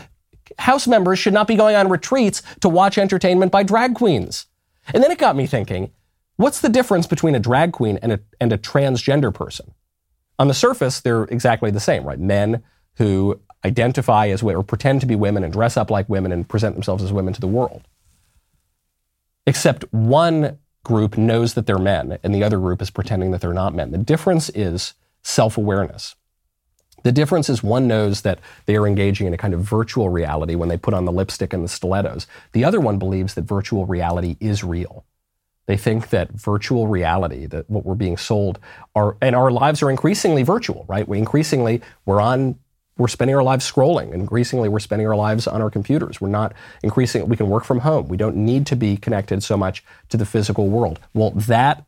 House 0.60 0.88
members 0.88 1.20
should 1.20 1.34
not 1.34 1.48
be 1.48 1.56
going 1.56 1.76
on 1.76 1.90
retreats 1.90 2.42
to 2.62 2.70
watch 2.70 2.98
entertainment 2.98 3.52
by 3.52 3.64
drag 3.64 3.96
queens. 3.96 4.46
And 4.94 5.04
then 5.04 5.12
it 5.12 5.18
got 5.18 5.36
me 5.36 5.46
thinking, 5.46 5.92
what's 6.38 6.62
the 6.62 6.70
difference 6.70 7.06
between 7.06 7.36
a 7.36 7.40
drag 7.40 7.74
queen 7.74 8.00
and 8.02 8.14
a, 8.14 8.20
and 8.40 8.52
a 8.52 8.58
transgender 8.58 9.34
person? 9.34 9.74
On 10.40 10.48
the 10.48 10.54
surface, 10.54 11.00
they're 11.00 11.24
exactly 11.24 11.72
the 11.72 11.80
same, 11.80 12.04
right? 12.04 12.20
Men 12.20 12.64
who 12.98 13.40
identify 13.66 14.28
as 14.28 14.44
or 14.44 14.64
pretend 14.64 15.02
to 15.02 15.08
be 15.08 15.16
women 15.16 15.44
and 15.44 15.52
dress 15.52 15.78
up 15.78 15.90
like 15.90 16.08
women 16.10 16.32
and 16.32 16.48
present 16.48 16.76
themselves 16.76 17.04
as 17.04 17.12
women 17.12 17.34
to 17.34 17.42
the 17.42 17.48
world. 17.48 17.84
Except 19.46 19.92
one 19.94 20.60
group 20.84 21.18
knows 21.18 21.54
that 21.54 21.66
they're 21.66 21.78
men 21.78 22.18
and 22.24 22.34
the 22.34 22.44
other 22.44 22.60
group 22.60 22.82
is 22.82 22.90
pretending 22.90 23.32
that 23.32 23.42
they're 23.42 23.54
not 23.54 23.76
men. 23.76 23.92
The 23.92 23.98
difference 23.98 24.50
is 24.50 24.94
self 25.24 25.58
awareness. 25.58 26.16
The 27.04 27.12
difference 27.12 27.50
is 27.50 27.64
one 27.64 27.88
knows 27.88 28.22
that 28.22 28.40
they 28.66 28.76
are 28.76 28.88
engaging 28.88 29.28
in 29.28 29.34
a 29.34 29.38
kind 29.38 29.54
of 29.54 29.62
virtual 29.62 30.10
reality 30.10 30.56
when 30.56 30.70
they 30.70 30.78
put 30.78 30.94
on 30.94 31.06
the 31.06 31.12
lipstick 31.12 31.54
and 31.54 31.64
the 31.64 31.70
stilettos. 31.70 32.28
The 32.54 32.66
other 32.66 32.80
one 32.80 32.98
believes 32.98 33.36
that 33.36 33.44
virtual 33.44 33.86
reality 33.86 34.36
is 34.40 34.64
real. 34.64 35.06
They 35.68 35.78
think 35.78 36.10
that 36.10 36.32
virtual 36.32 36.88
reality, 36.88 37.46
that 37.46 37.70
what 37.70 37.86
we're 37.86 37.96
being 37.96 38.18
sold, 38.18 38.60
are 38.96 39.18
and 39.22 39.36
our 39.36 39.52
lives 39.52 39.84
are 39.84 39.92
increasingly 39.92 40.44
virtual, 40.44 40.86
right? 40.88 41.08
We 41.08 41.20
increasingly 41.20 41.82
we're 42.06 42.22
on 42.22 42.58
we're 42.98 43.08
spending 43.08 43.36
our 43.36 43.44
lives 43.44 43.70
scrolling. 43.72 44.12
Increasingly, 44.12 44.70
we're 44.70 44.80
spending 44.80 45.08
our 45.08 45.16
lives 45.16 45.48
on 45.48 45.62
our 45.62 45.70
computers. 45.70 46.20
We're 46.20 46.30
not 46.30 46.54
increasing. 46.82 47.28
We 47.28 47.38
can 47.38 47.48
work 47.48 47.64
from 47.64 47.80
home. 47.80 48.08
We 48.08 48.18
don't 48.18 48.36
need 48.36 48.66
to 48.68 48.76
be 48.76 48.98
connected 48.98 49.44
so 49.44 49.56
much 49.56 49.84
to 50.10 50.18
the 50.18 50.26
physical 50.26 50.68
world. 50.68 51.00
Well, 51.14 51.32
that 51.32 51.86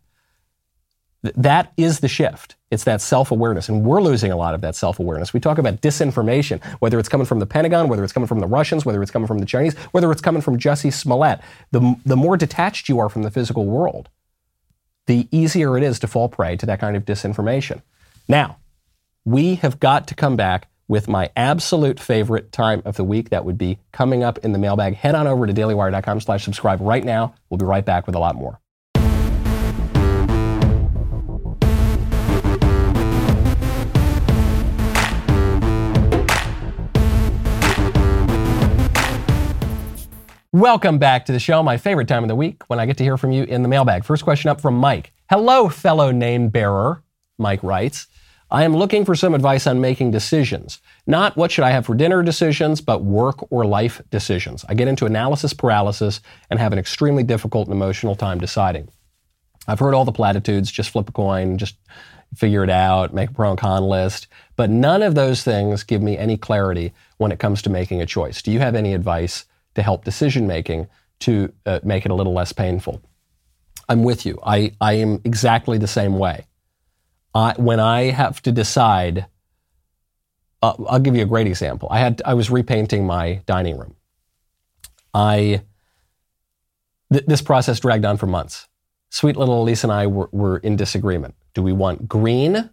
that 1.21 1.73
is 1.75 1.99
the 1.99 2.07
shift. 2.07 2.55
It's 2.71 2.83
that 2.85 3.01
self 3.01 3.31
awareness. 3.31 3.67
And 3.67 3.83
we're 3.83 4.01
losing 4.01 4.31
a 4.31 4.37
lot 4.37 4.53
of 4.53 4.61
that 4.61 4.75
self 4.75 4.99
awareness. 4.99 5.33
We 5.33 5.39
talk 5.39 5.57
about 5.57 5.81
disinformation, 5.81 6.63
whether 6.79 6.99
it's 6.99 7.09
coming 7.09 7.25
from 7.25 7.39
the 7.39 7.45
Pentagon, 7.45 7.89
whether 7.89 8.03
it's 8.03 8.13
coming 8.13 8.27
from 8.27 8.39
the 8.39 8.47
Russians, 8.47 8.85
whether 8.85 9.01
it's 9.01 9.11
coming 9.11 9.27
from 9.27 9.39
the 9.39 9.45
Chinese, 9.45 9.75
whether 9.91 10.11
it's 10.11 10.21
coming 10.21 10.41
from 10.41 10.57
Jussie 10.57 10.93
Smollett. 10.93 11.39
The, 11.71 11.95
the 12.05 12.15
more 12.15 12.37
detached 12.37 12.89
you 12.89 12.99
are 12.99 13.09
from 13.09 13.23
the 13.23 13.31
physical 13.31 13.65
world, 13.65 14.09
the 15.07 15.27
easier 15.31 15.77
it 15.77 15.83
is 15.83 15.99
to 15.99 16.07
fall 16.07 16.29
prey 16.29 16.55
to 16.57 16.65
that 16.67 16.79
kind 16.79 16.95
of 16.95 17.05
disinformation. 17.05 17.81
Now, 18.27 18.57
we 19.25 19.55
have 19.55 19.79
got 19.79 20.07
to 20.07 20.15
come 20.15 20.35
back 20.35 20.67
with 20.87 21.07
my 21.07 21.29
absolute 21.35 21.99
favorite 21.99 22.51
time 22.51 22.81
of 22.85 22.95
the 22.95 23.03
week. 23.03 23.29
That 23.29 23.45
would 23.45 23.57
be 23.57 23.79
coming 23.91 24.23
up 24.23 24.39
in 24.39 24.53
the 24.53 24.59
mailbag. 24.59 24.95
Head 24.95 25.15
on 25.15 25.27
over 25.27 25.45
to 25.47 25.53
dailywire.com 25.53 26.21
slash 26.21 26.45
subscribe 26.45 26.79
right 26.81 27.03
now. 27.03 27.35
We'll 27.49 27.57
be 27.57 27.65
right 27.65 27.85
back 27.85 28.05
with 28.05 28.15
a 28.15 28.19
lot 28.19 28.35
more. 28.35 28.59
Welcome 40.51 40.97
back 40.97 41.27
to 41.27 41.31
the 41.31 41.37
show, 41.37 41.61
my 41.61 41.77
favorite 41.77 42.07
time 42.07 42.23
of 42.23 42.27
the 42.27 42.35
week 42.35 42.63
when 42.65 42.79
I 42.79 42.87
get 42.87 42.97
to 42.97 43.03
hear 43.03 43.17
from 43.17 43.31
you 43.31 43.43
in 43.43 43.61
the 43.61 43.67
mailbag. 43.67 44.03
First 44.03 44.23
question 44.23 44.49
up 44.49 44.59
from 44.59 44.73
Mike. 44.73 45.13
Hello, 45.29 45.69
fellow 45.69 46.09
name 46.09 46.49
bearer. 46.49 47.03
Mike 47.37 47.61
writes, 47.61 48.07
I 48.49 48.63
am 48.63 48.75
looking 48.75 49.05
for 49.05 49.13
some 49.13 49.35
advice 49.35 49.67
on 49.67 49.79
making 49.79 50.09
decisions. 50.09 50.79
Not 51.05 51.37
what 51.37 51.51
should 51.51 51.65
I 51.65 51.69
have 51.69 51.85
for 51.85 51.93
dinner 51.93 52.23
decisions, 52.23 52.81
but 52.81 53.03
work 53.03 53.45
or 53.51 53.63
life 53.63 54.01
decisions. 54.09 54.65
I 54.67 54.73
get 54.73 54.87
into 54.87 55.05
analysis 55.05 55.53
paralysis 55.53 56.19
and 56.49 56.59
have 56.59 56.73
an 56.73 56.79
extremely 56.79 57.21
difficult 57.21 57.67
and 57.67 57.75
emotional 57.75 58.15
time 58.15 58.39
deciding. 58.39 58.89
I've 59.67 59.77
heard 59.77 59.93
all 59.93 60.03
the 60.03 60.11
platitudes, 60.11 60.71
just 60.71 60.89
flip 60.89 61.09
a 61.09 61.11
coin, 61.11 61.59
just 61.59 61.75
figure 62.33 62.63
it 62.63 62.71
out, 62.71 63.13
make 63.13 63.29
a 63.29 63.33
pro 63.33 63.51
and 63.51 63.59
con 63.59 63.83
list. 63.83 64.25
But 64.55 64.71
none 64.71 65.03
of 65.03 65.13
those 65.13 65.43
things 65.43 65.83
give 65.83 66.01
me 66.01 66.17
any 66.17 66.37
clarity 66.37 66.91
when 67.17 67.31
it 67.31 67.37
comes 67.37 67.61
to 67.61 67.69
making 67.69 68.01
a 68.01 68.07
choice. 68.07 68.41
Do 68.41 68.51
you 68.51 68.57
have 68.57 68.73
any 68.73 68.95
advice 68.95 69.45
to 69.79 69.83
help 69.83 70.05
decision 70.05 70.47
making 70.47 70.87
to 71.21 71.51
uh, 71.65 71.79
make 71.83 72.05
it 72.05 72.11
a 72.11 72.15
little 72.15 72.33
less 72.33 72.53
painful? 72.53 73.01
I'm 73.89 74.03
with 74.03 74.25
you. 74.25 74.39
I, 74.45 74.73
I 74.79 74.93
am 74.93 75.19
exactly 75.25 75.77
the 75.77 75.87
same 75.87 76.19
way. 76.19 76.45
I, 77.33 77.53
when 77.57 77.79
I 77.79 78.11
have 78.11 78.41
to 78.43 78.51
decide, 78.51 79.25
uh, 80.61 80.73
I'll 80.87 80.99
give 80.99 81.15
you 81.15 81.23
a 81.23 81.27
great 81.27 81.47
example. 81.47 81.87
I 81.91 81.99
had 81.99 82.21
I 82.25 82.33
was 82.33 82.49
repainting 82.49 83.05
my 83.05 83.41
dining 83.45 83.77
room. 83.77 83.95
I 85.13 85.61
th- 87.11 87.25
this 87.25 87.41
process 87.41 87.79
dragged 87.79 88.05
on 88.05 88.17
for 88.17 88.27
months. 88.27 88.67
Sweet 89.09 89.35
little 89.35 89.63
Elise 89.63 89.83
and 89.83 89.91
I 89.91 90.07
were, 90.07 90.29
were 90.31 90.57
in 90.57 90.75
disagreement. 90.75 91.35
Do 91.53 91.63
we 91.63 91.73
want 91.73 92.07
green? 92.07 92.69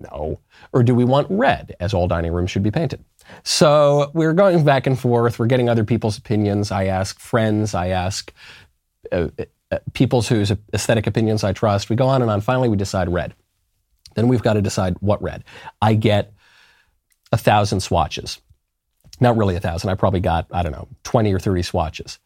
No. 0.00 0.40
Or 0.72 0.82
do 0.82 0.94
we 0.94 1.04
want 1.04 1.26
red, 1.30 1.76
as 1.80 1.92
all 1.94 2.08
dining 2.08 2.32
rooms 2.32 2.50
should 2.50 2.62
be 2.62 2.70
painted? 2.70 3.04
So 3.44 4.10
we're 4.14 4.32
going 4.32 4.64
back 4.64 4.86
and 4.86 4.98
forth. 4.98 5.38
We're 5.38 5.46
getting 5.46 5.68
other 5.68 5.84
people's 5.84 6.18
opinions. 6.18 6.70
I 6.70 6.86
ask 6.86 7.18
friends. 7.18 7.74
I 7.74 7.88
ask 7.88 8.32
uh, 9.12 9.28
uh, 9.70 9.78
people's 9.92 10.28
whose 10.28 10.52
aesthetic 10.72 11.06
opinions 11.06 11.44
I 11.44 11.52
trust. 11.52 11.90
We 11.90 11.96
go 11.96 12.08
on 12.08 12.22
and 12.22 12.30
on. 12.30 12.40
Finally, 12.40 12.68
we 12.68 12.76
decide 12.76 13.12
red. 13.12 13.34
Then 14.14 14.28
we've 14.28 14.42
got 14.42 14.54
to 14.54 14.62
decide 14.62 14.96
what 15.00 15.22
red. 15.22 15.44
I 15.80 15.94
get 15.94 16.32
a 17.32 17.36
thousand 17.36 17.80
swatches. 17.80 18.40
Not 19.20 19.36
really 19.36 19.54
a 19.54 19.60
thousand. 19.60 19.90
I 19.90 19.94
probably 19.94 20.20
got, 20.20 20.46
I 20.50 20.62
don't 20.62 20.72
know, 20.72 20.88
20 21.04 21.32
or 21.32 21.38
30 21.38 21.62
swatches. 21.62 22.18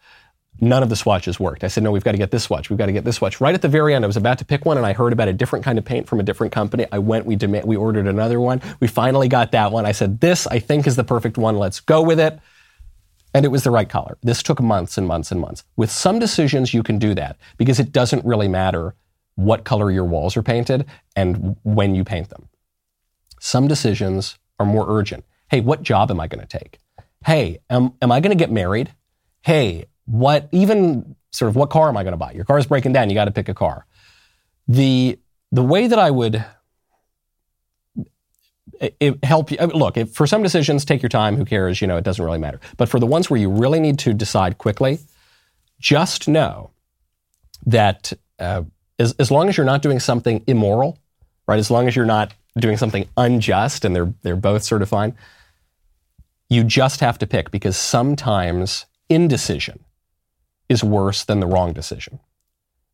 None 0.61 0.83
of 0.83 0.89
the 0.89 0.97
swatches 0.97 1.41
worked. 1.41 1.65
I 1.65 1.69
said, 1.69 1.83
no, 1.83 1.91
we've 1.91 2.05
got 2.05 2.13
to 2.13 2.19
get 2.19 2.31
this 2.31 2.45
swatch. 2.45 2.71
We've 2.71 2.79
got 2.79 2.87
to 2.87 2.93
get 2.93 3.05
this 3.05 3.17
swatch. 3.17 3.41
Right 3.41 3.55
at 3.55 3.63
the 3.63 3.69
very 3.69 3.95
end, 3.95 4.05
I 4.05 4.07
was 4.07 4.17
about 4.17 4.39
to 4.39 4.45
pick 4.45 4.65
one 4.65 4.77
and 4.77 4.87
I 4.87 4.93
heard 4.93 5.13
about 5.13 5.29
a 5.29 5.33
different 5.33 5.65
kind 5.65 5.79
of 5.79 5.85
paint 5.85 6.09
from 6.09 6.21
a 6.21 6.23
different 6.23 6.53
company. 6.53 6.87
I 6.93 6.99
went, 6.99 7.27
we, 7.27 7.35
dem- 7.35 7.67
we 7.67 7.77
ordered 7.77 8.07
another 8.07 8.41
one. 8.41 8.63
We 8.79 8.87
finally 8.87 9.29
got 9.29 9.53
that 9.53 9.73
one. 9.73 9.85
I 9.85 9.93
said, 9.93 10.21
this 10.21 10.47
I 10.47 10.61
think 10.61 10.87
is 10.87 10.95
the 10.97 11.05
perfect 11.05 11.39
one. 11.39 11.57
Let's 11.57 11.81
go 11.81 12.03
with 12.03 12.21
it. 12.21 12.39
And 13.35 13.45
it 13.45 13.49
was 13.49 13.65
the 13.65 13.73
right 13.73 13.89
color. 13.89 14.17
This 14.23 14.45
took 14.45 14.63
months 14.63 14.97
and 14.97 15.09
months 15.09 15.33
and 15.33 15.41
months. 15.41 15.65
With 15.77 15.91
some 15.91 16.21
decisions, 16.21 16.73
you 16.73 16.85
can 16.85 17.01
do 17.01 17.15
that 17.15 17.37
because 17.57 17.81
it 17.81 17.91
doesn't 17.91 18.25
really 18.25 18.47
matter 18.47 18.95
what 19.35 19.65
color 19.65 19.91
your 19.91 20.05
walls 20.05 20.37
are 20.37 20.43
painted 20.43 20.87
and 21.17 21.57
when 21.65 21.97
you 21.97 22.05
paint 22.05 22.31
them. 22.31 22.49
Some 23.41 23.67
decisions 23.67 24.39
are 24.61 24.67
more 24.67 24.87
urgent. 24.89 25.25
Hey, 25.49 25.61
what 25.61 25.83
job 25.83 26.13
am 26.13 26.21
I 26.21 26.29
going 26.29 26.47
to 26.47 26.59
take? 26.59 26.79
Hey, 27.27 27.59
am, 27.69 27.95
am 28.01 28.13
I 28.13 28.21
going 28.21 28.31
to 28.31 28.41
get 28.41 28.53
married? 28.53 28.95
Hey, 29.43 29.87
what, 30.07 30.49
even 30.53 31.17
sort 31.31 31.49
of 31.49 31.57
what 31.57 31.71
car 31.71 31.89
am 31.89 31.97
I 31.97 32.03
going 32.03 32.13
to 32.13 32.19
buy? 32.19 32.33
Your 32.33 32.45
car 32.45 32.59
is 32.59 32.67
breaking 32.67 32.93
down. 32.93 33.09
You 33.09 33.15
got 33.15 33.25
to 33.27 33.31
pick 33.31 33.49
a 33.49 33.55
car. 33.55 33.87
The, 34.69 35.19
the 35.53 35.63
way 35.63 35.87
that 35.87 35.99
I 35.99 36.11
would 36.11 36.45
it, 38.81 39.25
help 39.25 39.51
you, 39.51 39.59
look, 39.59 39.97
if, 39.97 40.13
for 40.13 40.27
some 40.27 40.43
decisions, 40.43 40.85
take 40.85 41.03
your 41.03 41.09
time. 41.09 41.37
Who 41.37 41.45
cares? 41.45 41.81
You 41.81 41.87
know, 41.87 41.97
it 41.97 42.05
doesn't 42.05 42.25
really 42.25 42.39
matter. 42.39 42.61
But 42.77 42.89
for 42.89 42.99
the 42.99 43.07
ones 43.07 43.31
where 43.31 43.41
you 43.41 43.51
really 43.51 43.81
need 43.81 43.99
to 44.01 44.13
decide 44.13 44.59
quickly, 44.59 44.99
just 45.81 46.29
know 46.29 46.71
that 47.67 48.13
uh, 48.39 48.63
as, 48.99 49.15
as 49.19 49.31
long 49.31 49.49
as 49.49 49.57
you're 49.57 49.67
not 49.67 49.83
doing 49.83 50.01
something 50.01 50.43
immoral, 50.47 50.99
right? 51.47 51.59
As 51.59 51.71
long 51.71 51.89
as 51.89 51.97
you're 51.97 52.05
not 52.05 52.35
doing 52.59 52.77
something 52.77 53.09
unjust 53.17 53.85
and 53.85 53.95
they're, 53.95 54.13
they're 54.23 54.37
both 54.37 54.63
sort 54.63 54.83
of 54.83 54.89
fine, 54.89 55.15
you 56.49 56.65
just 56.65 57.01
have 57.01 57.19
to 57.19 57.27
pick 57.27 57.51
because 57.51 57.77
sometimes 57.77 58.87
indecision 59.09 59.81
is 60.69 60.85
worse 60.85 61.25
than 61.25 61.41
the 61.41 61.47
wrong 61.47 61.73
decision. 61.73 62.21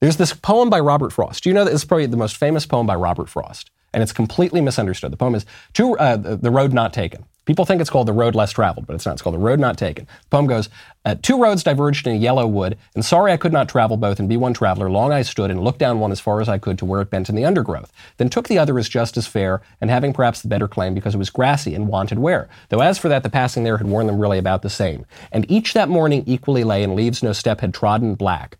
There's 0.00 0.16
this 0.16 0.32
poem 0.32 0.70
by 0.70 0.80
Robert 0.80 1.12
Frost. 1.12 1.42
Do 1.42 1.50
you 1.50 1.54
know 1.54 1.64
that 1.64 1.72
it's 1.72 1.84
probably 1.84 2.06
the 2.06 2.16
most 2.16 2.36
famous 2.36 2.66
poem 2.66 2.86
by 2.86 2.94
Robert 2.94 3.28
Frost? 3.28 3.70
And 3.92 4.02
it's 4.02 4.12
completely 4.12 4.60
misunderstood. 4.60 5.12
The 5.12 5.16
poem 5.16 5.34
is 5.34 5.44
two, 5.72 5.98
uh, 5.98 6.16
The 6.16 6.50
Road 6.50 6.72
Not 6.72 6.92
Taken. 6.92 7.24
People 7.50 7.64
think 7.64 7.80
it's 7.80 7.90
called 7.90 8.06
The 8.06 8.12
Road 8.12 8.36
Less 8.36 8.52
Traveled, 8.52 8.86
but 8.86 8.94
it's 8.94 9.04
not. 9.04 9.14
It's 9.14 9.22
called 9.22 9.34
The 9.34 9.40
Road 9.40 9.58
Not 9.58 9.76
Taken. 9.76 10.04
The 10.04 10.28
poem 10.28 10.46
goes, 10.46 10.68
uh, 11.04 11.16
Two 11.20 11.36
roads 11.36 11.64
diverged 11.64 12.06
in 12.06 12.12
a 12.14 12.16
yellow 12.16 12.46
wood, 12.46 12.78
and 12.94 13.04
sorry 13.04 13.32
I 13.32 13.36
could 13.36 13.52
not 13.52 13.68
travel 13.68 13.96
both 13.96 14.20
and 14.20 14.28
be 14.28 14.36
one 14.36 14.54
traveler. 14.54 14.88
Long 14.88 15.10
I 15.10 15.22
stood 15.22 15.50
and 15.50 15.60
looked 15.60 15.80
down 15.80 15.98
one 15.98 16.12
as 16.12 16.20
far 16.20 16.40
as 16.40 16.48
I 16.48 16.58
could 16.58 16.78
to 16.78 16.84
where 16.84 17.00
it 17.00 17.10
bent 17.10 17.28
in 17.28 17.34
the 17.34 17.44
undergrowth. 17.44 17.92
Then 18.18 18.28
took 18.28 18.46
the 18.46 18.60
other 18.60 18.78
as 18.78 18.88
just 18.88 19.16
as 19.16 19.26
fair, 19.26 19.62
and 19.80 19.90
having 19.90 20.12
perhaps 20.12 20.42
the 20.42 20.46
better 20.46 20.68
claim 20.68 20.94
because 20.94 21.16
it 21.16 21.18
was 21.18 21.28
grassy 21.28 21.74
and 21.74 21.88
wanted 21.88 22.20
wear. 22.20 22.48
Though 22.68 22.82
as 22.82 22.98
for 22.98 23.08
that, 23.08 23.24
the 23.24 23.30
passing 23.30 23.64
there 23.64 23.78
had 23.78 23.88
worn 23.88 24.06
them 24.06 24.20
really 24.20 24.38
about 24.38 24.62
the 24.62 24.70
same. 24.70 25.04
And 25.32 25.44
each 25.50 25.72
that 25.72 25.88
morning 25.88 26.22
equally 26.26 26.62
lay, 26.62 26.84
and 26.84 26.94
leaves 26.94 27.20
no 27.20 27.32
step 27.32 27.62
had 27.62 27.74
trodden 27.74 28.14
black. 28.14 28.58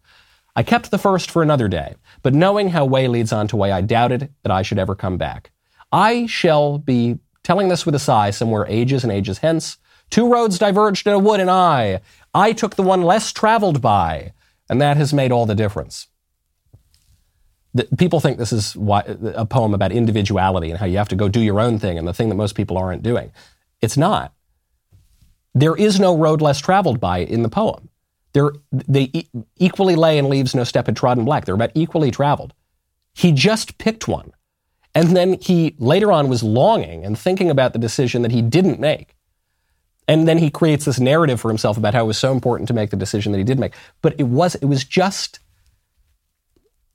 I 0.57 0.64
kept 0.64 0.91
the 0.91 0.99
first 0.99 1.30
for 1.30 1.45
another 1.45 1.68
day, 1.68 1.95
but 2.24 2.34
knowing 2.34 2.70
how 2.70 2.86
way 2.86 3.07
leads 3.07 3.32
on 3.32 3.47
to 3.47 3.57
way, 3.57 3.70
I 3.70 3.82
doubted 3.82 4.34
that 4.43 4.51
I 4.51 4.62
should 4.62 4.80
ever 4.80 4.97
come 4.97 5.16
back. 5.16 5.53
I 5.93 6.26
shall 6.26 6.78
be 6.78 7.20
telling 7.43 7.68
this 7.68 7.86
with 7.86 7.95
a 7.95 7.99
sigh 7.99 8.30
somewhere 8.30 8.66
ages 8.68 9.03
and 9.05 9.12
ages 9.12 9.38
hence. 9.38 9.78
Two 10.11 10.30
roads 10.30 10.59
diverged 10.59 11.07
in 11.07 11.12
a 11.12 11.18
wood, 11.18 11.41
and 11.41 11.51
I, 11.51 12.01
I 12.34 12.53
took 12.53 12.74
the 12.76 12.82
one 12.82 13.03
less 13.03 13.32
traveled 13.32 13.80
by, 13.80 14.32
and 14.68 14.80
that 14.80 14.97
has 14.97 15.12
made 15.12 15.32
all 15.32 15.47
the 15.47 15.55
difference. 15.55 16.09
The, 17.72 17.84
people 17.97 18.18
think 18.18 18.38
this 18.38 18.53
is 18.53 18.76
why, 18.76 19.03
a 19.34 19.47
poem 19.47 19.74
about 19.74 19.93
individuality 19.93 20.70
and 20.70 20.78
how 20.78 20.86
you 20.86 20.99
have 20.99 21.09
to 21.09 21.16
go 21.16 21.28
do 21.28 21.41
your 21.41 21.61
own 21.61 21.78
thing 21.78 21.99
and 21.99 22.09
the 22.09 22.12
thing 22.12 22.28
that 22.28 22.34
most 22.34 22.57
people 22.57 22.76
aren't 22.76 23.05
doing. 23.05 23.30
It's 23.80 23.97
not. 23.97 24.32
There 25.55 25.76
is 25.76 26.01
no 26.01 26.16
road 26.16 26.43
less 26.43 26.61
traveled 26.61 26.99
by 27.01 27.18
in 27.18 27.43
the 27.43 27.49
poem. 27.49 27.88
They're, 28.32 28.53
they 28.72 29.11
e- 29.12 29.28
equally 29.57 29.97
lay 29.97 30.18
and 30.18 30.28
leaves 30.28 30.55
no 30.55 30.64
step 30.64 30.86
had 30.86 30.97
trodden 30.97 31.24
black. 31.24 31.45
They're 31.45 31.55
about 31.55 31.72
equally 31.74 32.11
traveled. 32.11 32.55
He 33.14 33.32
just 33.32 33.78
picked 33.78 34.07
one. 34.09 34.32
And 34.95 35.16
then 35.16 35.34
he 35.41 35.76
later 35.78 36.11
on 36.11 36.28
was 36.28 36.43
longing 36.43 37.05
and 37.05 37.18
thinking 37.18 37.51
about 37.51 37.72
the 37.72 37.78
decision 37.78 38.22
that 38.22 38.32
he 38.32 38.43
didn't 38.43 38.80
make. 38.80 39.14
And 40.09 40.26
then 40.26 40.38
he 40.38 40.51
creates 40.51 40.84
this 40.84 40.99
narrative 40.99 41.41
for 41.41 41.49
himself 41.49 41.76
about 41.76 41.95
how 41.95 42.05
it 42.05 42.09
was 42.09 42.18
so 42.18 42.32
important 42.32 42.66
to 42.68 42.74
make 42.74 42.91
the 42.91 42.97
decision 42.97 43.30
that 43.32 43.38
he 43.38 43.45
did 43.45 43.61
make. 43.61 43.74
But 44.03 44.14
it 44.18 44.24
was 44.24 44.57
it 44.57 44.64
was 44.64 44.82
just 44.84 45.38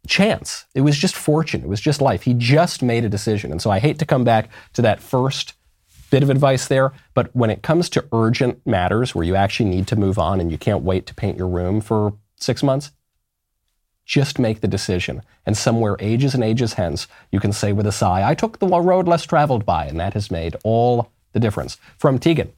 chance. 0.08 0.66
It 0.76 0.82
was 0.82 0.98
just 0.98 1.16
fortune. 1.16 1.62
It 1.62 1.70
was 1.70 1.82
just 1.82 2.02
life. 2.02 2.24
He 2.24 2.34
just 2.34 2.84
made 2.84 3.06
a 3.06 3.10
decision. 3.10 3.52
And 3.52 3.62
so 3.62 3.72
I 3.72 3.80
hate 3.80 4.00
to 4.00 4.06
come 4.06 4.24
back 4.24 4.50
to 4.74 4.82
that 4.82 5.00
first 5.00 5.54
bit 6.12 6.22
of 6.22 6.30
advice 6.30 6.68
there, 6.68 6.93
but 7.14 7.36
when 7.36 7.50
it 7.50 7.64
comes 7.64 7.89
to 7.89 8.06
urgent 8.14 8.66
matters 8.66 9.16
where 9.16 9.26
you 9.26 9.36
actually 9.36 9.70
need 9.70 9.88
to 9.88 9.96
move 9.96 10.20
on 10.20 10.39
and 10.39 10.52
you 10.52 10.58
can't 10.58 10.84
wait 10.84 11.06
to 11.08 11.16
paint 11.16 11.38
your 11.38 11.48
room 11.48 11.82
for 11.82 12.14
6 12.38 12.62
months, 12.62 12.91
just 14.06 14.39
make 14.39 14.62
the 14.62 14.68
decision. 14.68 15.22
And 15.45 15.58
somewhere 15.58 15.97
ages 15.99 16.34
and 16.34 16.43
ages 16.43 16.74
hence, 16.74 17.08
you 17.32 17.39
can 17.39 17.51
say 17.51 17.74
with 17.74 17.88
a 17.88 17.91
sigh, 17.91 18.28
I 18.28 18.36
took 18.36 18.60
the 18.60 18.68
road 18.68 19.08
less 19.08 19.26
traveled 19.26 19.66
by, 19.66 19.86
and 19.86 19.99
that 19.99 20.14
has 20.14 20.32
made 20.32 20.56
all 20.64 21.12
the 21.34 21.39
difference. 21.39 21.78
From 21.97 22.20
Tegan. 22.20 22.53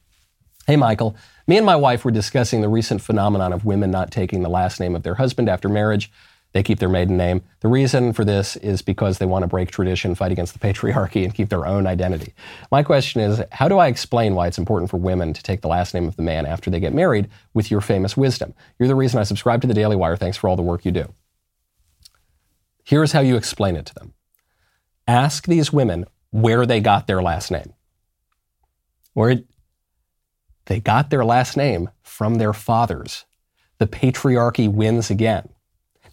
Hey, 0.66 0.76
Michael. 0.76 1.16
Me 1.46 1.56
and 1.56 1.64
my 1.64 1.76
wife 1.76 2.04
were 2.04 2.10
discussing 2.10 2.60
the 2.60 2.68
recent 2.68 3.00
phenomenon 3.00 3.54
of 3.54 3.64
women 3.64 3.90
not 3.90 4.10
taking 4.10 4.42
the 4.42 4.50
last 4.50 4.78
name 4.78 4.94
of 4.94 5.02
their 5.02 5.14
husband 5.14 5.48
after 5.48 5.68
marriage. 5.68 6.12
They 6.52 6.62
keep 6.62 6.78
their 6.78 6.88
maiden 6.88 7.16
name. 7.16 7.42
The 7.60 7.68
reason 7.68 8.12
for 8.12 8.24
this 8.24 8.56
is 8.56 8.82
because 8.82 9.18
they 9.18 9.26
want 9.26 9.44
to 9.44 9.48
break 9.48 9.70
tradition, 9.70 10.14
fight 10.14 10.32
against 10.32 10.52
the 10.52 10.58
patriarchy, 10.66 11.24
and 11.24 11.34
keep 11.34 11.48
their 11.48 11.66
own 11.66 11.86
identity. 11.86 12.34
My 12.70 12.82
question 12.82 13.20
is 13.22 13.42
how 13.52 13.68
do 13.68 13.78
I 13.78 13.88
explain 13.88 14.34
why 14.34 14.46
it's 14.46 14.58
important 14.58 14.90
for 14.90 14.98
women 14.98 15.32
to 15.32 15.42
take 15.42 15.62
the 15.62 15.68
last 15.68 15.94
name 15.94 16.06
of 16.06 16.16
the 16.16 16.22
man 16.22 16.46
after 16.46 16.70
they 16.70 16.80
get 16.80 16.94
married 16.94 17.28
with 17.54 17.70
your 17.70 17.80
famous 17.80 18.16
wisdom? 18.16 18.54
You're 18.78 18.88
the 18.88 18.94
reason 18.94 19.18
I 19.18 19.24
subscribe 19.24 19.60
to 19.62 19.66
the 19.66 19.74
Daily 19.74 19.96
Wire. 19.96 20.16
Thanks 20.16 20.36
for 20.36 20.48
all 20.48 20.56
the 20.56 20.62
work 20.62 20.84
you 20.84 20.92
do. 20.92 21.12
Here's 22.88 23.12
how 23.12 23.20
you 23.20 23.36
explain 23.36 23.76
it 23.76 23.84
to 23.84 23.94
them 23.94 24.14
ask 25.06 25.46
these 25.46 25.70
women 25.70 26.06
where 26.30 26.64
they 26.64 26.80
got 26.80 27.06
their 27.06 27.20
last 27.20 27.50
name. 27.50 27.74
Where 29.12 29.42
they 30.64 30.80
got 30.80 31.10
their 31.10 31.22
last 31.22 31.54
name 31.54 31.90
from 32.02 32.36
their 32.36 32.54
fathers. 32.54 33.26
The 33.76 33.86
patriarchy 33.86 34.72
wins 34.72 35.10
again. 35.10 35.50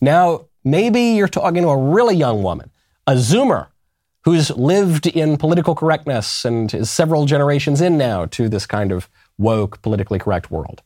Now, 0.02 0.48
maybe 0.66 1.00
you're 1.00 1.30
talking 1.30 1.64
to 1.64 1.70
a 1.70 1.92
really 1.92 2.18
young 2.18 2.44
woman, 2.44 2.72
a 3.08 3.14
Zoomer, 3.14 3.68
who's 4.26 4.50
lived 4.50 5.08
in 5.08 5.38
political 5.38 5.76
correctness 5.76 6.44
and 6.44 6.74
is 6.74 6.90
several 6.90 7.26
generations 7.26 7.80
in 7.80 7.98
now 7.98 8.26
to 8.26 8.50
this 8.50 8.66
kind 8.66 8.92
of 8.92 9.10
woke, 9.38 9.82
politically 9.82 10.20
correct 10.20 10.52
world. 10.52 10.82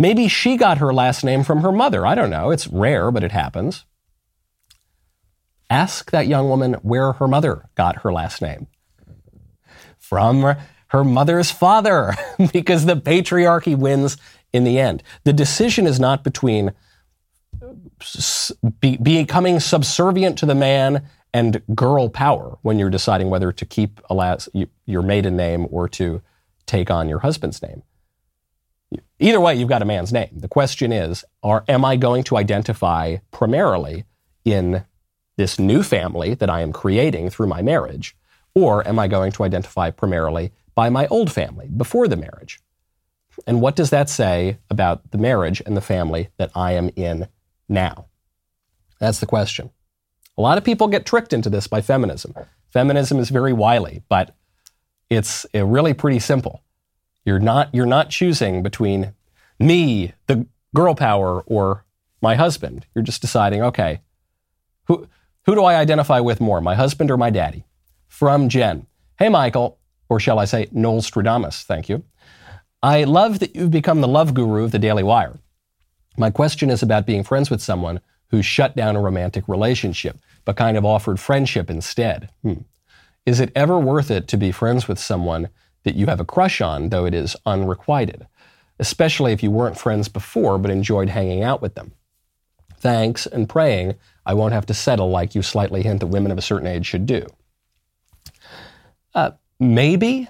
Maybe 0.00 0.26
she 0.26 0.56
got 0.56 0.78
her 0.78 0.92
last 0.92 1.22
name 1.22 1.44
from 1.44 1.60
her 1.60 1.70
mother. 1.70 2.04
I 2.04 2.16
don't 2.16 2.30
know. 2.30 2.50
It's 2.50 2.66
rare, 2.66 3.12
but 3.12 3.22
it 3.22 3.30
happens. 3.30 3.84
Ask 5.68 6.10
that 6.10 6.26
young 6.26 6.48
woman 6.48 6.74
where 6.82 7.12
her 7.12 7.28
mother 7.28 7.68
got 7.74 8.02
her 8.02 8.12
last 8.12 8.40
name. 8.40 8.68
From 9.98 10.56
her 10.88 11.04
mother's 11.04 11.50
father, 11.50 12.14
because 12.52 12.86
the 12.86 12.96
patriarchy 12.96 13.76
wins 13.76 14.16
in 14.52 14.64
the 14.64 14.78
end. 14.78 15.02
The 15.24 15.32
decision 15.32 15.86
is 15.86 15.98
not 15.98 16.24
between 16.24 16.72
be, 18.80 18.96
becoming 18.96 19.60
subservient 19.60 20.38
to 20.38 20.46
the 20.46 20.54
man 20.54 21.08
and 21.32 21.62
girl 21.74 22.08
power 22.08 22.58
when 22.62 22.78
you're 22.78 22.90
deciding 22.90 23.30
whether 23.30 23.52
to 23.52 23.66
keep 23.66 24.00
last, 24.10 24.48
your 24.86 25.02
maiden 25.02 25.36
name 25.36 25.66
or 25.70 25.88
to 25.90 26.22
take 26.66 26.90
on 26.90 27.08
your 27.08 27.20
husband's 27.20 27.62
name. 27.62 27.82
Either 29.18 29.40
way, 29.40 29.54
you've 29.54 29.68
got 29.68 29.82
a 29.82 29.86
man's 29.86 30.12
name. 30.12 30.30
The 30.32 30.48
question 30.48 30.92
is, 30.92 31.24
are, 31.42 31.64
am 31.68 31.84
I 31.84 31.96
going 31.96 32.22
to 32.24 32.36
identify 32.36 33.16
primarily 33.30 34.04
in 34.44 34.84
this 35.36 35.58
new 35.58 35.82
family 35.82 36.34
that 36.34 36.50
I 36.50 36.60
am 36.60 36.72
creating 36.72 37.30
through 37.30 37.46
my 37.46 37.62
marriage? 37.62 38.16
Or 38.54 38.86
am 38.88 38.98
I 38.98 39.06
going 39.06 39.32
to 39.32 39.44
identify 39.44 39.90
primarily 39.90 40.52
by 40.74 40.88
my 40.88 41.06
old 41.08 41.30
family 41.30 41.68
before 41.68 42.08
the 42.08 42.16
marriage? 42.16 42.60
And 43.46 43.60
what 43.60 43.76
does 43.76 43.90
that 43.90 44.08
say 44.08 44.58
about 44.70 45.10
the 45.10 45.18
marriage 45.18 45.62
and 45.66 45.76
the 45.76 45.82
family 45.82 46.28
that 46.38 46.50
I 46.54 46.72
am 46.72 46.90
in 46.96 47.28
now? 47.68 48.06
That's 48.98 49.20
the 49.20 49.26
question. 49.26 49.70
A 50.38 50.42
lot 50.42 50.58
of 50.58 50.64
people 50.64 50.88
get 50.88 51.06
tricked 51.06 51.32
into 51.32 51.50
this 51.50 51.66
by 51.66 51.80
feminism. 51.80 52.34
Feminism 52.70 53.18
is 53.18 53.30
very 53.30 53.52
wily, 53.52 54.02
but 54.08 54.34
it's 55.10 55.46
uh, 55.54 55.64
really 55.64 55.94
pretty 55.94 56.18
simple. 56.18 56.62
You're 57.24 57.38
not, 57.38 57.74
you're 57.74 57.86
not 57.86 58.10
choosing 58.10 58.62
between 58.62 59.14
me, 59.58 60.12
the 60.26 60.46
girl 60.74 60.94
power, 60.94 61.42
or 61.42 61.84
my 62.20 62.34
husband. 62.34 62.86
You're 62.94 63.04
just 63.04 63.20
deciding, 63.20 63.62
okay, 63.62 64.00
who, 64.84 65.08
who 65.46 65.54
do 65.54 65.62
I 65.62 65.76
identify 65.76 66.20
with 66.20 66.40
more, 66.40 66.60
my 66.60 66.74
husband 66.74 67.10
or 67.10 67.16
my 67.16 67.30
daddy? 67.30 67.64
From 68.08 68.48
Jen. 68.48 68.86
Hey, 69.18 69.28
Michael, 69.28 69.78
or 70.08 70.18
shall 70.18 70.38
I 70.40 70.44
say 70.44 70.68
Noel 70.72 71.00
Stradamus, 71.00 71.62
thank 71.62 71.88
you. 71.88 72.02
I 72.82 73.04
love 73.04 73.38
that 73.38 73.54
you've 73.54 73.70
become 73.70 74.00
the 74.00 74.08
love 74.08 74.34
guru 74.34 74.64
of 74.64 74.72
the 74.72 74.78
Daily 74.78 75.02
Wire. 75.02 75.38
My 76.18 76.30
question 76.30 76.68
is 76.68 76.82
about 76.82 77.06
being 77.06 77.22
friends 77.22 77.48
with 77.48 77.62
someone 77.62 78.00
who 78.28 78.42
shut 78.42 78.74
down 78.74 78.96
a 78.96 79.00
romantic 79.00 79.46
relationship, 79.48 80.18
but 80.44 80.56
kind 80.56 80.76
of 80.76 80.84
offered 80.84 81.20
friendship 81.20 81.70
instead. 81.70 82.28
Hmm. 82.42 82.62
Is 83.24 83.40
it 83.40 83.52
ever 83.54 83.78
worth 83.78 84.10
it 84.10 84.28
to 84.28 84.36
be 84.36 84.52
friends 84.52 84.88
with 84.88 84.98
someone 84.98 85.48
that 85.84 85.94
you 85.94 86.06
have 86.06 86.20
a 86.20 86.24
crush 86.24 86.60
on, 86.60 86.88
though 86.88 87.06
it 87.06 87.14
is 87.14 87.36
unrequited? 87.46 88.26
Especially 88.78 89.32
if 89.32 89.42
you 89.42 89.50
weren't 89.50 89.78
friends 89.78 90.08
before, 90.08 90.58
but 90.58 90.70
enjoyed 90.70 91.08
hanging 91.08 91.42
out 91.42 91.62
with 91.62 91.74
them. 91.76 91.92
Thanks, 92.78 93.26
and 93.26 93.48
praying 93.48 93.94
I 94.26 94.34
won't 94.34 94.52
have 94.52 94.66
to 94.66 94.74
settle 94.74 95.08
like 95.08 95.34
you 95.34 95.40
slightly 95.40 95.82
hint 95.82 96.00
that 96.00 96.08
women 96.08 96.30
of 96.30 96.36
a 96.36 96.42
certain 96.42 96.66
age 96.66 96.84
should 96.84 97.06
do. 97.06 97.26
Uh, 99.14 99.30
maybe. 99.58 100.28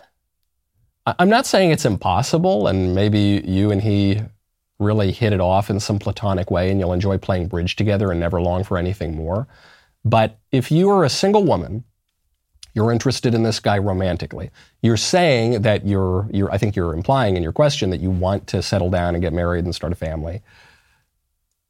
I'm 1.07 1.29
not 1.29 1.47
saying 1.47 1.71
it's 1.71 1.85
impossible, 1.85 2.69
and 2.69 2.95
maybe 2.95 3.43
you 3.45 3.71
and 3.71 3.81
he 3.81 4.23
really 4.79 5.11
hit 5.11 5.33
it 5.33 5.41
off 5.41 5.71
in 5.71 5.81
some 5.81 5.99
platonic 5.99 6.51
way 6.51 6.71
and 6.71 6.79
you'll 6.79 6.93
enjoy 6.93 7.17
playing 7.17 7.49
bridge 7.49 7.77
together 7.77 8.11
and 8.11 8.21
never 8.21 8.41
long 8.41 8.63
for 8.63 8.77
anything 8.77 9.17
more. 9.17 9.49
But 10.05 10.39
if 10.53 10.71
you 10.71 10.91
are 10.91 11.05
a 11.05 11.09
single 11.09 11.45
woman, 11.45 11.85
you're 12.75 12.93
interested 12.93 13.35
in 13.35 13.43
this 13.43 13.59
guy 13.59 13.79
romantically. 13.79 14.51
You're 14.83 14.99
saying 14.99 15.63
that 15.63 15.87
you're, 15.87 16.29
you're, 16.31 16.53
I 16.53 16.59
think 16.59 16.77
you're 16.77 16.93
implying 16.93 17.37
in 17.37 17.43
your 17.43 17.53
question 17.53 17.89
that 17.91 18.01
you 18.01 18.11
want 18.11 18.47
to 18.49 18.63
settle 18.63 18.91
down 18.91 19.15
and 19.15 19.23
get 19.23 19.33
married 19.33 19.65
and 19.65 19.75
start 19.75 19.93
a 19.93 19.97
family. 19.97 20.43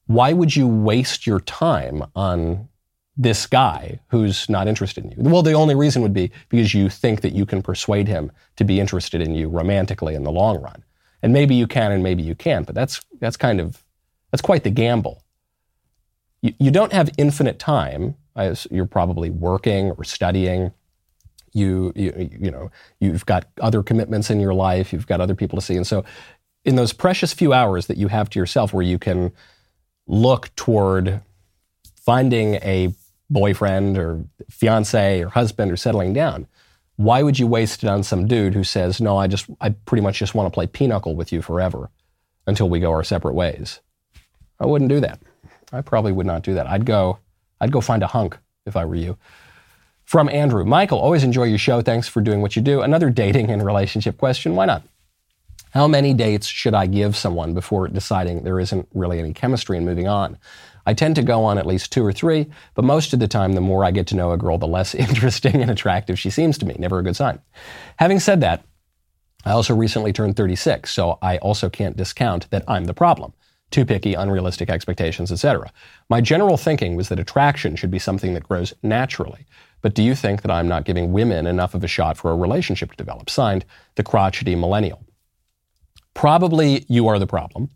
Why 0.06 0.32
would 0.32 0.54
you 0.56 0.66
waste 0.66 1.26
your 1.26 1.40
time 1.40 2.04
on 2.14 2.68
this 3.16 3.46
guy 3.46 4.00
who's 4.08 4.48
not 4.48 4.68
interested 4.68 5.04
in 5.04 5.10
you? 5.10 5.16
Well, 5.18 5.42
the 5.42 5.52
only 5.52 5.74
reason 5.74 6.02
would 6.02 6.12
be 6.12 6.30
because 6.48 6.74
you 6.74 6.88
think 6.88 7.22
that 7.22 7.32
you 7.32 7.46
can 7.46 7.62
persuade 7.62 8.08
him 8.08 8.30
to 8.56 8.64
be 8.64 8.80
interested 8.80 9.20
in 9.20 9.34
you 9.34 9.48
romantically 9.48 10.14
in 10.14 10.24
the 10.24 10.32
long 10.32 10.60
run. 10.60 10.84
And 11.22 11.32
maybe 11.32 11.54
you 11.54 11.66
can 11.66 11.92
and 11.92 12.02
maybe 12.02 12.22
you 12.22 12.34
can't, 12.34 12.66
but 12.66 12.74
that's, 12.74 13.00
that's 13.20 13.36
kind 13.36 13.60
of, 13.60 13.82
that's 14.30 14.42
quite 14.42 14.64
the 14.64 14.70
gamble. 14.70 15.22
You, 16.42 16.54
you 16.58 16.70
don't 16.70 16.92
have 16.92 17.10
infinite 17.16 17.58
time. 17.58 18.16
As 18.36 18.66
you're 18.70 18.84
probably 18.84 19.30
working 19.30 19.92
or 19.92 20.04
studying. 20.04 20.70
You, 21.54 21.90
you, 21.96 22.28
you 22.38 22.50
know, 22.50 22.70
you've 23.00 23.24
got 23.24 23.46
other 23.62 23.82
commitments 23.82 24.28
in 24.28 24.40
your 24.40 24.52
life. 24.52 24.92
You've 24.92 25.06
got 25.06 25.22
other 25.22 25.34
people 25.34 25.58
to 25.58 25.64
see. 25.64 25.74
And 25.74 25.86
so 25.86 26.04
in 26.62 26.76
those 26.76 26.92
precious 26.92 27.32
few 27.32 27.54
hours 27.54 27.86
that 27.86 27.96
you 27.96 28.08
have 28.08 28.28
to 28.28 28.38
yourself 28.38 28.74
where 28.74 28.82
you 28.82 28.98
can 28.98 29.32
look 30.06 30.54
toward 30.56 31.22
finding 31.96 32.54
a 32.56 32.94
boyfriend 33.28 33.98
or 33.98 34.24
fiance 34.48 35.20
or 35.20 35.28
husband 35.28 35.72
or 35.72 35.76
settling 35.76 36.12
down, 36.12 36.46
why 36.96 37.22
would 37.22 37.38
you 37.38 37.46
waste 37.46 37.82
it 37.82 37.88
on 37.88 38.02
some 38.02 38.26
dude 38.26 38.54
who 38.54 38.64
says, 38.64 39.00
no, 39.00 39.16
I 39.16 39.26
just, 39.26 39.46
I 39.60 39.70
pretty 39.70 40.02
much 40.02 40.18
just 40.18 40.34
want 40.34 40.46
to 40.46 40.54
play 40.54 40.66
pinochle 40.66 41.14
with 41.14 41.32
you 41.32 41.42
forever 41.42 41.90
until 42.46 42.68
we 42.68 42.80
go 42.80 42.90
our 42.92 43.04
separate 43.04 43.34
ways? 43.34 43.80
I 44.58 44.66
wouldn't 44.66 44.88
do 44.88 45.00
that. 45.00 45.20
I 45.72 45.82
probably 45.82 46.12
would 46.12 46.26
not 46.26 46.42
do 46.42 46.54
that. 46.54 46.66
I'd 46.66 46.86
go, 46.86 47.18
I'd 47.60 47.72
go 47.72 47.80
find 47.80 48.02
a 48.02 48.06
hunk 48.06 48.38
if 48.64 48.76
I 48.76 48.84
were 48.84 48.94
you. 48.94 49.18
From 50.04 50.28
Andrew, 50.28 50.64
Michael, 50.64 50.98
always 50.98 51.24
enjoy 51.24 51.44
your 51.44 51.58
show. 51.58 51.82
Thanks 51.82 52.06
for 52.06 52.20
doing 52.20 52.40
what 52.40 52.54
you 52.54 52.62
do. 52.62 52.80
Another 52.80 53.10
dating 53.10 53.50
and 53.50 53.64
relationship 53.66 54.16
question. 54.16 54.54
Why 54.54 54.66
not? 54.66 54.84
How 55.70 55.88
many 55.88 56.14
dates 56.14 56.46
should 56.46 56.74
I 56.74 56.86
give 56.86 57.16
someone 57.16 57.52
before 57.52 57.88
deciding 57.88 58.44
there 58.44 58.60
isn't 58.60 58.88
really 58.94 59.18
any 59.18 59.32
chemistry 59.32 59.76
and 59.76 59.84
moving 59.84 60.08
on? 60.08 60.38
I 60.86 60.94
tend 60.94 61.16
to 61.16 61.22
go 61.22 61.44
on 61.44 61.58
at 61.58 61.66
least 61.66 61.92
two 61.92 62.06
or 62.06 62.12
three, 62.12 62.46
but 62.74 62.84
most 62.84 63.12
of 63.12 63.18
the 63.18 63.28
time, 63.28 63.54
the 63.54 63.60
more 63.60 63.84
I 63.84 63.90
get 63.90 64.06
to 64.08 64.16
know 64.16 64.32
a 64.32 64.36
girl, 64.36 64.56
the 64.56 64.68
less 64.68 64.94
interesting 64.94 65.60
and 65.60 65.70
attractive 65.70 66.18
she 66.18 66.30
seems 66.30 66.56
to 66.58 66.66
me. 66.66 66.76
Never 66.78 66.98
a 66.98 67.02
good 67.02 67.16
sign. 67.16 67.40
Having 67.96 68.20
said 68.20 68.40
that, 68.40 68.64
I 69.44 69.52
also 69.52 69.74
recently 69.74 70.12
turned 70.12 70.36
36, 70.36 70.90
so 70.90 71.18
I 71.22 71.38
also 71.38 71.68
can't 71.68 71.96
discount 71.96 72.50
that 72.50 72.64
I'm 72.66 72.86
the 72.86 72.94
problem. 72.94 73.32
Too 73.70 73.84
picky, 73.84 74.14
unrealistic 74.14 74.70
expectations, 74.70 75.32
etc. 75.32 75.72
My 76.08 76.20
general 76.20 76.56
thinking 76.56 76.94
was 76.94 77.08
that 77.08 77.18
attraction 77.18 77.74
should 77.74 77.90
be 77.90 77.98
something 77.98 78.34
that 78.34 78.48
grows 78.48 78.72
naturally. 78.82 79.46
But 79.82 79.94
do 79.94 80.02
you 80.02 80.14
think 80.14 80.42
that 80.42 80.50
I'm 80.50 80.68
not 80.68 80.84
giving 80.84 81.12
women 81.12 81.46
enough 81.46 81.74
of 81.74 81.84
a 81.84 81.88
shot 81.88 82.16
for 82.16 82.30
a 82.30 82.36
relationship 82.36 82.90
to 82.90 82.96
develop? 82.96 83.28
Signed, 83.28 83.64
the 83.96 84.02
crotchety 84.02 84.54
millennial. 84.54 85.05
Probably 86.16 86.86
you 86.88 87.08
are 87.08 87.18
the 87.18 87.26
problem 87.26 87.68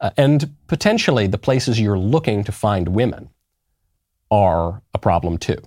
uh, 0.00 0.10
and 0.16 0.56
potentially 0.66 1.28
the 1.28 1.38
places 1.38 1.78
you're 1.80 1.98
looking 1.98 2.42
to 2.42 2.50
find 2.50 2.88
women 2.88 3.30
are 4.32 4.82
a 4.92 4.98
problem 4.98 5.38
too. 5.38 5.58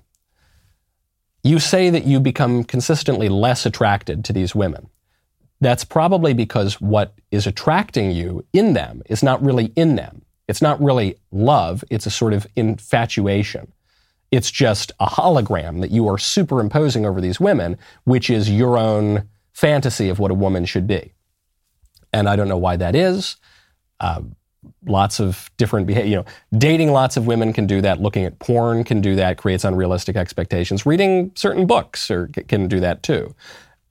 You 1.41 1.57
say 1.57 1.89
that 1.89 2.03
you 2.03 2.19
become 2.19 2.65
consistently 2.65 3.29
less 3.29 3.65
attracted 3.65 4.25
to 4.25 4.33
these 4.33 4.53
women. 4.53 4.89
That's 5.61 5.85
probably 5.85 6.33
because 6.33 6.81
what 6.81 7.13
is 7.31 7.47
attracting 7.47 8.11
you 8.11 8.45
in 8.51 8.73
them 8.73 9.01
is 9.05 9.23
not 9.23 9.41
really 9.41 9.71
in 9.77 9.95
them. 9.95 10.23
It's 10.49 10.61
not 10.61 10.83
really 10.83 11.15
love, 11.31 11.85
it's 11.89 12.05
a 12.05 12.11
sort 12.11 12.33
of 12.33 12.45
infatuation. 12.57 13.71
It's 14.31 14.51
just 14.51 14.91
a 14.99 15.05
hologram 15.05 15.79
that 15.79 15.91
you 15.91 16.09
are 16.09 16.17
superimposing 16.17 17.05
over 17.05 17.21
these 17.21 17.39
women, 17.39 17.77
which 18.03 18.29
is 18.29 18.49
your 18.49 18.77
own 18.77 19.29
fantasy 19.53 20.09
of 20.09 20.19
what 20.19 20.31
a 20.31 20.35
woman 20.35 20.65
should 20.65 20.87
be. 20.87 21.13
And 22.15 22.29
I 22.29 22.37
don't 22.37 22.47
know 22.47 22.57
why 22.57 22.77
that 22.77 22.95
is. 22.95 23.35
Uh, 23.99 24.21
lots 24.85 25.19
of 25.19 25.51
different 25.57 25.85
behavior. 25.85 26.09
You 26.09 26.15
know, 26.15 26.25
dating 26.57 26.91
lots 26.93 27.17
of 27.17 27.27
women 27.27 27.51
can 27.51 27.67
do 27.67 27.81
that. 27.81 27.99
Looking 27.99 28.23
at 28.23 28.39
porn 28.39 28.85
can 28.85 29.01
do 29.01 29.15
that. 29.17 29.37
Creates 29.37 29.65
unrealistic 29.65 30.15
expectations. 30.15 30.85
Reading 30.85 31.33
certain 31.35 31.67
books 31.67 32.09
or 32.09 32.27
can 32.47 32.69
do 32.69 32.79
that 32.79 33.03
too. 33.03 33.35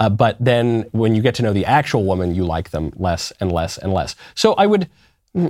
Uh, 0.01 0.09
but 0.09 0.37
then 0.41 0.87
when 0.93 1.15
you 1.15 1.21
get 1.21 1.35
to 1.35 1.43
know 1.43 1.53
the 1.53 1.67
actual 1.67 2.05
woman, 2.05 2.35
you 2.35 2.45
like 2.45 2.71
them 2.71 2.93
less 2.97 3.31
and 3.41 3.53
less 3.53 3.77
and 3.77 3.93
less. 3.93 4.17
So 4.35 4.55
I 4.55 4.67
would. 4.67 4.89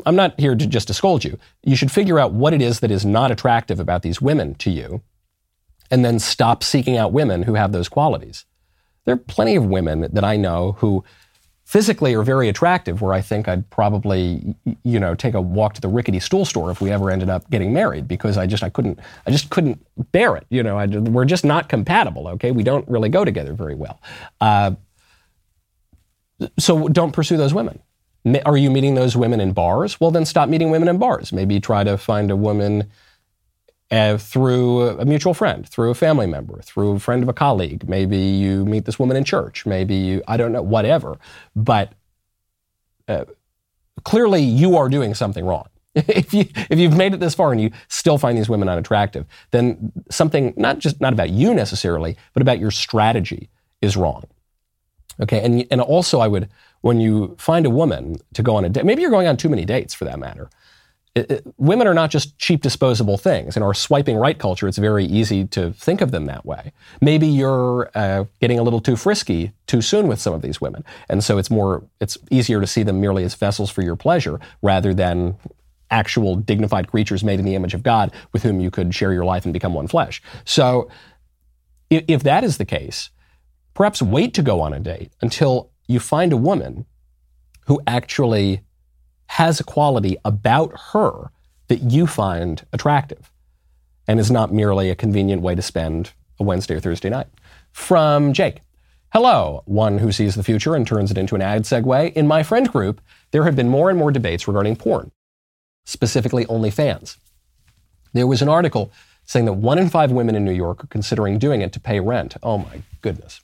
I'm 0.07 0.16
not 0.16 0.41
here 0.41 0.57
to 0.57 0.66
just 0.66 0.89
to 0.89 0.95
scold 0.95 1.25
you. 1.25 1.39
You 1.62 1.77
should 1.77 1.93
figure 1.93 2.18
out 2.18 2.33
what 2.33 2.55
it 2.55 2.62
is 2.62 2.81
that 2.81 2.91
is 2.91 3.05
not 3.05 3.31
attractive 3.31 3.79
about 3.79 4.01
these 4.03 4.20
women 4.20 4.55
to 4.57 4.70
you, 4.70 5.03
and 5.91 6.05
then 6.05 6.18
stop 6.18 6.64
seeking 6.64 6.97
out 6.97 7.12
women 7.12 7.43
who 7.43 7.55
have 7.55 7.72
those 7.72 7.89
qualities. 7.89 8.47
There 9.05 9.14
are 9.14 9.18
plenty 9.18 9.57
of 9.57 9.66
women 9.66 10.09
that 10.11 10.25
I 10.25 10.37
know 10.37 10.72
who 10.79 11.05
physically 11.65 12.15
are 12.15 12.23
very 12.23 12.49
attractive 12.49 13.01
where 13.01 13.15
I 13.15 13.21
think 13.21 13.49
I'd 13.49 13.69
probably, 13.71 14.55
you 14.85 15.01
know, 15.01 15.15
take 15.15 15.35
a 15.35 15.41
walk 15.41 15.75
to 15.75 15.81
the 15.81 15.89
rickety 15.89 16.21
stool 16.21 16.45
store 16.45 16.71
if 16.71 16.81
we 16.81 16.91
ever 16.91 17.11
ended 17.11 17.31
up 17.31 17.49
getting 17.51 17.73
married 17.73 18.07
because 18.07 18.37
I 18.37 18.47
just, 18.47 18.62
I 18.62 18.69
couldn't, 18.69 19.01
I 19.27 19.31
just 19.31 19.51
couldn't 19.51 19.85
bear 20.12 20.37
it. 20.37 20.47
You 20.51 20.62
know, 20.62 20.79
I, 20.79 20.87
we're 20.87 21.25
just 21.25 21.45
not 21.45 21.69
compatible. 21.69 22.29
Okay. 22.29 22.51
We 22.51 22.62
don't 22.62 22.87
really 22.89 23.09
go 23.09 23.25
together 23.25 23.55
very 23.55 23.75
well. 23.75 24.01
Uh, 24.41 24.73
so 26.59 26.89
don't 26.89 27.12
pursue 27.12 27.37
those 27.37 27.55
women. 27.55 27.81
Are 28.45 28.57
you 28.57 28.71
meeting 28.71 28.95
those 28.95 29.17
women 29.17 29.41
in 29.41 29.53
bars? 29.53 30.01
Well, 30.01 30.11
then 30.11 30.25
stop 30.25 30.49
meeting 30.49 30.71
women 30.71 30.89
in 30.89 30.99
bars. 30.99 31.33
Maybe 31.33 31.61
try 31.61 31.85
to 31.85 31.97
find 31.97 32.31
a 32.31 32.37
woman 32.37 32.91
uh, 33.95 34.19
through 34.19 34.89
a 34.99 35.05
mutual 35.05 35.35
friend, 35.35 35.69
through 35.69 35.91
a 35.91 35.95
family 35.95 36.27
member, 36.27 36.61
through 36.63 36.93
a 36.93 36.99
friend 36.99 37.23
of 37.23 37.29
a 37.29 37.33
colleague. 37.33 37.89
Maybe 37.89 38.19
you 38.19 38.65
meet 38.65 38.87
this 38.87 38.99
woman 38.99 39.17
in 39.17 39.23
church. 39.23 39.67
Maybe 39.67 39.95
you, 39.95 40.23
I 40.27 40.37
don't 40.37 40.51
know, 40.51 40.63
whatever. 40.63 41.17
But 41.55 41.93
uh, 43.07 43.27
clearly 44.03 44.43
you 44.43 44.77
are 44.77 44.89
doing 44.89 45.15
something 45.15 45.45
wrong. 45.45 45.69
if 45.95 46.35
you 46.35 46.45
if 46.71 46.77
you've 46.77 46.97
made 46.97 47.15
it 47.15 47.21
this 47.21 47.37
far 47.37 47.53
and 47.53 47.61
you 47.61 47.71
still 47.87 48.19
find 48.19 48.37
these 48.37 48.49
women 48.49 48.69
unattractive, 48.69 49.27
then 49.53 49.93
something 50.11 50.53
not 50.57 50.81
just 50.81 51.01
not 51.01 51.13
about 51.13 51.31
you 51.31 51.55
necessarily, 51.55 52.17
but 52.33 52.43
about 52.43 52.59
your 52.59 52.73
strategy 52.73 53.49
is 53.81 53.97
wrong. 53.97 54.25
Okay, 55.21 55.41
and 55.41 55.65
and 55.71 55.81
also 55.81 56.19
I 56.19 56.27
would 56.27 56.49
when 56.81 57.01
you 57.01 57.37
find 57.39 57.65
a 57.65 57.71
woman 57.71 58.17
to 58.33 58.43
go 58.43 58.57
on 58.57 58.65
a 58.65 58.69
date, 58.69 58.85
maybe 58.85 59.03
you're 59.03 59.11
going 59.13 59.29
on 59.29 59.37
too 59.37 59.49
many 59.49 59.65
dates 59.65 59.95
for 59.95 60.05
that 60.05 60.19
matter 60.19 60.51
it, 61.15 61.45
women 61.59 61.87
are 61.87 61.95
not 61.95 62.11
just 62.11 62.37
cheap 62.39 62.61
disposable 62.61 63.17
things. 63.17 63.57
In 63.57 63.62
our 63.62 63.75
swiping 63.75 64.17
right 64.17 64.39
culture, 64.39 64.67
it's 64.67 64.79
very 64.79 65.05
easy 65.05 65.47
to 65.49 65.73
think 65.73 66.01
of 66.01 66.11
them 66.11 66.27
that 66.27 66.45
way. 66.45 66.73
Maybe 67.01 67.27
you're 67.27 67.91
uh, 67.95 68.25
getting 68.41 68.59
a 68.59 68.62
little 68.62 68.81
too 68.81 68.97
frisky 68.97 69.53
too 69.67 69.81
soon 69.81 70.09
with 70.09 70.21
some 70.21 70.35
of 70.35 70.43
these 70.43 70.61
women, 70.61 70.85
and 71.09 71.23
so 71.23 71.39
it's 71.39 71.51
more 71.51 71.85
it's 72.01 72.19
easier 72.31 72.61
to 72.61 72.67
see 72.67 72.83
them 72.83 73.01
merely 73.01 73.25
as 73.25 73.35
vessels 73.35 73.71
for 73.71 73.83
your 73.83 73.97
pleasure 73.97 74.41
rather 74.61 74.93
than 74.93 75.37
actual 75.91 76.35
dignified 76.35 76.89
creatures 76.89 77.23
made 77.23 77.39
in 77.39 77.45
the 77.45 77.55
image 77.55 77.75
of 77.75 77.83
God 77.83 78.12
with 78.33 78.43
whom 78.43 78.59
you 78.59 78.71
could 78.71 78.95
share 78.95 79.12
your 79.12 79.25
life 79.25 79.45
and 79.45 79.53
become 79.53 79.75
one 79.75 79.87
flesh. 79.87 80.21
So 80.45 80.89
if, 81.91 82.05
if 82.09 82.23
that 82.25 82.43
is 82.43 82.59
the 82.59 82.65
case, 82.65 83.11
perhaps 83.75 84.03
wait 84.03 84.35
to 84.35 84.43
go 84.43 84.61
on 84.61 84.73
a 84.73 84.81
date 84.81 85.12
until 85.21 85.71
you 85.87 86.01
find 86.01 86.33
a 86.33 86.37
woman 86.37 86.87
who 87.67 87.81
actually 87.87 88.62
has 89.29 89.61
a 89.61 89.64
quality 89.64 90.16
about 90.25 90.72
her 90.93 91.31
that 91.68 91.83
you 91.83 92.07
find 92.07 92.64
attractive 92.72 93.33
and 94.07 94.20
is 94.20 94.31
not 94.31 94.53
merely 94.53 94.91
a 94.91 94.97
convenient 94.97 95.43
way 95.43 95.55
to 95.55 95.62
spend 95.62 96.12
a 96.39 96.45
Wednesday 96.45 96.75
or 96.75 96.81
Thursday 96.81 97.09
night. 97.09 97.27
From 97.72 98.33
Jake. 98.33 98.61
Hello, 99.12 99.62
one 99.66 99.99
who 99.99 100.11
sees 100.11 100.35
the 100.35 100.43
future 100.43 100.75
and 100.75 100.87
turns 100.87 101.11
it 101.11 101.18
into 101.18 101.37
an 101.37 101.43
ad 101.43 101.62
segue. 101.62 102.12
In 102.14 102.27
my 102.27 102.43
friend 102.43 102.70
group, 102.70 103.01
there 103.31 103.45
have 103.45 103.57
been 103.57 103.68
more 103.68 103.89
and 103.89 103.99
more 103.99 104.11
debates 104.11 104.49
regarding 104.49 104.77
porn, 104.77 105.12
specifically 105.85 106.45
OnlyFans. 106.47 107.16
There 108.12 108.27
was 108.27 108.43
an 108.43 108.49
article 108.49 108.93
saying 109.25 109.47
that 109.47 109.55
one 109.55 109.79
in 109.79 109.89
five 109.89 110.11
women 110.12 110.35
in 110.35 110.45
New 110.45 110.53
York 110.53 110.85
are 110.85 110.89
considering 110.89 111.39
doing 111.39 111.62
it 111.62 111.72
to 111.72 111.81
pay 111.81 112.01
rent. 112.01 112.37
Oh 112.43 112.59
my 112.59 112.83
goodness. 113.03 113.41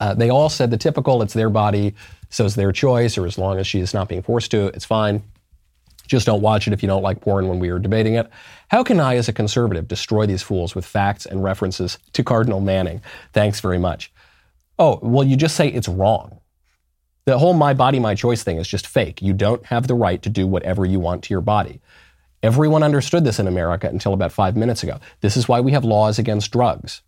Uh, 0.00 0.14
they 0.14 0.30
all 0.30 0.48
said 0.48 0.70
the 0.70 0.76
typical, 0.76 1.22
it's 1.22 1.34
their 1.34 1.50
body, 1.50 1.94
so 2.32 2.46
it's 2.46 2.54
their 2.54 2.72
choice, 2.72 3.18
or 3.18 3.26
as 3.26 3.36
long 3.36 3.58
as 3.58 3.66
she 3.66 3.78
is 3.78 3.92
not 3.92 4.08
being 4.08 4.22
forced 4.22 4.50
to, 4.52 4.68
it's 4.68 4.86
fine. 4.86 5.22
Just 6.08 6.24
don't 6.24 6.40
watch 6.40 6.66
it 6.66 6.72
if 6.72 6.82
you 6.82 6.86
don't 6.86 7.02
like 7.02 7.20
porn 7.20 7.46
when 7.46 7.58
we 7.58 7.68
are 7.68 7.78
debating 7.78 8.14
it. 8.14 8.28
How 8.68 8.82
can 8.82 8.98
I, 9.00 9.16
as 9.16 9.28
a 9.28 9.34
conservative, 9.34 9.86
destroy 9.86 10.24
these 10.24 10.42
fools 10.42 10.74
with 10.74 10.86
facts 10.86 11.26
and 11.26 11.44
references 11.44 11.98
to 12.14 12.24
Cardinal 12.24 12.60
Manning? 12.60 13.02
Thanks 13.34 13.60
very 13.60 13.78
much. 13.78 14.10
Oh, 14.78 14.98
well, 15.02 15.26
you 15.26 15.36
just 15.36 15.54
say 15.54 15.68
it's 15.68 15.88
wrong. 15.88 16.40
The 17.26 17.38
whole 17.38 17.52
my 17.52 17.74
body, 17.74 18.00
my 18.00 18.14
choice 18.14 18.42
thing 18.42 18.56
is 18.56 18.66
just 18.66 18.86
fake. 18.86 19.20
You 19.20 19.34
don't 19.34 19.64
have 19.66 19.86
the 19.86 19.94
right 19.94 20.20
to 20.22 20.30
do 20.30 20.46
whatever 20.46 20.86
you 20.86 20.98
want 20.98 21.24
to 21.24 21.34
your 21.34 21.42
body. 21.42 21.82
Everyone 22.42 22.82
understood 22.82 23.24
this 23.24 23.38
in 23.38 23.46
America 23.46 23.88
until 23.88 24.14
about 24.14 24.32
five 24.32 24.56
minutes 24.56 24.82
ago. 24.82 24.98
This 25.20 25.36
is 25.36 25.48
why 25.48 25.60
we 25.60 25.72
have 25.72 25.84
laws 25.84 26.18
against 26.18 26.50
drugs. 26.50 27.02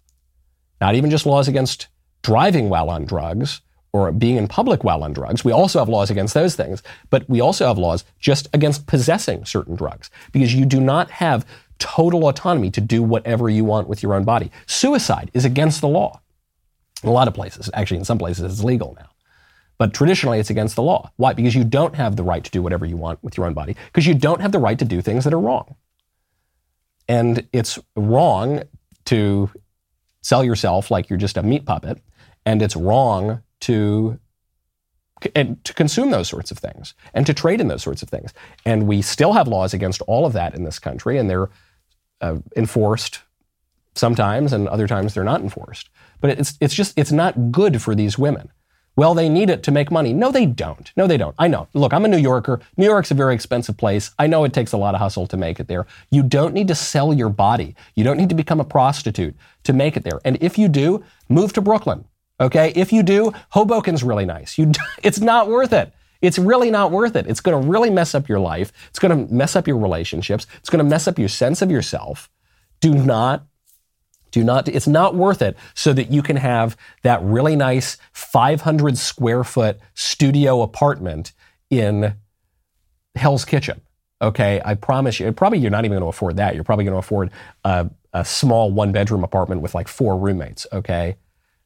Not 0.82 0.94
even 0.94 1.10
just 1.10 1.24
laws 1.24 1.48
against 1.48 1.88
driving 2.22 2.68
while 2.68 2.90
on 2.90 3.06
drugs 3.06 3.62
or 3.94 4.10
being 4.10 4.36
in 4.36 4.48
public 4.48 4.82
while 4.82 5.04
on 5.04 5.12
drugs. 5.12 5.44
We 5.44 5.52
also 5.52 5.78
have 5.78 5.88
laws 5.88 6.10
against 6.10 6.34
those 6.34 6.56
things, 6.56 6.82
but 7.10 7.30
we 7.30 7.40
also 7.40 7.68
have 7.68 7.78
laws 7.78 8.04
just 8.18 8.48
against 8.52 8.88
possessing 8.88 9.44
certain 9.44 9.76
drugs 9.76 10.10
because 10.32 10.52
you 10.52 10.66
do 10.66 10.80
not 10.80 11.12
have 11.12 11.46
total 11.78 12.26
autonomy 12.26 12.72
to 12.72 12.80
do 12.80 13.04
whatever 13.04 13.48
you 13.48 13.64
want 13.64 13.86
with 13.86 14.02
your 14.02 14.14
own 14.14 14.24
body. 14.24 14.50
Suicide 14.66 15.30
is 15.32 15.44
against 15.44 15.80
the 15.80 15.86
law 15.86 16.20
in 17.04 17.08
a 17.08 17.12
lot 17.12 17.28
of 17.28 17.34
places. 17.34 17.70
Actually, 17.72 17.98
in 17.98 18.04
some 18.04 18.18
places, 18.18 18.52
it's 18.52 18.64
legal 18.64 18.96
now. 18.98 19.10
But 19.78 19.94
traditionally, 19.94 20.40
it's 20.40 20.50
against 20.50 20.74
the 20.74 20.82
law. 20.82 21.12
Why? 21.14 21.32
Because 21.32 21.54
you 21.54 21.62
don't 21.62 21.94
have 21.94 22.16
the 22.16 22.24
right 22.24 22.42
to 22.42 22.50
do 22.50 22.62
whatever 22.62 22.84
you 22.84 22.96
want 22.96 23.22
with 23.22 23.36
your 23.36 23.46
own 23.46 23.54
body, 23.54 23.76
because 23.92 24.08
you 24.08 24.14
don't 24.14 24.40
have 24.40 24.50
the 24.50 24.58
right 24.58 24.78
to 24.80 24.84
do 24.84 25.02
things 25.02 25.22
that 25.22 25.32
are 25.32 25.40
wrong. 25.40 25.76
And 27.08 27.46
it's 27.52 27.78
wrong 27.94 28.64
to 29.04 29.50
sell 30.20 30.42
yourself 30.42 30.90
like 30.90 31.08
you're 31.08 31.16
just 31.16 31.36
a 31.36 31.44
meat 31.44 31.64
puppet, 31.64 32.00
and 32.44 32.60
it's 32.60 32.74
wrong 32.74 33.43
to 33.64 34.18
and 35.34 35.62
to 35.64 35.72
consume 35.72 36.10
those 36.10 36.28
sorts 36.28 36.50
of 36.50 36.58
things 36.58 36.94
and 37.14 37.24
to 37.26 37.32
trade 37.32 37.60
in 37.60 37.68
those 37.68 37.82
sorts 37.82 38.02
of 38.02 38.10
things. 38.10 38.34
And 38.66 38.86
we 38.86 39.00
still 39.00 39.32
have 39.32 39.48
laws 39.48 39.72
against 39.72 40.02
all 40.02 40.26
of 40.26 40.34
that 40.34 40.54
in 40.54 40.64
this 40.64 40.78
country, 40.78 41.16
and 41.18 41.30
they're 41.30 41.48
uh, 42.20 42.36
enforced 42.56 43.22
sometimes, 43.94 44.52
and 44.52 44.68
other 44.68 44.86
times 44.86 45.14
they're 45.14 45.24
not 45.24 45.40
enforced. 45.40 45.88
But 46.20 46.30
it's 46.30 46.58
it's 46.60 46.74
just 46.74 46.98
it's 46.98 47.12
not 47.12 47.52
good 47.52 47.80
for 47.80 47.94
these 47.94 48.18
women. 48.18 48.50
Well, 48.96 49.14
they 49.14 49.28
need 49.28 49.50
it 49.50 49.64
to 49.64 49.72
make 49.72 49.90
money. 49.90 50.12
No, 50.12 50.30
they 50.30 50.46
don't. 50.46 50.92
No, 50.96 51.08
they 51.08 51.16
don't. 51.16 51.34
I 51.36 51.48
know. 51.48 51.66
Look, 51.74 51.92
I'm 51.92 52.04
a 52.04 52.08
New 52.08 52.18
Yorker. 52.18 52.60
New 52.76 52.84
York's 52.84 53.10
a 53.10 53.14
very 53.14 53.34
expensive 53.34 53.76
place. 53.76 54.12
I 54.20 54.28
know 54.28 54.44
it 54.44 54.52
takes 54.52 54.72
a 54.72 54.76
lot 54.76 54.94
of 54.94 55.00
hustle 55.00 55.26
to 55.28 55.36
make 55.36 55.58
it 55.58 55.66
there. 55.66 55.86
You 56.10 56.22
don't 56.22 56.54
need 56.54 56.68
to 56.68 56.76
sell 56.76 57.12
your 57.12 57.28
body. 57.28 57.74
You 57.96 58.04
don't 58.04 58.16
need 58.16 58.28
to 58.28 58.36
become 58.36 58.60
a 58.60 58.64
prostitute 58.64 59.34
to 59.64 59.72
make 59.72 59.96
it 59.96 60.04
there. 60.04 60.20
And 60.24 60.38
if 60.40 60.58
you 60.58 60.68
do, 60.68 61.02
move 61.28 61.52
to 61.54 61.60
Brooklyn. 61.60 62.04
Okay? 62.40 62.72
If 62.74 62.92
you 62.92 63.02
do, 63.02 63.32
Hoboken's 63.54 64.02
really 64.02 64.26
nice. 64.26 64.58
You, 64.58 64.72
it's 65.02 65.20
not 65.20 65.48
worth 65.48 65.72
it. 65.72 65.92
It's 66.20 66.38
really 66.38 66.70
not 66.70 66.90
worth 66.90 67.16
it. 67.16 67.26
It's 67.26 67.40
going 67.40 67.60
to 67.60 67.68
really 67.68 67.90
mess 67.90 68.14
up 68.14 68.28
your 68.28 68.40
life. 68.40 68.72
It's 68.88 68.98
going 68.98 69.26
to 69.26 69.32
mess 69.32 69.56
up 69.56 69.68
your 69.68 69.78
relationships. 69.78 70.46
It's 70.58 70.70
going 70.70 70.82
to 70.84 70.88
mess 70.88 71.06
up 71.06 71.18
your 71.18 71.28
sense 71.28 71.60
of 71.60 71.70
yourself. 71.70 72.30
Do 72.80 72.94
not 72.94 73.46
do 74.34 74.42
not, 74.42 74.66
it's 74.66 74.88
not 74.88 75.14
worth 75.14 75.42
it 75.42 75.56
so 75.74 75.92
that 75.92 76.10
you 76.10 76.20
can 76.20 76.34
have 76.34 76.76
that 77.02 77.22
really 77.22 77.54
nice 77.54 77.98
500 78.14 78.98
square 78.98 79.44
foot 79.44 79.78
studio 79.94 80.62
apartment 80.62 81.30
in 81.70 82.16
Hell's 83.14 83.44
Kitchen. 83.44 83.80
Okay, 84.20 84.60
I 84.64 84.74
promise 84.74 85.20
you, 85.20 85.30
probably 85.30 85.58
you're 85.58 85.70
not 85.70 85.84
even 85.84 85.92
going 85.92 86.02
to 86.02 86.08
afford 86.08 86.38
that. 86.38 86.56
You're 86.56 86.64
probably 86.64 86.84
going 86.84 86.94
to 86.94 86.98
afford 86.98 87.30
a, 87.62 87.88
a 88.12 88.24
small 88.24 88.72
one 88.72 88.90
bedroom 88.90 89.22
apartment 89.22 89.60
with 89.60 89.72
like 89.72 89.86
four 89.86 90.18
roommates. 90.18 90.66
Okay, 90.72 91.14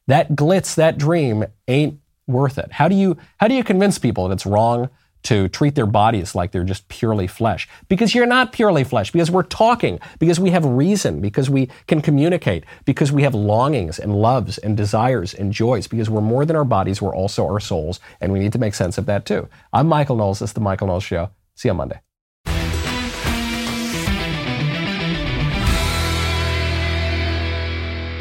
that 0.09 0.33
glitz, 0.33 0.75
that 0.75 0.99
dream 0.99 1.45
ain't 1.69 2.01
worth 2.27 2.59
it. 2.59 2.73
How 2.73 2.89
do 2.89 2.95
you 2.95 3.17
how 3.39 3.49
do 3.49 3.55
you 3.55 3.65
convince 3.65 3.99
people 3.99 4.29
that 4.29 4.35
it's 4.35 4.47
wrong 4.47 4.91
to 5.25 5.49
treat 5.49 5.75
their 5.75 5.87
bodies 5.87 6.35
like 6.35 6.53
they're 6.53 6.65
just 6.65 6.89
purely 6.89 7.27
flesh. 7.27 7.69
Because 7.89 8.15
you're 8.15 8.27
not 8.27 8.53
purely 8.53 8.85
flesh, 8.85 9.11
because 9.11 9.31
we're 9.31 9.43
talking, 9.43 9.99
because 10.19 10.39
we 10.41 10.51
have 10.51 10.65
reason, 10.65 11.21
because 11.21 11.51
we 11.51 11.69
can 11.87 12.01
communicate, 12.01 12.65
because 12.85 13.13
we 13.13 13.23
have 13.23 13.35
longings 13.35 13.99
and 13.99 14.15
loves 14.15 14.59
and 14.59 14.77
desires 14.77 15.35
and 15.35 15.53
joys, 15.53 15.87
because 15.87 16.09
we're 16.09 16.21
more 16.21 16.45
than 16.45 16.57
our 16.57 16.65
bodies, 16.65 17.03
we're 17.03 17.15
also 17.15 17.45
our 17.47 17.61
souls, 17.61 18.01
and 18.21 18.33
we 18.33 18.39
need 18.39 18.53
to 18.53 18.59
make 18.59 18.75
sense 18.75 18.99
of 18.99 19.07
that 19.07 19.27
too. 19.27 19.49
I'm 19.73 19.89
Michael 19.89 20.17
Knowles. 20.17 20.39
This 20.39 20.51
is 20.51 20.55
The 20.55 20.61
Michael 20.61 20.87
Knowles 20.87 21.05
Show. 21.05 21.31
See 21.55 21.69
you 21.69 21.73
on 21.73 21.79
Monday. 21.79 22.01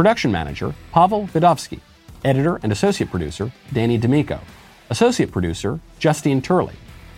Production 0.00 0.32
manager, 0.32 0.74
Pavel 0.92 1.26
Vidovsky. 1.26 1.78
Editor 2.24 2.58
and 2.62 2.72
associate 2.72 3.10
producer, 3.10 3.52
Danny 3.70 3.98
D'Amico. 3.98 4.40
Associate 4.88 5.30
producer, 5.30 5.78
Justine 5.98 6.40
Turley. 6.40 6.72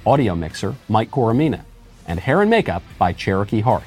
Audio 0.05 0.35
mixer, 0.35 0.75
Mike 0.89 1.13
Coromina. 1.13 1.61
And 2.09 2.19
hair 2.19 2.43
and 2.43 2.51
makeup 2.51 2.83
by 2.99 3.13
Cherokee 3.13 3.61
Hart. 3.61 3.85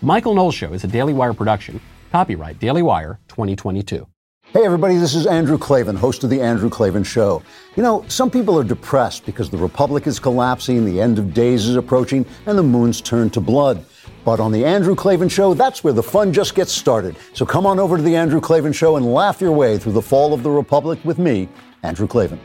Michael 0.00 0.34
Knowles 0.34 0.56
Show 0.56 0.72
is 0.72 0.82
a 0.82 0.88
Daily 0.88 1.12
Wire 1.12 1.32
production. 1.32 1.80
Copyright 2.10 2.58
Daily 2.58 2.82
Wire 2.82 3.20
2022. 3.28 4.08
Hey, 4.52 4.64
everybody, 4.64 4.96
this 4.96 5.14
is 5.14 5.24
Andrew 5.28 5.56
Klavan, 5.56 5.94
host 5.94 6.24
of 6.24 6.30
The 6.30 6.40
Andrew 6.40 6.68
Klavan 6.68 7.04
Show. 7.04 7.44
You 7.76 7.84
know, 7.84 8.04
some 8.08 8.28
people 8.28 8.58
are 8.58 8.64
depressed 8.64 9.24
because 9.24 9.50
the 9.50 9.56
Republic 9.56 10.08
is 10.08 10.18
collapsing, 10.18 10.84
the 10.84 11.00
end 11.00 11.20
of 11.20 11.32
days 11.32 11.68
is 11.68 11.76
approaching, 11.76 12.26
and 12.46 12.58
the 12.58 12.62
moon's 12.64 13.00
turned 13.00 13.32
to 13.34 13.40
blood. 13.40 13.84
But 14.24 14.38
on 14.38 14.52
The 14.52 14.64
Andrew 14.64 14.94
Klavan 14.94 15.28
Show, 15.28 15.54
that's 15.54 15.82
where 15.82 15.92
the 15.92 16.02
fun 16.02 16.32
just 16.32 16.54
gets 16.54 16.72
started. 16.72 17.16
So 17.32 17.44
come 17.44 17.66
on 17.66 17.80
over 17.80 17.96
to 17.96 18.02
The 18.02 18.14
Andrew 18.14 18.40
Klavan 18.40 18.72
Show 18.72 18.96
and 18.96 19.12
laugh 19.12 19.40
your 19.40 19.52
way 19.52 19.78
through 19.78 19.92
the 19.92 20.02
fall 20.02 20.32
of 20.32 20.42
the 20.42 20.50
Republic 20.50 21.00
with 21.04 21.18
me, 21.18 21.48
Andrew 21.82 22.06
Klavan. 22.06 22.40